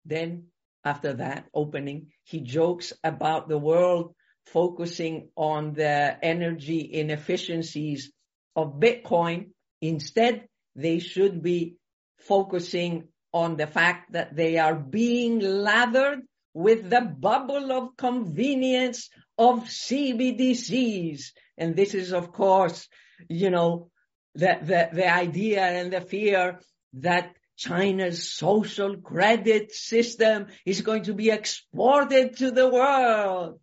Then 0.05 0.47
after 0.84 1.14
that 1.14 1.47
opening, 1.53 2.12
he 2.24 2.41
jokes 2.41 2.93
about 3.03 3.49
the 3.49 3.59
world 3.59 4.14
focusing 4.47 5.30
on 5.36 5.74
the 5.74 6.16
energy 6.22 6.88
inefficiencies 6.93 8.12
of 8.57 8.80
Bitcoin. 8.80 9.51
Instead, 9.80 10.47
they 10.74 10.99
should 10.99 11.43
be 11.43 11.76
focusing 12.18 13.09
on 13.33 13.57
the 13.57 13.66
fact 13.66 14.12
that 14.12 14.35
they 14.35 14.59
are 14.59 14.74
being 14.74 15.41
lathered 15.41 16.20
with 16.53 16.91
the 16.91 17.01
bubble 17.01 17.72
of 17.72 17.97
convenience 17.97 19.09
of 19.39 19.64
CBDCs. 19.64 21.33
And 21.57 21.76
this 21.76 21.95
is, 21.95 22.12
of 22.12 22.33
course, 22.33 22.89
you 23.28 23.51
know, 23.51 23.91
the, 24.35 24.59
the, 24.62 24.89
the 24.93 25.12
idea 25.12 25.62
and 25.62 25.93
the 25.93 26.01
fear 26.01 26.61
that 26.95 27.35
China's 27.57 28.33
social 28.33 28.97
credit 28.97 29.72
system 29.72 30.47
is 30.64 30.81
going 30.81 31.05
to 31.05 31.14
be 31.14 31.31
exported 31.31 32.39
to 32.39 32.51
the 32.51 32.68
world. 32.68 33.61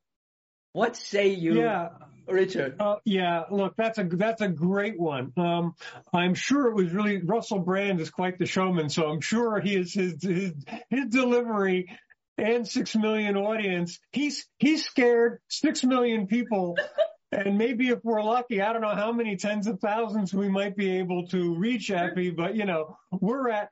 What 0.73 0.95
say 0.95 1.29
you? 1.29 1.61
Yeah. 1.61 1.89
Richard. 2.27 2.75
Uh, 2.79 2.97
yeah, 3.05 3.43
look, 3.51 3.75
that's 3.77 3.97
a 3.97 4.03
that's 4.03 4.41
a 4.41 4.47
great 4.47 4.99
one. 4.99 5.31
Um, 5.37 5.75
I'm 6.13 6.33
sure 6.33 6.67
it 6.67 6.75
was 6.75 6.91
really 6.91 7.21
Russell 7.21 7.59
Brand 7.59 7.99
is 7.99 8.09
quite 8.09 8.37
the 8.37 8.45
showman, 8.45 8.89
so 8.89 9.09
I'm 9.09 9.21
sure 9.21 9.59
he 9.59 9.75
is 9.75 9.93
his 9.93 10.21
his, 10.21 10.53
his 10.89 11.05
delivery 11.09 11.89
and 12.37 12.67
six 12.67 12.95
million 12.95 13.37
audience. 13.37 13.99
He's 14.11 14.47
he's 14.59 14.85
scared 14.85 15.39
six 15.47 15.83
million 15.83 16.27
people, 16.27 16.77
and 17.31 17.57
maybe 17.57 17.89
if 17.89 17.99
we're 18.03 18.23
lucky, 18.23 18.61
I 18.61 18.73
don't 18.73 18.81
know 18.81 18.95
how 18.95 19.11
many 19.11 19.37
tens 19.37 19.67
of 19.67 19.79
thousands 19.79 20.33
we 20.33 20.49
might 20.49 20.75
be 20.75 20.99
able 20.99 21.27
to 21.27 21.55
reach, 21.55 21.89
Effie, 21.91 22.31
but 22.31 22.55
you 22.55 22.65
know 22.65 22.97
we're 23.11 23.49
at 23.49 23.69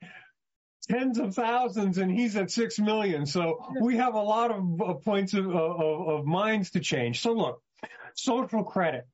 tens 0.87 1.19
of 1.19 1.33
thousands 1.33 1.97
and 1.97 2.11
he's 2.11 2.35
at 2.35 2.51
six 2.51 2.79
million. 2.79 3.25
So 3.25 3.59
we 3.81 3.97
have 3.97 4.13
a 4.13 4.21
lot 4.21 4.51
of, 4.51 4.81
of 4.81 5.03
points 5.03 5.33
of, 5.33 5.47
of, 5.47 6.07
of 6.07 6.25
minds 6.25 6.71
to 6.71 6.79
change. 6.79 7.21
So 7.21 7.33
look, 7.33 7.61
social 8.15 8.63
credit. 8.63 9.07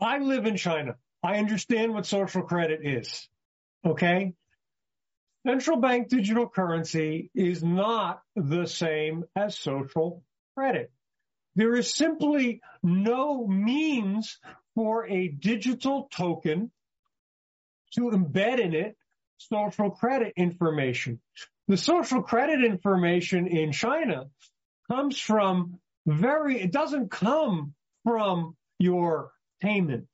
I 0.00 0.18
live 0.18 0.46
in 0.46 0.56
China. 0.56 0.96
I 1.22 1.36
understand 1.38 1.94
what 1.94 2.06
social 2.06 2.42
credit 2.42 2.80
is. 2.82 3.28
Okay. 3.84 4.34
Central 5.46 5.78
bank 5.78 6.08
digital 6.08 6.48
currency 6.48 7.30
is 7.34 7.62
not 7.62 8.22
the 8.34 8.66
same 8.66 9.24
as 9.36 9.58
social 9.58 10.22
credit. 10.56 10.92
There 11.54 11.76
is 11.76 11.92
simply 11.92 12.62
no 12.82 13.46
means 13.46 14.38
for 14.74 15.06
a 15.06 15.28
digital 15.28 16.08
token 16.14 16.70
to 17.94 18.10
embed 18.10 18.58
in 18.58 18.74
it 18.74 18.96
social 19.38 19.90
credit 19.90 20.32
information. 20.36 21.20
The 21.68 21.76
social 21.76 22.22
credit 22.22 22.64
information 22.64 23.46
in 23.46 23.72
China 23.72 24.26
comes 24.90 25.18
from 25.18 25.78
very, 26.06 26.60
it 26.60 26.72
doesn't 26.72 27.10
come 27.10 27.74
from 28.04 28.56
your 28.78 29.30
payment 29.60 30.06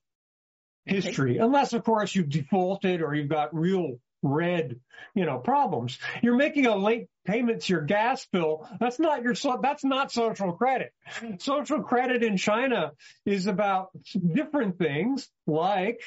history, 0.85 1.39
unless 1.39 1.73
of 1.73 1.85
course 1.85 2.15
you've 2.15 2.29
defaulted 2.29 3.03
or 3.03 3.15
you've 3.15 3.29
got 3.29 3.55
real 3.55 3.99
red, 4.23 4.81
you 5.15 5.25
know, 5.25 5.39
problems. 5.39 5.99
You're 6.23 6.37
making 6.37 6.67
a 6.67 6.77
late 6.77 7.09
payment 7.25 7.63
to 7.63 7.73
your 7.73 7.83
gas 7.83 8.27
bill. 8.33 8.69
That's 8.81 8.99
not 8.99 9.23
your, 9.23 9.35
that's 9.63 9.85
not 9.85 10.11
social 10.11 10.53
credit. 10.53 10.93
Social 11.39 11.83
credit 11.83 12.23
in 12.23 12.37
China 12.37 12.93
is 13.25 13.47
about 13.47 13.91
different 14.35 14.79
things 14.79 15.29
like 15.47 16.01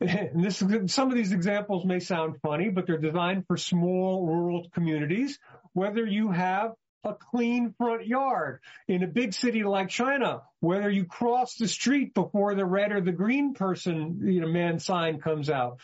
and 0.00 0.44
this, 0.44 0.62
some 0.92 1.08
of 1.08 1.14
these 1.14 1.32
examples 1.32 1.84
may 1.84 2.00
sound 2.00 2.36
funny, 2.42 2.68
but 2.68 2.86
they're 2.86 2.98
designed 2.98 3.46
for 3.46 3.56
small 3.56 4.26
rural 4.26 4.68
communities. 4.74 5.38
Whether 5.72 6.04
you 6.04 6.30
have 6.30 6.72
a 7.06 7.14
clean 7.14 7.74
front 7.78 8.06
yard. 8.06 8.60
In 8.88 9.02
a 9.02 9.06
big 9.06 9.32
city 9.32 9.62
like 9.62 9.88
China, 9.88 10.42
whether 10.60 10.90
you 10.90 11.04
cross 11.04 11.54
the 11.54 11.68
street 11.68 12.12
before 12.14 12.54
the 12.54 12.66
red 12.66 12.92
or 12.92 13.00
the 13.00 13.12
green 13.12 13.54
person, 13.54 14.20
you 14.24 14.40
know, 14.40 14.48
man 14.48 14.78
sign 14.78 15.20
comes 15.20 15.48
out. 15.48 15.80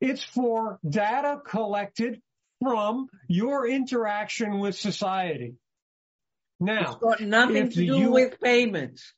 It's 0.00 0.24
for 0.24 0.78
data 0.88 1.40
collected 1.46 2.20
from 2.62 3.08
your 3.28 3.68
interaction 3.68 4.58
with 4.58 4.74
society. 4.74 5.54
Now, 6.60 6.80
it's 6.80 6.96
got 6.96 7.20
nothing 7.20 7.70
to 7.70 7.86
do 7.86 7.96
U- 7.96 8.12
with 8.12 8.40
payments. 8.40 9.12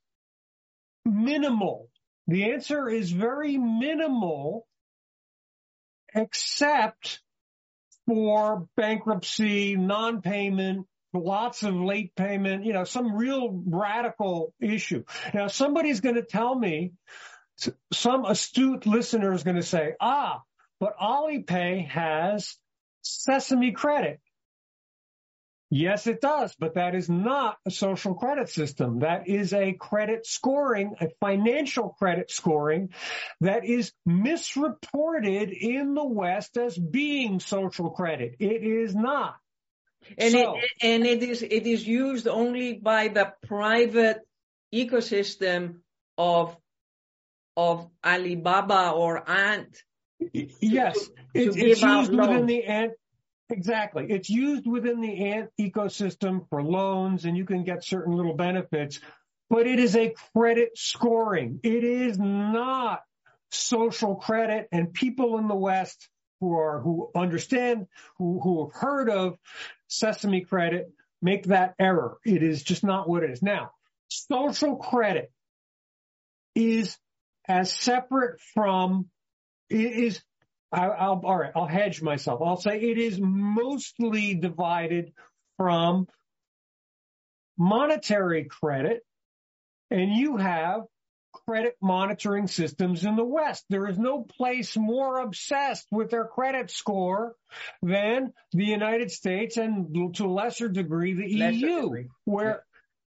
Minimal. 1.05 1.89
The 2.27 2.53
answer 2.53 2.89
is 2.89 3.11
very 3.11 3.57
minimal, 3.57 4.67
except 6.13 7.21
for 8.07 8.67
bankruptcy, 8.77 9.77
non-payment, 9.77 10.87
lots 11.17 11.63
of 11.63 11.75
late 11.75 12.15
payment, 12.15 12.65
you 12.65 12.73
know, 12.73 12.85
some 12.85 13.15
real 13.15 13.63
radical 13.67 14.53
issue. 14.61 15.05
Now, 15.35 15.49
somebody's 15.49 16.01
going 16.01 16.17
to 16.17 16.23
tell 16.23 16.55
me, 16.55 16.93
some 17.93 18.25
astute 18.25 18.87
listener 18.87 19.33
is 19.33 19.43
going 19.43 19.57
to 19.57 19.63
say, 19.63 19.95
ah, 20.01 20.43
but 20.79 20.99
Alipay 20.99 21.89
has 21.89 22.57
Sesame 23.03 23.73
Credit. 23.73 24.21
Yes, 25.69 26.07
it 26.07 26.21
does, 26.21 26.55
but 26.61 26.75
that 26.75 26.95
is 26.95 27.09
not 27.09 27.57
a 27.67 27.73
social 27.73 28.15
credit 28.15 28.49
system. 28.49 29.01
That 29.01 29.27
is 29.27 29.53
a 29.53 29.73
credit 29.73 30.25
scoring, 30.25 30.95
a 31.01 31.09
financial 31.19 31.89
credit 31.99 32.31
scoring 32.31 32.91
that 33.41 33.65
is 33.65 33.93
misreported 34.05 35.51
in 35.51 35.95
the 35.95 36.07
West 36.07 36.57
as 36.57 36.79
being 36.79 37.41
social 37.41 37.91
credit. 37.91 38.37
It 38.39 38.63
is 38.63 38.95
not. 38.95 39.35
And 40.19 40.33
so, 40.33 40.57
it, 40.57 40.65
and 40.83 41.07
it 41.07 41.23
is, 41.23 41.43
it 41.43 41.67
is 41.67 41.87
used 41.87 42.29
only 42.29 42.75
by 42.75 43.09
the 43.09 43.33
private 43.47 44.21
ecosystem 44.75 45.81
of, 46.19 46.57
of 47.57 47.89
Alibaba 48.05 48.91
or 48.91 49.29
Ant. 49.29 49.77
Yes, 50.33 50.95
to 50.95 51.13
it's, 51.35 51.57
it's 51.57 51.83
used 51.83 52.15
within 52.15 52.47
the 52.47 52.65
Ant 52.65 52.93
Exactly. 53.49 54.07
It's 54.09 54.29
used 54.29 54.67
within 54.67 55.01
the 55.01 55.33
ant 55.33 55.51
ecosystem 55.61 56.49
for 56.51 56.63
loans 56.63 57.25
and 57.25 57.37
you 57.37 57.45
can 57.45 57.63
get 57.63 57.85
certain 57.85 58.13
little 58.13 58.35
benefits, 58.35 59.01
but 59.49 59.67
it 59.67 59.79
is 59.79 59.95
a 59.95 60.15
credit 60.35 60.77
scoring. 60.77 61.61
It 61.63 61.85
is 61.85 62.19
not 62.19 63.03
social 63.53 64.17
credit 64.17 64.69
and 64.73 64.93
people 64.93 65.39
in 65.39 65.47
the 65.47 65.55
West 65.55 66.09
who 66.41 66.55
are, 66.55 66.81
who 66.81 67.11
understand, 67.15 67.87
who, 68.19 68.41
who 68.41 68.65
have 68.67 68.75
heard 68.75 69.09
of 69.09 69.39
sesame 69.89 70.43
credit 70.43 70.91
make 71.23 71.45
that 71.45 71.75
error. 71.79 72.19
It 72.25 72.43
is 72.43 72.63
just 72.63 72.85
not 72.85 73.09
what 73.09 73.23
it 73.23 73.31
is. 73.31 73.43
Now, 73.43 73.71
social 74.09 74.77
credit 74.77 75.33
is 76.55 76.97
as 77.49 77.73
separate 77.73 78.41
from, 78.55 79.07
is 79.71 80.23
I, 80.73 80.89
will 80.89 81.23
all 81.25 81.39
right, 81.39 81.53
I'll 81.55 81.67
hedge 81.67 82.03
myself. 82.03 82.41
I'll 82.45 82.57
say 82.57 82.81
it 82.81 82.99
is 82.99 83.19
mostly 83.21 84.35
divided 84.35 85.13
from 85.57 86.09
monetary 87.57 88.45
credit, 88.45 89.03
and 89.91 90.13
you 90.13 90.37
have 90.37 90.83
credit 91.47 91.77
monitoring 91.81 92.47
systems 92.47 93.05
in 93.05 93.17
the 93.17 93.25
West. 93.25 93.65
There 93.69 93.89
is 93.89 93.99
no 93.99 94.23
place 94.23 94.77
more 94.77 95.21
obsessed 95.21 95.87
with 95.91 96.11
their 96.11 96.25
credit 96.25 96.71
score 96.71 97.35
than 97.83 98.33
the 98.53 98.65
United 98.65 99.11
States 99.11 99.57
and 99.57 100.15
to 100.15 100.25
a 100.25 100.29
lesser 100.29 100.69
degree 100.69 101.15
the 101.15 101.37
lesser 101.39 101.57
EU, 101.57 101.83
degree. 101.83 102.09
where 102.25 102.65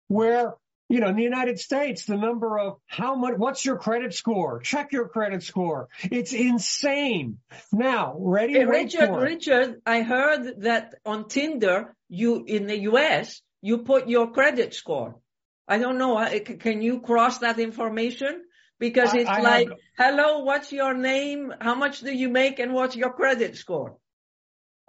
where 0.08 0.54
you 0.90 0.98
know, 0.98 1.06
in 1.06 1.14
the 1.14 1.22
United 1.22 1.60
States, 1.60 2.04
the 2.04 2.16
number 2.16 2.58
of 2.58 2.78
how 2.88 3.14
much, 3.14 3.34
what's 3.36 3.64
your 3.64 3.76
credit 3.76 4.12
score? 4.12 4.58
Check 4.58 4.92
your 4.92 5.06
credit 5.06 5.44
score. 5.44 5.88
It's 6.02 6.32
insane. 6.32 7.38
Now, 7.72 8.16
ready? 8.18 8.54
Hey, 8.54 8.64
Richard, 8.64 9.14
Richard, 9.14 9.82
I 9.86 10.02
heard 10.02 10.62
that 10.62 10.96
on 11.06 11.28
Tinder, 11.28 11.94
you, 12.08 12.44
in 12.44 12.66
the 12.66 12.76
US, 12.90 13.40
you 13.62 13.78
put 13.78 14.08
your 14.08 14.32
credit 14.32 14.74
score. 14.74 15.20
I 15.70 15.78
don't 15.78 15.98
know. 15.98 16.16
Can 16.58 16.82
you 16.82 17.00
cross 17.00 17.38
that 17.38 17.60
information? 17.60 18.42
Because 18.80 19.14
it's 19.14 19.30
I, 19.30 19.38
I 19.38 19.40
like, 19.40 19.68
have... 19.68 19.78
hello, 19.96 20.40
what's 20.40 20.72
your 20.72 20.94
name? 20.94 21.54
How 21.60 21.76
much 21.76 22.00
do 22.00 22.12
you 22.12 22.28
make? 22.28 22.58
And 22.58 22.74
what's 22.74 22.96
your 22.96 23.12
credit 23.12 23.56
score? 23.56 23.96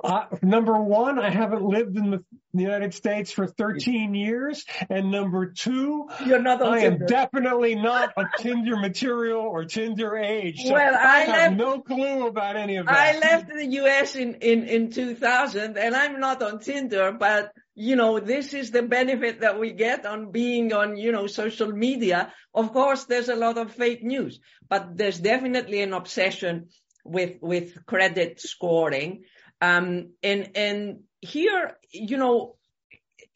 Uh, 0.04 0.26
number 0.42 0.76
one, 0.82 1.20
I 1.20 1.30
haven't 1.30 1.62
lived 1.62 1.96
in 1.96 2.10
the 2.10 2.24
United 2.54 2.96
States 2.96 3.32
for 3.32 3.46
13 3.46 4.16
years. 4.16 4.66
And 4.90 5.12
number 5.12 5.52
two, 5.52 6.10
You're 6.26 6.42
not 6.42 6.64
I 6.64 6.80
Tinder. 6.80 7.04
am 7.04 7.08
definitely 7.08 7.76
not 7.76 8.14
a 8.18 8.24
Tinder 8.40 8.78
material 8.78 9.42
or 9.42 9.66
Tinder 9.66 10.18
age. 10.18 10.64
So 10.64 10.74
well, 10.74 10.96
I, 10.96 11.28
I 11.28 11.38
have 11.42 11.56
no 11.56 11.82
clue 11.82 12.26
about 12.26 12.56
any 12.56 12.78
of 12.78 12.88
that. 12.88 12.98
I 12.98 13.20
left 13.20 13.50
the 13.50 13.66
US 13.66 14.16
in, 14.16 14.36
in, 14.36 14.64
in 14.64 14.92
2000 14.92 15.78
and 15.78 15.96
I'm 15.96 16.20
not 16.20 16.42
on 16.42 16.60
Tinder, 16.60 17.12
but 17.12 17.54
you 17.76 17.96
know, 17.96 18.20
this 18.20 18.54
is 18.54 18.72
the 18.72 18.84
benefit 18.84 19.42
that 19.42 19.60
we 19.60 19.72
get 19.72 20.06
on 20.06 20.32
being 20.32 20.74
on, 20.74 20.98
you 20.98 21.12
know, 21.12 21.28
social 21.28 21.72
media. 21.72 22.34
Of 22.54 22.74
course, 22.74 23.06
there's 23.06 23.30
a 23.30 23.36
lot 23.36 23.58
of 23.58 23.74
fake 23.74 24.04
news, 24.04 24.40
but 24.70 24.98
there's 24.98 25.20
definitely 25.20 25.82
an 25.82 25.94
obsession 25.94 26.70
with, 27.06 27.38
with 27.42 27.86
credit 27.86 28.42
scoring. 28.42 29.24
Um, 29.62 30.12
and, 30.22 30.52
and 30.56 31.00
here, 31.22 31.78
you 31.92 32.18
know, 32.18 32.56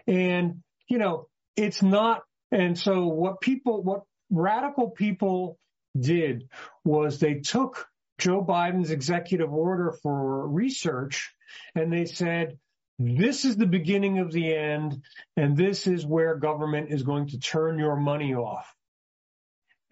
And, 0.08 0.64
you 0.88 0.98
know, 0.98 1.28
it's 1.56 1.84
not, 1.84 2.24
and 2.52 2.76
so 2.78 3.06
what 3.06 3.40
people, 3.40 3.84
what 3.84 4.02
radical 4.32 4.90
people 4.90 5.60
did 5.98 6.50
was 6.84 7.20
they 7.20 7.36
took 7.36 7.88
Joe 8.18 8.44
Biden's 8.44 8.92
executive 8.92 9.54
order 9.54 9.94
for 10.04 10.48
research 10.48 11.34
and 11.76 11.92
they 11.92 12.06
said, 12.06 12.58
this 13.00 13.46
is 13.46 13.58
the 13.58 13.68
beginning 13.68 14.20
of 14.20 14.32
the 14.32 14.56
end 14.56 15.04
and 15.36 15.56
this 15.56 15.86
is 15.86 16.06
where 16.06 16.36
government 16.36 16.92
is 16.92 17.04
going 17.04 17.28
to 17.28 17.40
turn 17.40 17.78
your 17.78 17.96
money 17.96 18.34
off. 18.34 18.74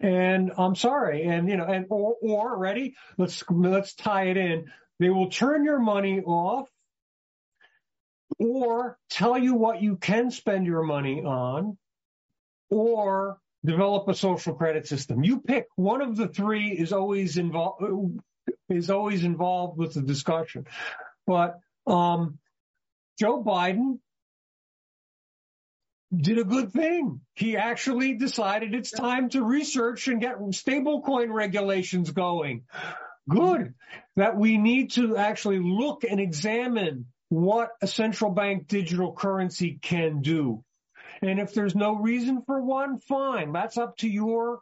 And 0.00 0.52
I'm 0.58 0.74
sorry. 0.74 1.22
And, 1.22 1.48
you 1.48 1.56
know, 1.56 1.64
and, 1.64 1.86
or, 1.88 2.16
or 2.20 2.58
ready? 2.58 2.96
Let's, 3.16 3.42
let's 3.48 3.94
tie 3.94 4.24
it 4.24 4.36
in. 4.36 4.66
They 4.98 5.08
will 5.08 5.30
turn 5.30 5.64
your 5.64 5.78
money 5.78 6.20
off 6.20 6.68
or 8.38 8.98
tell 9.08 9.38
you 9.38 9.54
what 9.54 9.80
you 9.80 9.96
can 9.96 10.30
spend 10.30 10.66
your 10.66 10.82
money 10.82 11.22
on 11.22 11.78
or 12.70 13.38
develop 13.66 14.08
a 14.08 14.14
social 14.14 14.54
credit 14.54 14.86
system. 14.86 15.24
You 15.24 15.40
pick 15.40 15.66
one 15.76 16.00
of 16.00 16.16
the 16.16 16.28
three 16.28 16.70
is 16.70 16.92
always 16.92 17.36
involved 17.36 17.82
is 18.68 18.90
always 18.90 19.24
involved 19.24 19.76
with 19.78 19.94
the 19.94 20.02
discussion. 20.02 20.66
But 21.26 21.58
um, 21.86 22.38
Joe 23.18 23.42
Biden 23.42 23.98
did 26.16 26.38
a 26.38 26.44
good 26.44 26.72
thing. 26.72 27.20
He 27.34 27.56
actually 27.56 28.14
decided 28.14 28.74
it's 28.74 28.90
time 28.90 29.28
to 29.30 29.42
research 29.42 30.08
and 30.08 30.20
get 30.20 30.38
stablecoin 30.38 31.32
regulations 31.32 32.10
going. 32.10 32.62
Good. 33.28 33.74
That 34.16 34.36
we 34.36 34.56
need 34.56 34.92
to 34.92 35.16
actually 35.16 35.58
look 35.58 36.04
and 36.04 36.20
examine 36.20 37.06
what 37.28 37.70
a 37.82 37.88
central 37.88 38.30
bank 38.30 38.68
digital 38.68 39.12
currency 39.12 39.78
can 39.82 40.22
do. 40.22 40.62
And 41.22 41.38
if 41.40 41.54
there's 41.54 41.74
no 41.74 41.96
reason 41.96 42.42
for 42.46 42.60
one, 42.60 42.98
fine. 43.00 43.52
That's 43.52 43.78
up 43.78 43.96
to 43.98 44.08
your 44.08 44.60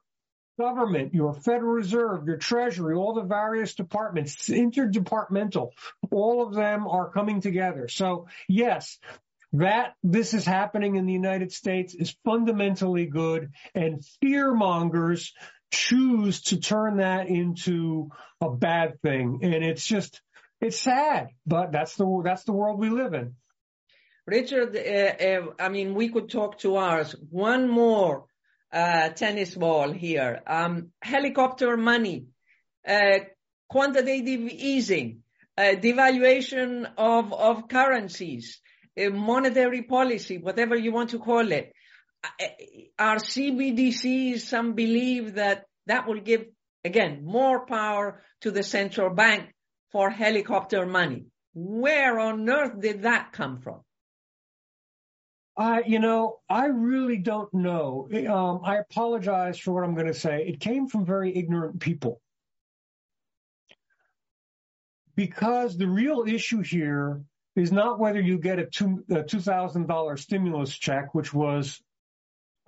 government, 0.59 1.15
your 1.15 1.35
Federal 1.35 1.73
Reserve, 1.73 2.27
your 2.27 2.37
Treasury, 2.37 2.95
all 2.95 3.15
the 3.15 3.23
various 3.23 3.75
departments, 3.75 4.49
interdepartmental, 4.49 5.71
all 6.11 6.47
of 6.47 6.55
them 6.55 6.87
are 6.87 7.11
coming 7.11 7.41
together. 7.41 7.89
So 7.89 8.29
yes, 8.49 8.99
that 9.55 9.95
this 10.03 10.35
is 10.35 10.45
happening 10.45 10.97
in 10.97 11.07
the 11.07 11.13
United 11.13 11.53
States 11.53 11.95
is 11.95 12.17
fundamentally 12.25 13.07
good 13.07 13.53
and 13.75 14.05
fear 14.21 14.53
mongers 14.55 15.33
choose 15.73 16.43
to 16.43 16.59
turn 16.59 16.99
that 16.99 17.29
into 17.29 18.11
a 18.41 18.51
bad 18.51 19.01
thing. 19.01 19.41
And 19.43 19.65
it's 19.65 19.85
just, 19.85 20.21
it's 20.61 20.81
sad, 20.81 21.29
but 21.47 21.73
that's 21.73 21.97
the, 21.97 22.23
that's 22.25 22.45
the 22.45 22.53
world 22.53 22.79
we 22.79 22.91
live 22.91 23.15
in. 23.15 23.35
Richard, 24.27 24.75
uh, 24.75 25.25
uh, 25.25 25.53
I 25.59 25.69
mean, 25.69 25.95
we 25.95 26.09
could 26.09 26.31
talk 26.31 26.59
two 26.59 26.79
hours. 26.79 27.15
One 27.31 27.69
more 27.69 28.25
uh, 28.73 29.11
tennis 29.11 29.55
ball 29.55 29.93
here. 29.93 30.41
Um, 30.47 30.93
helicopter 31.03 31.77
money, 31.77 32.27
uh, 32.89 33.19
quantitative 33.69 34.49
easing, 34.49 35.21
devaluation 35.59 36.91
of, 36.97 37.33
of 37.33 37.69
currencies, 37.69 38.61
monetary 38.97 39.83
policy, 39.83 40.39
whatever 40.39 40.75
you 40.75 40.91
want 40.91 41.11
to 41.11 41.19
call 41.19 41.53
it. 41.53 41.73
Our 42.99 43.17
CBDCs, 43.17 44.41
some 44.41 44.73
believe 44.73 45.35
that 45.35 45.67
that 45.87 46.09
will 46.09 46.21
give, 46.21 46.47
again, 46.83 47.25
more 47.25 47.67
power 47.67 48.23
to 48.41 48.51
the 48.51 48.63
central 48.63 49.11
bank 49.15 49.55
for 49.93 50.11
helicopter 50.11 50.87
money. 50.87 51.27
Where 51.53 52.19
on 52.19 52.49
earth 52.49 52.81
did 52.81 53.03
that 53.03 53.33
come 53.33 53.61
from? 53.61 53.84
I, 55.57 55.83
you 55.87 56.01
know, 56.01 56.41
I 56.49 56.67
really 56.67 57.19
don't 57.19 57.53
know. 57.55 58.09
Um, 58.29 58.61
I 58.65 58.79
apologize 58.79 59.59
for 59.59 59.73
what 59.73 59.85
I'm 59.85 59.95
going 59.95 60.09
to 60.09 60.15
say. 60.15 60.47
It 60.49 60.59
came 60.59 60.89
from 60.89 61.07
very 61.07 61.37
ignorant 61.37 61.81
people. 61.81 62.21
Because 65.15 65.77
the 65.77 65.87
real 65.87 66.25
issue 66.27 66.63
here 66.63 67.23
is 67.55 67.71
not 67.71 68.01
whether 68.01 68.21
you 68.21 68.39
get 68.39 68.59
a, 68.59 68.67
two, 68.67 69.05
$2,000 69.09 70.19
stimulus 70.19 70.77
check, 70.77 71.15
which 71.15 71.33
was 71.33 71.81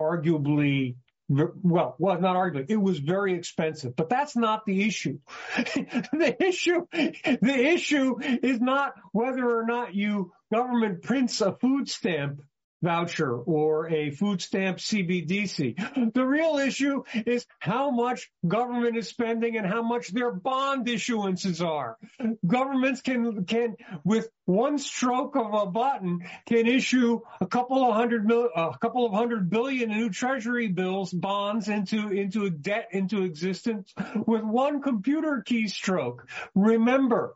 arguably 0.01 0.95
well, 1.29 1.95
was 1.99 2.21
not 2.21 2.37
arguably, 2.37 2.69
it 2.69 2.81
was 2.81 2.99
very 2.99 3.33
expensive, 3.33 3.95
but 3.97 4.07
that's 4.07 4.37
not 4.37 4.65
the 4.65 4.87
issue. 4.87 5.19
the 5.57 6.37
issue, 6.39 6.85
the 6.93 7.65
issue 7.73 8.17
is 8.21 8.61
not 8.61 8.93
whether 9.11 9.59
or 9.59 9.65
not 9.65 9.93
you 9.93 10.31
government 10.53 11.01
prints 11.01 11.41
a 11.41 11.51
food 11.51 11.89
stamp 11.89 12.41
voucher 12.81 13.33
or 13.35 13.89
a 13.89 14.11
food 14.11 14.41
stamp 14.41 14.77
CBDC. 14.77 16.13
The 16.13 16.25
real 16.25 16.57
issue 16.57 17.03
is 17.25 17.45
how 17.59 17.91
much 17.91 18.29
government 18.47 18.97
is 18.97 19.07
spending 19.07 19.57
and 19.57 19.65
how 19.65 19.81
much 19.81 20.09
their 20.09 20.31
bond 20.31 20.87
issuances 20.87 21.65
are. 21.65 21.97
Governments 22.45 23.01
can, 23.01 23.45
can, 23.45 23.75
with 24.03 24.29
one 24.45 24.77
stroke 24.77 25.35
of 25.35 25.53
a 25.53 25.65
button, 25.65 26.25
can 26.45 26.67
issue 26.67 27.21
a 27.41 27.47
couple 27.47 27.83
of 27.83 27.95
hundred 27.95 28.25
mil, 28.25 28.49
a 28.55 28.77
couple 28.79 29.05
of 29.05 29.13
hundred 29.13 29.49
billion 29.49 29.89
new 29.89 30.09
treasury 30.09 30.67
bills, 30.67 31.11
bonds 31.11 31.67
into, 31.67 32.09
into 32.09 32.49
debt, 32.49 32.89
into 32.91 33.23
existence 33.23 33.93
with 34.25 34.43
one 34.43 34.81
computer 34.81 35.43
keystroke. 35.45 36.19
Remember 36.55 37.35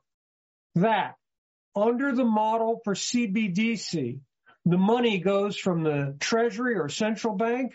that 0.75 1.15
under 1.75 2.13
the 2.13 2.25
model 2.25 2.81
for 2.83 2.93
CBDC, 2.93 4.19
the 4.65 4.77
money 4.77 5.19
goes 5.19 5.57
from 5.57 5.83
the 5.83 6.15
treasury 6.19 6.75
or 6.75 6.89
central 6.89 7.35
bank 7.35 7.73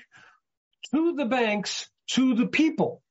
to 0.95 1.14
the 1.14 1.24
banks 1.24 1.89
to 2.09 2.34
the 2.34 2.47
people. 2.47 3.03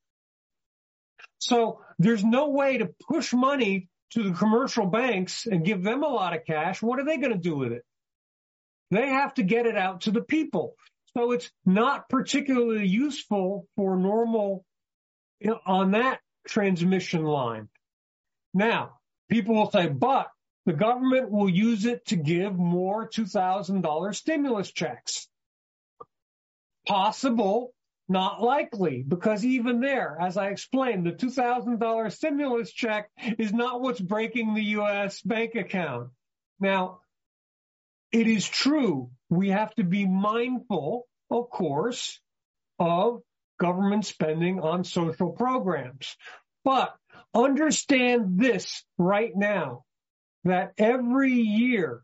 So 1.39 1.81
there's 1.99 2.23
no 2.23 2.49
way 2.49 2.77
to 2.77 2.89
push 3.07 3.33
money 3.33 3.89
to 4.11 4.23
the 4.23 4.31
commercial 4.31 4.85
banks 4.85 5.45
and 5.45 5.65
give 5.65 5.83
them 5.83 6.03
a 6.03 6.07
lot 6.07 6.35
of 6.35 6.45
cash. 6.45 6.81
What 6.81 6.99
are 6.99 7.05
they 7.05 7.17
going 7.17 7.33
to 7.33 7.37
do 7.37 7.57
with 7.57 7.73
it? 7.73 7.83
They 8.91 9.09
have 9.09 9.33
to 9.35 9.43
get 9.43 9.65
it 9.65 9.77
out 9.77 10.01
to 10.01 10.11
the 10.11 10.21
people. 10.21 10.75
So 11.17 11.31
it's 11.31 11.49
not 11.65 12.09
particularly 12.09 12.87
useful 12.87 13.67
for 13.75 13.97
normal 13.97 14.65
on 15.65 15.91
that 15.91 16.19
transmission 16.47 17.23
line. 17.23 17.69
Now, 18.53 18.99
people 19.29 19.55
will 19.55 19.71
say, 19.71 19.87
but 19.87 20.27
the 20.65 20.73
government 20.73 21.29
will 21.29 21.49
use 21.49 21.85
it 21.85 22.05
to 22.07 22.15
give 22.15 22.57
more 22.57 23.07
$2,000 23.07 24.15
stimulus 24.15 24.71
checks. 24.71 25.27
Possible, 26.87 27.73
not 28.07 28.41
likely, 28.41 29.03
because 29.07 29.45
even 29.45 29.79
there, 29.79 30.17
as 30.19 30.37
I 30.37 30.49
explained, 30.49 31.05
the 31.05 31.11
$2,000 31.11 32.11
stimulus 32.11 32.71
check 32.71 33.09
is 33.37 33.53
not 33.53 33.81
what's 33.81 34.01
breaking 34.01 34.53
the 34.53 34.63
U.S. 34.63 35.21
bank 35.21 35.55
account. 35.55 36.09
Now, 36.59 36.99
it 38.11 38.27
is 38.27 38.47
true 38.47 39.09
we 39.29 39.49
have 39.49 39.73
to 39.75 39.83
be 39.83 40.05
mindful, 40.05 41.07
of 41.29 41.49
course, 41.49 42.19
of 42.79 43.21
government 43.59 44.05
spending 44.05 44.59
on 44.59 44.83
social 44.83 45.31
programs. 45.31 46.15
But 46.63 46.95
understand 47.33 48.39
this 48.39 48.83
right 48.97 49.31
now 49.35 49.84
that 50.45 50.73
every 50.77 51.33
year 51.33 52.01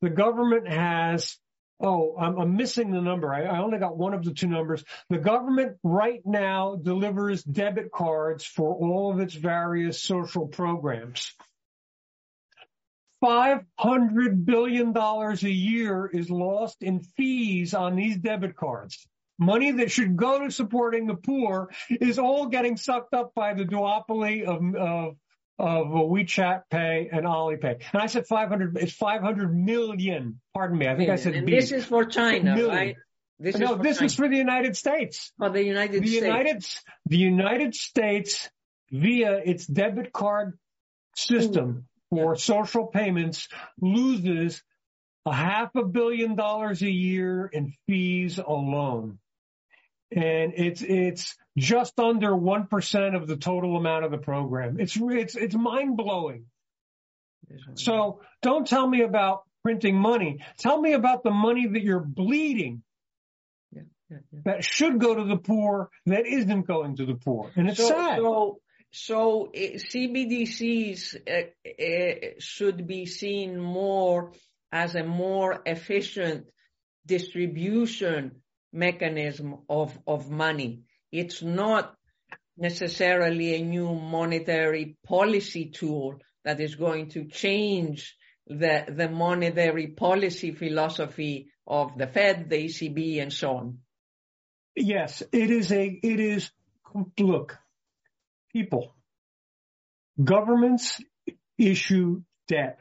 the 0.00 0.10
government 0.10 0.68
has 0.68 1.36
Oh, 1.80 2.16
I'm, 2.18 2.38
I'm 2.38 2.56
missing 2.56 2.92
the 2.92 3.00
number. 3.00 3.34
I, 3.34 3.42
I, 3.42 3.58
only 3.58 3.78
got 3.78 3.98
one 3.98 4.14
of 4.14 4.24
the 4.24 4.32
two 4.32 4.46
numbers. 4.46 4.84
The 5.10 5.18
government 5.18 5.76
right 5.82 6.22
now 6.24 6.76
delivers 6.80 7.42
debit 7.42 7.90
cards 7.90 8.44
for 8.44 8.74
all 8.74 9.12
of 9.12 9.18
its 9.20 9.34
various 9.34 10.00
social 10.00 10.46
programs. 10.46 11.34
$500 13.24 14.44
billion 14.44 14.96
a 14.96 15.34
year 15.48 16.06
is 16.06 16.30
lost 16.30 16.82
in 16.82 17.00
fees 17.00 17.74
on 17.74 17.96
these 17.96 18.18
debit 18.18 18.54
cards. 18.54 19.06
Money 19.38 19.72
that 19.72 19.90
should 19.90 20.16
go 20.16 20.44
to 20.44 20.50
supporting 20.50 21.06
the 21.06 21.16
poor 21.16 21.70
is 21.90 22.18
all 22.18 22.46
getting 22.46 22.76
sucked 22.76 23.14
up 23.14 23.32
by 23.34 23.54
the 23.54 23.64
duopoly 23.64 24.44
of, 24.44 24.74
of 24.76 25.16
of 25.58 25.86
WeChat 25.86 26.62
Pay 26.70 27.08
and 27.12 27.24
Alipay. 27.24 27.80
And 27.92 28.02
I 28.02 28.06
said 28.06 28.26
500, 28.26 28.76
it's 28.78 28.92
500 28.92 29.54
million. 29.54 30.40
Pardon 30.52 30.78
me. 30.78 30.88
I 30.88 30.96
think 30.96 31.10
I 31.10 31.16
said 31.16 31.34
and 31.34 31.46
B. 31.46 31.54
This 31.54 31.72
is 31.72 31.84
for 31.84 32.04
China, 32.04 32.56
million. 32.56 32.68
right? 32.68 32.96
This 33.38 33.56
no, 33.56 33.74
is 33.74 33.82
this 33.82 33.96
China. 33.98 34.06
is 34.06 34.14
for 34.14 34.28
the 34.28 34.36
United 34.36 34.76
States. 34.76 35.32
For 35.38 35.50
the 35.50 35.62
United 35.62 36.02
the 36.02 36.06
States. 36.06 36.24
United, 36.24 36.66
the 37.06 37.16
United 37.16 37.74
States 37.74 38.50
via 38.90 39.36
its 39.44 39.66
debit 39.66 40.12
card 40.12 40.58
system 41.16 41.86
Ooh. 42.12 42.16
for 42.16 42.34
yeah. 42.34 42.38
social 42.38 42.86
payments 42.86 43.48
loses 43.80 44.62
a 45.26 45.32
half 45.32 45.74
a 45.74 45.84
billion 45.84 46.36
dollars 46.36 46.82
a 46.82 46.90
year 46.90 47.46
in 47.46 47.72
fees 47.86 48.38
alone 48.38 49.18
and 50.10 50.52
it's 50.56 50.82
it's 50.82 51.36
just 51.56 51.98
under 51.98 52.30
1% 52.30 53.16
of 53.16 53.26
the 53.26 53.36
total 53.36 53.76
amount 53.76 54.04
of 54.04 54.10
the 54.10 54.18
program. 54.18 54.78
It's 54.80 54.96
it's 54.96 55.36
it's 55.36 55.54
mind-blowing. 55.54 56.46
So 57.74 58.20
don't 58.42 58.66
tell 58.66 58.86
me 58.86 59.02
about 59.02 59.42
printing 59.62 59.96
money. 59.96 60.40
Tell 60.58 60.80
me 60.80 60.92
about 60.92 61.22
the 61.22 61.30
money 61.30 61.66
that 61.66 61.82
you're 61.82 62.00
bleeding 62.00 62.82
yeah, 63.72 63.82
yeah, 64.10 64.18
yeah. 64.32 64.40
that 64.44 64.64
should 64.64 64.98
go 64.98 65.14
to 65.14 65.24
the 65.24 65.36
poor 65.36 65.90
that 66.06 66.26
isn't 66.26 66.66
going 66.66 66.96
to 66.96 67.06
the 67.06 67.14
poor. 67.14 67.50
And 67.56 67.68
it's 67.68 67.78
so, 67.78 67.88
sad. 67.88 68.18
So, 68.18 68.60
so 68.92 69.46
uh, 69.46 69.58
CBDCs 69.58 71.16
uh, 71.28 71.84
uh, 71.84 72.28
should 72.38 72.86
be 72.86 73.06
seen 73.06 73.58
more 73.58 74.32
as 74.72 74.94
a 74.94 75.04
more 75.04 75.60
efficient 75.66 76.46
distribution 77.06 78.42
mechanism 78.74 79.58
of, 79.68 79.96
of 80.06 80.30
money. 80.30 80.82
It's 81.12 81.42
not 81.42 81.94
necessarily 82.56 83.54
a 83.54 83.62
new 83.62 83.94
monetary 83.94 84.96
policy 85.06 85.70
tool 85.70 86.18
that 86.44 86.60
is 86.60 86.74
going 86.74 87.10
to 87.10 87.24
change 87.26 88.16
the, 88.46 88.84
the 88.88 89.08
monetary 89.08 89.88
policy 89.88 90.52
philosophy 90.52 91.48
of 91.66 91.96
the 91.96 92.06
Fed, 92.06 92.50
the 92.50 92.66
ECB, 92.66 93.22
and 93.22 93.32
so 93.32 93.56
on. 93.56 93.78
Yes, 94.76 95.22
it 95.32 95.50
is 95.50 95.72
a, 95.72 95.86
it 95.86 96.20
is, 96.20 96.50
look, 97.18 97.56
people, 98.52 98.94
governments 100.22 101.00
issue 101.56 102.22
debt. 102.48 102.78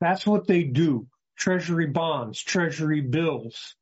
That's 0.00 0.26
what 0.26 0.46
they 0.46 0.64
do. 0.64 1.06
Treasury 1.36 1.86
bonds, 1.86 2.40
treasury 2.40 3.00
bills. 3.00 3.74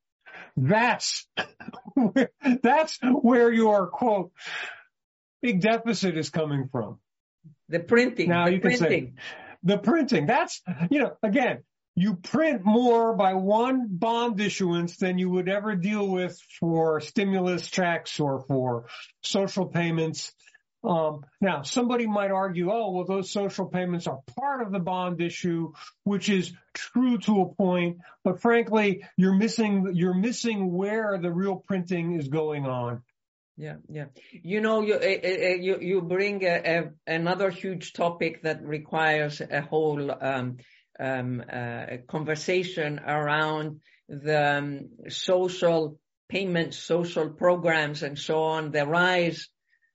That's 0.57 1.27
that's 2.63 2.99
where 3.03 3.53
your 3.53 3.87
quote 3.89 4.33
big 5.41 5.61
deficit 5.61 6.17
is 6.17 6.31
coming 6.31 6.69
from. 6.71 6.99
The 7.69 7.81
printing. 7.81 8.29
Now 8.29 8.47
the 8.47 8.55
you 8.55 8.61
printing. 8.61 8.79
can 8.81 8.89
say 8.89 9.13
the 9.63 9.79
printing. 9.79 10.27
That's 10.27 10.61
you 10.91 11.01
know 11.01 11.17
again 11.23 11.63
you 11.95 12.15
print 12.15 12.65
more 12.65 13.15
by 13.15 13.35
one 13.35 13.89
bond 13.91 14.41
issuance 14.41 14.97
than 14.97 15.19
you 15.19 15.29
would 15.29 15.49
ever 15.49 15.75
deal 15.77 16.09
with 16.09 16.39
for 16.59 17.01
stimulus 17.01 17.69
checks 17.69 18.19
or 18.19 18.45
for 18.49 18.87
social 19.23 19.67
payments. 19.67 20.33
Um, 20.85 21.25
now, 21.41 21.63
somebody 21.63 22.07
might 22.07 22.31
argue, 22.31 22.71
oh, 22.73 22.91
well, 22.91 23.05
those 23.05 23.31
social 23.31 23.67
payments 23.67 24.07
are 24.07 24.21
part 24.37 24.63
of 24.63 24.73
the 24.73 24.81
bond 24.81 25.21
issue, 25.21 25.73
which 26.03 26.29
is 26.29 26.53
true 26.75 27.19
to 27.19 27.43
a 27.43 27.55
point. 27.55 27.99
But 28.25 28.41
frankly, 28.41 29.05
you're 29.17 29.35
missing, 29.35 29.93
you're 29.95 30.15
missing 30.15 30.73
where 30.73 31.19
the 31.19 31.31
real 31.31 31.57
printing 31.57 32.19
is 32.19 32.29
going 32.29 32.67
on. 32.67 33.03
Yeah, 33.57 33.77
yeah. 33.89 34.07
You 34.33 34.61
know, 34.61 34.81
you 34.81 34.95
eh, 34.95 35.19
eh, 35.23 35.37
eh, 35.41 35.55
you 35.61 35.79
you 35.81 36.01
bring 36.01 36.43
a, 36.43 36.63
a, 36.65 36.91
another 37.07 37.51
huge 37.51 37.93
topic 37.93 38.43
that 38.43 38.65
requires 38.65 39.43
a 39.43 39.61
whole 39.61 40.11
um, 40.11 40.57
um, 40.99 41.45
uh, 41.53 41.99
conversation 42.09 42.99
around 42.99 43.81
the 44.09 44.57
um, 44.57 44.89
social 45.09 46.01
payments, 46.31 46.79
social 46.79 47.29
programs, 47.29 48.03
and 48.03 48.19
so 48.19 48.43
on. 48.43 48.71
The 48.71 48.87
rise 48.87 49.49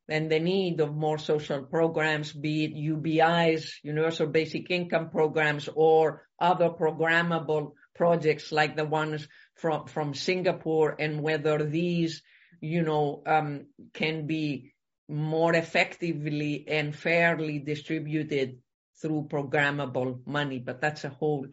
and 0.10 0.32
the 0.32 0.40
need 0.40 0.80
of 0.80 0.96
more 0.96 1.18
social 1.18 1.64
programs, 1.64 2.32
be 2.32 2.66
it 2.66 2.76
UBIs, 2.76 3.70
universal 3.84 4.28
basic 4.28 4.72
income 4.72 5.10
programs, 5.10 5.70
or 5.74 6.28
other 6.40 6.70
programmable 6.70 7.74
projects 7.96 8.52
like 8.52 8.76
the 8.76 8.86
ones 8.86 9.28
from 9.56 9.88
from 9.88 10.14
Singapore, 10.14 10.96
and 11.00 11.22
whether 11.22 11.64
these 11.64 12.22
you 12.62 12.84
know, 12.84 13.24
um, 13.26 13.68
can 13.94 14.28
be 14.28 14.74
more 15.08 15.56
effectively 15.56 16.66
and 16.68 16.96
fairly 16.96 17.60
distributed 17.60 18.60
through 19.02 19.28
programmable 19.30 20.26
money, 20.26 20.60
but 20.60 20.82
that's 20.82 21.04
a 21.04 21.10
whole 21.10 21.48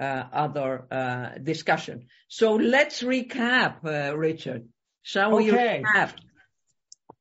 uh, 0.00 0.24
other 0.32 0.86
uh, 0.90 1.38
discussion. 1.42 2.06
So 2.28 2.54
let's 2.54 3.02
recap, 3.02 3.84
uh, 3.84 4.16
Richard. 4.16 4.68
Shall 5.02 5.36
we 5.36 5.50
okay. 5.50 5.82
recap? 5.82 6.12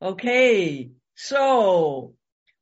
Okay. 0.01 0.91
So 1.15 2.13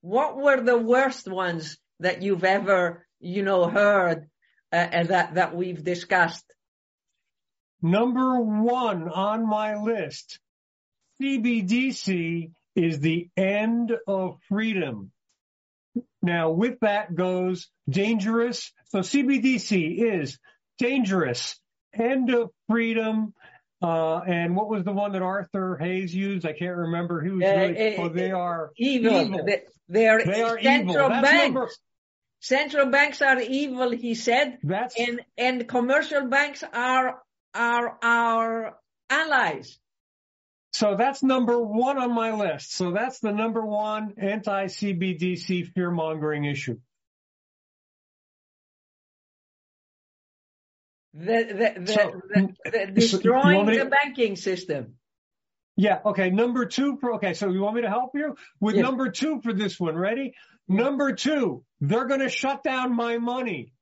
what 0.01 0.37
were 0.37 0.61
the 0.61 0.77
worst 0.77 1.27
ones 1.27 1.77
that 1.99 2.21
you've 2.21 2.43
ever, 2.43 3.05
you 3.19 3.43
know, 3.43 3.67
heard 3.69 4.29
uh, 4.71 5.03
that, 5.03 5.35
that 5.35 5.55
we've 5.55 5.83
discussed? 5.83 6.45
Number 7.81 8.39
one 8.39 9.07
on 9.07 9.47
my 9.47 9.75
list, 9.75 10.39
CBDC 11.21 12.51
is 12.75 12.99
the 12.99 13.29
end 13.37 13.91
of 14.07 14.37
freedom. 14.49 15.11
Now, 16.21 16.51
with 16.51 16.79
that 16.81 17.15
goes 17.15 17.69
dangerous. 17.89 18.71
So 18.89 18.99
CBDC 18.99 20.21
is 20.21 20.39
dangerous, 20.79 21.59
end 21.93 22.33
of 22.33 22.49
freedom. 22.67 23.33
Uh, 23.81 24.17
and 24.19 24.55
what 24.55 24.69
was 24.69 24.83
the 24.83 24.91
one 24.91 25.11
that 25.11 25.21
Arthur 25.21 25.77
Hayes 25.77 26.13
used? 26.13 26.45
I 26.45 26.53
can't 26.53 26.75
remember. 26.75 27.21
Who 27.21 27.35
was 27.35 27.43
uh, 27.43 27.55
really, 27.55 27.95
uh, 27.95 28.01
oh, 28.01 28.09
they 28.09 28.31
are 28.31 28.71
evil. 28.77 29.21
evil. 29.21 29.45
They, 29.45 29.61
they, 29.87 30.07
are, 30.07 30.23
they 30.23 30.41
are 30.41 30.59
central 30.61 31.09
banks. 31.09 31.43
Number, 31.43 31.69
central 32.39 32.85
banks 32.87 33.21
are 33.21 33.39
evil, 33.39 33.91
he 33.91 34.15
said. 34.15 34.57
That's, 34.63 34.99
and, 34.99 35.21
and 35.37 35.67
commercial 35.67 36.27
banks 36.27 36.63
are, 36.73 37.21
are 37.53 37.97
our 38.01 38.77
allies. 39.09 39.77
So 40.73 40.95
that's 40.95 41.23
number 41.23 41.59
one 41.59 41.97
on 41.97 42.13
my 42.13 42.33
list. 42.33 42.73
So 42.73 42.91
that's 42.91 43.19
the 43.19 43.31
number 43.31 43.65
one 43.65 44.13
anti-CBDC 44.17 45.71
fear 45.73 45.91
mongering 45.91 46.45
issue. 46.45 46.77
The, 51.17 51.73
the, 51.75 51.81
the, 51.81 51.93
so, 51.93 52.21
the 52.63 52.91
destroying 52.93 53.65
the 53.65 53.85
banking 53.85 54.35
system. 54.35 54.97
Yeah. 55.75 55.99
Okay. 56.05 56.29
Number 56.29 56.65
two. 56.65 56.97
For, 56.97 57.15
okay. 57.15 57.33
So 57.33 57.49
you 57.49 57.61
want 57.61 57.75
me 57.75 57.81
to 57.81 57.89
help 57.89 58.11
you 58.13 58.35
with 58.59 58.75
number 58.75 59.09
two 59.09 59.41
for 59.41 59.51
this 59.51 59.79
one? 59.79 59.95
Ready? 59.95 60.33
Number 60.67 61.13
two. 61.13 61.63
They're 61.81 62.05
going 62.05 62.19
to 62.19 62.29
shut 62.29 62.63
down 62.63 62.95
my 62.95 63.17
money. 63.17 63.73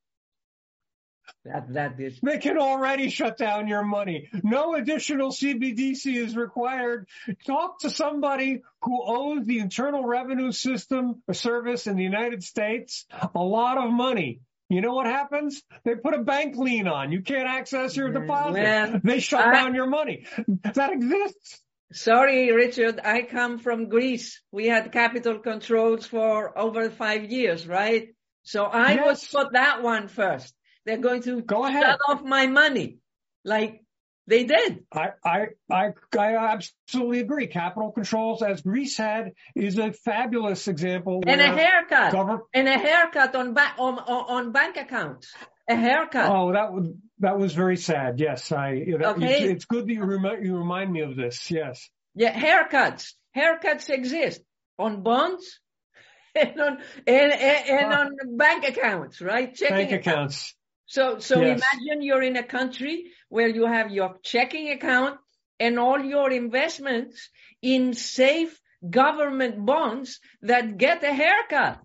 That, 1.43 1.73
that 1.73 1.99
is. 1.99 2.19
They 2.21 2.37
can 2.37 2.57
already 2.57 3.09
shut 3.09 3.37
down 3.37 3.67
your 3.67 3.83
money. 3.83 4.29
No 4.43 4.75
additional 4.75 5.31
CBDC 5.31 6.15
is 6.15 6.35
required. 6.35 7.07
Talk 7.45 7.79
to 7.81 7.89
somebody 7.89 8.61
who 8.81 9.03
owes 9.05 9.45
the 9.45 9.59
Internal 9.59 10.05
Revenue 10.05 10.51
System 10.51 11.21
a 11.27 11.33
service 11.33 11.87
in 11.87 11.97
the 11.97 12.03
United 12.03 12.43
States 12.43 13.05
a 13.33 13.39
lot 13.39 13.77
of 13.77 13.91
money. 13.91 14.41
You 14.69 14.81
know 14.81 14.93
what 14.93 15.05
happens? 15.05 15.61
They 15.83 15.95
put 15.95 16.15
a 16.15 16.23
bank 16.23 16.57
lien 16.57 16.87
on. 16.87 17.11
You 17.11 17.21
can't 17.21 17.47
access 17.47 17.95
your 17.95 18.09
mm-hmm. 18.09 18.21
deposit. 18.21 18.61
Well, 18.61 19.01
they 19.03 19.19
shut 19.19 19.45
I, 19.47 19.53
down 19.53 19.75
your 19.75 19.87
money. 19.87 20.25
That 20.73 20.91
exists. 20.91 21.61
Sorry, 21.93 22.51
Richard. 22.51 22.99
I 23.03 23.21
come 23.21 23.59
from 23.59 23.89
Greece. 23.89 24.41
We 24.51 24.65
had 24.65 24.91
capital 24.91 25.39
controls 25.39 26.07
for 26.07 26.57
over 26.57 26.89
five 26.89 27.25
years, 27.25 27.67
right? 27.67 28.09
So 28.43 28.65
I 28.65 28.93
yes. 28.93 29.33
would 29.33 29.43
put 29.43 29.53
that 29.53 29.83
one 29.83 30.07
first. 30.07 30.53
They're 30.85 30.97
going 30.97 31.21
to 31.23 31.41
Go 31.41 31.65
ahead. 31.65 31.83
shut 31.83 31.99
off 32.07 32.23
my 32.23 32.47
money. 32.47 32.97
Like 33.43 33.84
they 34.27 34.43
did. 34.43 34.85
I, 34.91 35.09
I, 35.23 35.45
I, 35.71 35.93
I 36.17 36.35
absolutely 36.53 37.19
agree. 37.19 37.47
Capital 37.47 37.91
controls, 37.91 38.41
as 38.41 38.61
Greece 38.61 38.97
had, 38.97 39.33
is 39.55 39.77
a 39.77 39.93
fabulous 39.93 40.67
example. 40.67 41.21
And 41.27 41.41
a 41.41 41.47
haircut. 41.47 42.11
Government... 42.11 42.43
And 42.53 42.67
a 42.67 42.77
haircut 42.77 43.35
on, 43.35 43.53
ba- 43.53 43.75
on, 43.77 43.99
on 43.99 44.51
bank 44.51 44.77
accounts. 44.77 45.33
A 45.69 45.75
haircut. 45.75 46.29
Oh, 46.29 46.53
that 46.53 46.73
was, 46.73 46.89
that 47.19 47.37
was 47.37 47.53
very 47.53 47.77
sad. 47.77 48.19
Yes. 48.19 48.51
I, 48.51 48.85
okay. 48.87 49.43
it's, 49.43 49.51
it's 49.51 49.65
good 49.65 49.87
that 49.87 49.93
you 49.93 50.03
remind, 50.03 50.45
you 50.45 50.57
remind 50.57 50.91
me 50.91 51.01
of 51.01 51.15
this. 51.15 51.49
Yes. 51.51 51.89
Yeah. 52.15 52.33
Haircuts. 52.33 53.13
Haircuts 53.37 53.89
exist 53.89 54.41
on 54.79 55.03
bonds 55.03 55.59
and 56.35 56.59
on, 56.59 56.77
and, 57.05 57.31
and, 57.31 57.69
and 57.69 57.93
on 57.93 58.37
bank 58.37 58.67
accounts, 58.67 59.21
right? 59.21 59.53
Checking 59.53 59.89
bank 59.89 59.91
accounts. 59.91 60.55
So, 60.87 61.19
so 61.19 61.41
Yes. 61.41 61.61
imagine 61.61 62.01
you're 62.01 62.21
in 62.23 62.35
a 62.37 62.43
country 62.43 63.11
where 63.29 63.47
you 63.47 63.65
have 63.65 63.91
your 63.91 64.17
checking 64.23 64.69
account 64.69 65.19
and 65.59 65.79
all 65.79 65.99
your 65.99 66.31
investments 66.31 67.29
in 67.61 67.93
safe 67.93 68.59
government 68.87 69.65
bonds 69.65 70.19
that 70.41 70.77
get 70.77 71.03
a 71.03 71.13
haircut. 71.13 71.81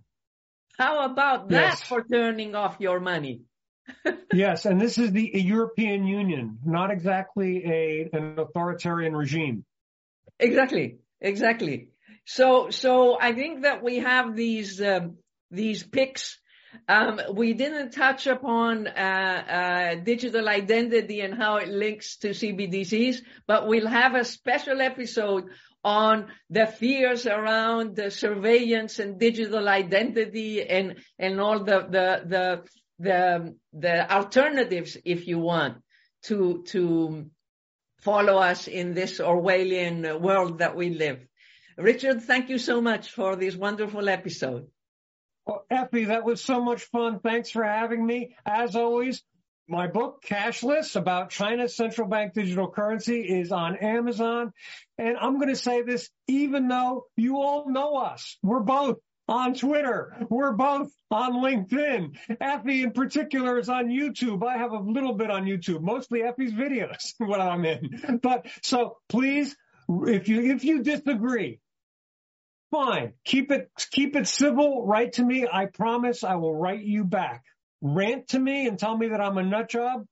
How 0.79 1.05
about 1.05 1.51
that 1.51 1.79
Yes. 1.79 1.83
for 1.83 2.05
turning 2.05 2.55
off 2.55 2.77
your 2.81 3.01
money? 3.01 3.43
Yes. 4.33 4.65
And 4.65 4.81
this 4.81 4.97
is 4.99 5.11
the 5.13 5.31
European 5.35 6.07
Union, 6.07 6.59
not 6.65 6.91
exactly 6.91 7.65
a, 7.67 8.11
an 8.13 8.39
authoritarian 8.39 9.15
regime. 9.17 9.65
Exactly, 10.39 10.99
exactly. 11.21 11.89
So, 12.27 12.71
so 12.71 13.19
I 13.21 13.33
think 13.33 13.63
that 13.63 13.83
we 13.83 13.99
have 13.99 14.37
these 14.37 14.81
um, 14.81 15.17
these 15.51 15.83
picks. 15.83 16.39
Um, 16.89 17.21
we 17.35 17.53
didn't 17.55 17.93
touch 17.93 18.27
upon 18.27 18.87
uh, 18.87 18.91
uh, 18.91 19.95
digital 20.03 20.49
identity 20.49 21.21
and 21.21 21.35
how 21.35 21.57
it 21.57 21.69
links 21.69 22.17
to 22.19 22.31
CBDCs, 22.31 23.23
but 23.47 23.67
we'll 23.67 23.89
have 23.89 24.15
a 24.15 24.25
special 24.25 24.81
episode 24.81 25.45
on 25.83 26.29
the 26.51 26.67
fears 26.67 27.27
around 27.27 27.97
the 27.97 28.11
surveillance 28.11 28.99
and 28.99 29.19
digital 29.19 29.69
identity 29.69 30.63
and 30.63 30.97
and 31.19 31.41
all 31.41 31.65
the 31.65 31.81
the 31.81 32.23
the 32.27 32.63
the, 32.99 33.55
the 33.73 34.13
alternatives, 34.15 34.97
if 35.05 35.27
you 35.27 35.39
want, 35.39 35.79
to 36.25 36.63
to 36.69 37.31
follow 38.01 38.37
us 38.39 38.69
in 38.69 38.95
this 38.95 39.19
Orwellian 39.21 40.21
world 40.21 40.59
that 40.59 40.77
we 40.77 40.91
live. 40.91 41.27
Richard, 41.77 42.23
thank 42.23 42.51
you 42.51 42.59
so 42.59 42.81
much 42.81 43.11
for 43.11 43.37
this 43.37 43.57
wonderful 43.57 44.09
episode. 44.09 44.69
Well, 45.51 45.67
Effie, 45.69 46.05
that 46.05 46.25
was 46.25 46.41
so 46.41 46.63
much 46.63 46.85
fun. 46.85 47.19
Thanks 47.19 47.51
for 47.51 47.65
having 47.65 48.07
me. 48.07 48.37
As 48.47 48.77
always, 48.77 49.21
my 49.67 49.89
book, 49.89 50.23
Cashless, 50.25 50.95
about 50.95 51.31
China's 51.31 51.75
central 51.75 52.07
bank 52.07 52.35
digital 52.35 52.71
currency 52.71 53.23
is 53.23 53.51
on 53.51 53.75
Amazon. 53.75 54.53
And 54.97 55.17
I'm 55.17 55.41
going 55.41 55.49
to 55.49 55.57
say 55.57 55.83
this, 55.83 56.09
even 56.29 56.69
though 56.69 57.07
you 57.17 57.39
all 57.39 57.69
know 57.69 57.97
us, 57.97 58.39
we're 58.45 58.61
both 58.61 58.99
on 59.27 59.55
Twitter. 59.55 60.25
We're 60.31 60.53
both 60.53 60.93
on 61.11 61.33
LinkedIn. 61.33 62.17
Effie 62.41 62.85
in 62.85 62.93
particular 62.93 63.59
is 63.59 63.69
on 63.69 63.89
YouTube. 63.89 64.47
I 64.47 64.57
have 64.57 64.71
a 64.71 64.79
little 64.79 65.15
bit 65.15 65.33
on 65.33 65.47
YouTube, 65.47 65.81
mostly 65.81 66.23
Effie's 66.23 66.53
videos 66.53 67.15
when 67.19 67.41
I'm 67.41 67.65
in. 67.65 68.21
But 68.23 68.47
so 68.63 68.99
please, 69.09 69.57
if 69.89 70.29
you, 70.29 70.43
if 70.43 70.63
you 70.63 70.85
disagree, 70.85 71.59
fine. 72.71 73.15
Keep 73.25 73.51
it, 73.53 73.71
keep 73.91 74.17
it 74.17 74.27
civil. 74.27 74.87
Write 74.87 75.15
to 75.15 75.25
me. 75.25 75.47
I 75.51 75.67
promise 75.67 76.25
I 76.25 76.37
will 76.37 76.55
write 76.55 76.83
you 76.83 77.05
back. 77.05 77.45
Rant 77.83 78.29
to 78.29 78.39
me 78.39 78.67
and 78.67 78.79
tell 78.79 78.97
me 78.97 79.09
that 79.09 79.21
I'm 79.21 79.39
a 79.39 79.43
nut 79.43 79.71
job. 79.71 80.05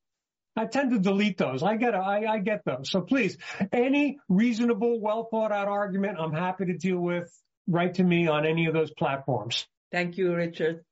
I 0.56 0.66
tend 0.66 0.90
to 0.90 0.98
delete 0.98 1.38
those. 1.38 1.62
I 1.62 1.76
get, 1.76 1.94
I, 1.94 2.26
I 2.26 2.38
get 2.38 2.64
those. 2.64 2.90
So 2.90 3.00
please, 3.00 3.36
any 3.72 4.18
reasonable, 4.28 5.00
well 5.00 5.28
thought 5.30 5.52
out 5.52 5.68
argument, 5.68 6.18
I'm 6.18 6.32
happy 6.32 6.66
to 6.66 6.76
deal 6.76 6.98
with. 6.98 7.30
Write 7.68 7.94
to 7.94 8.04
me 8.04 8.26
on 8.26 8.46
any 8.46 8.66
of 8.66 8.74
those 8.74 8.90
platforms. 8.90 9.66
Thank 9.92 10.16
you, 10.16 10.34
Richard. 10.34 10.84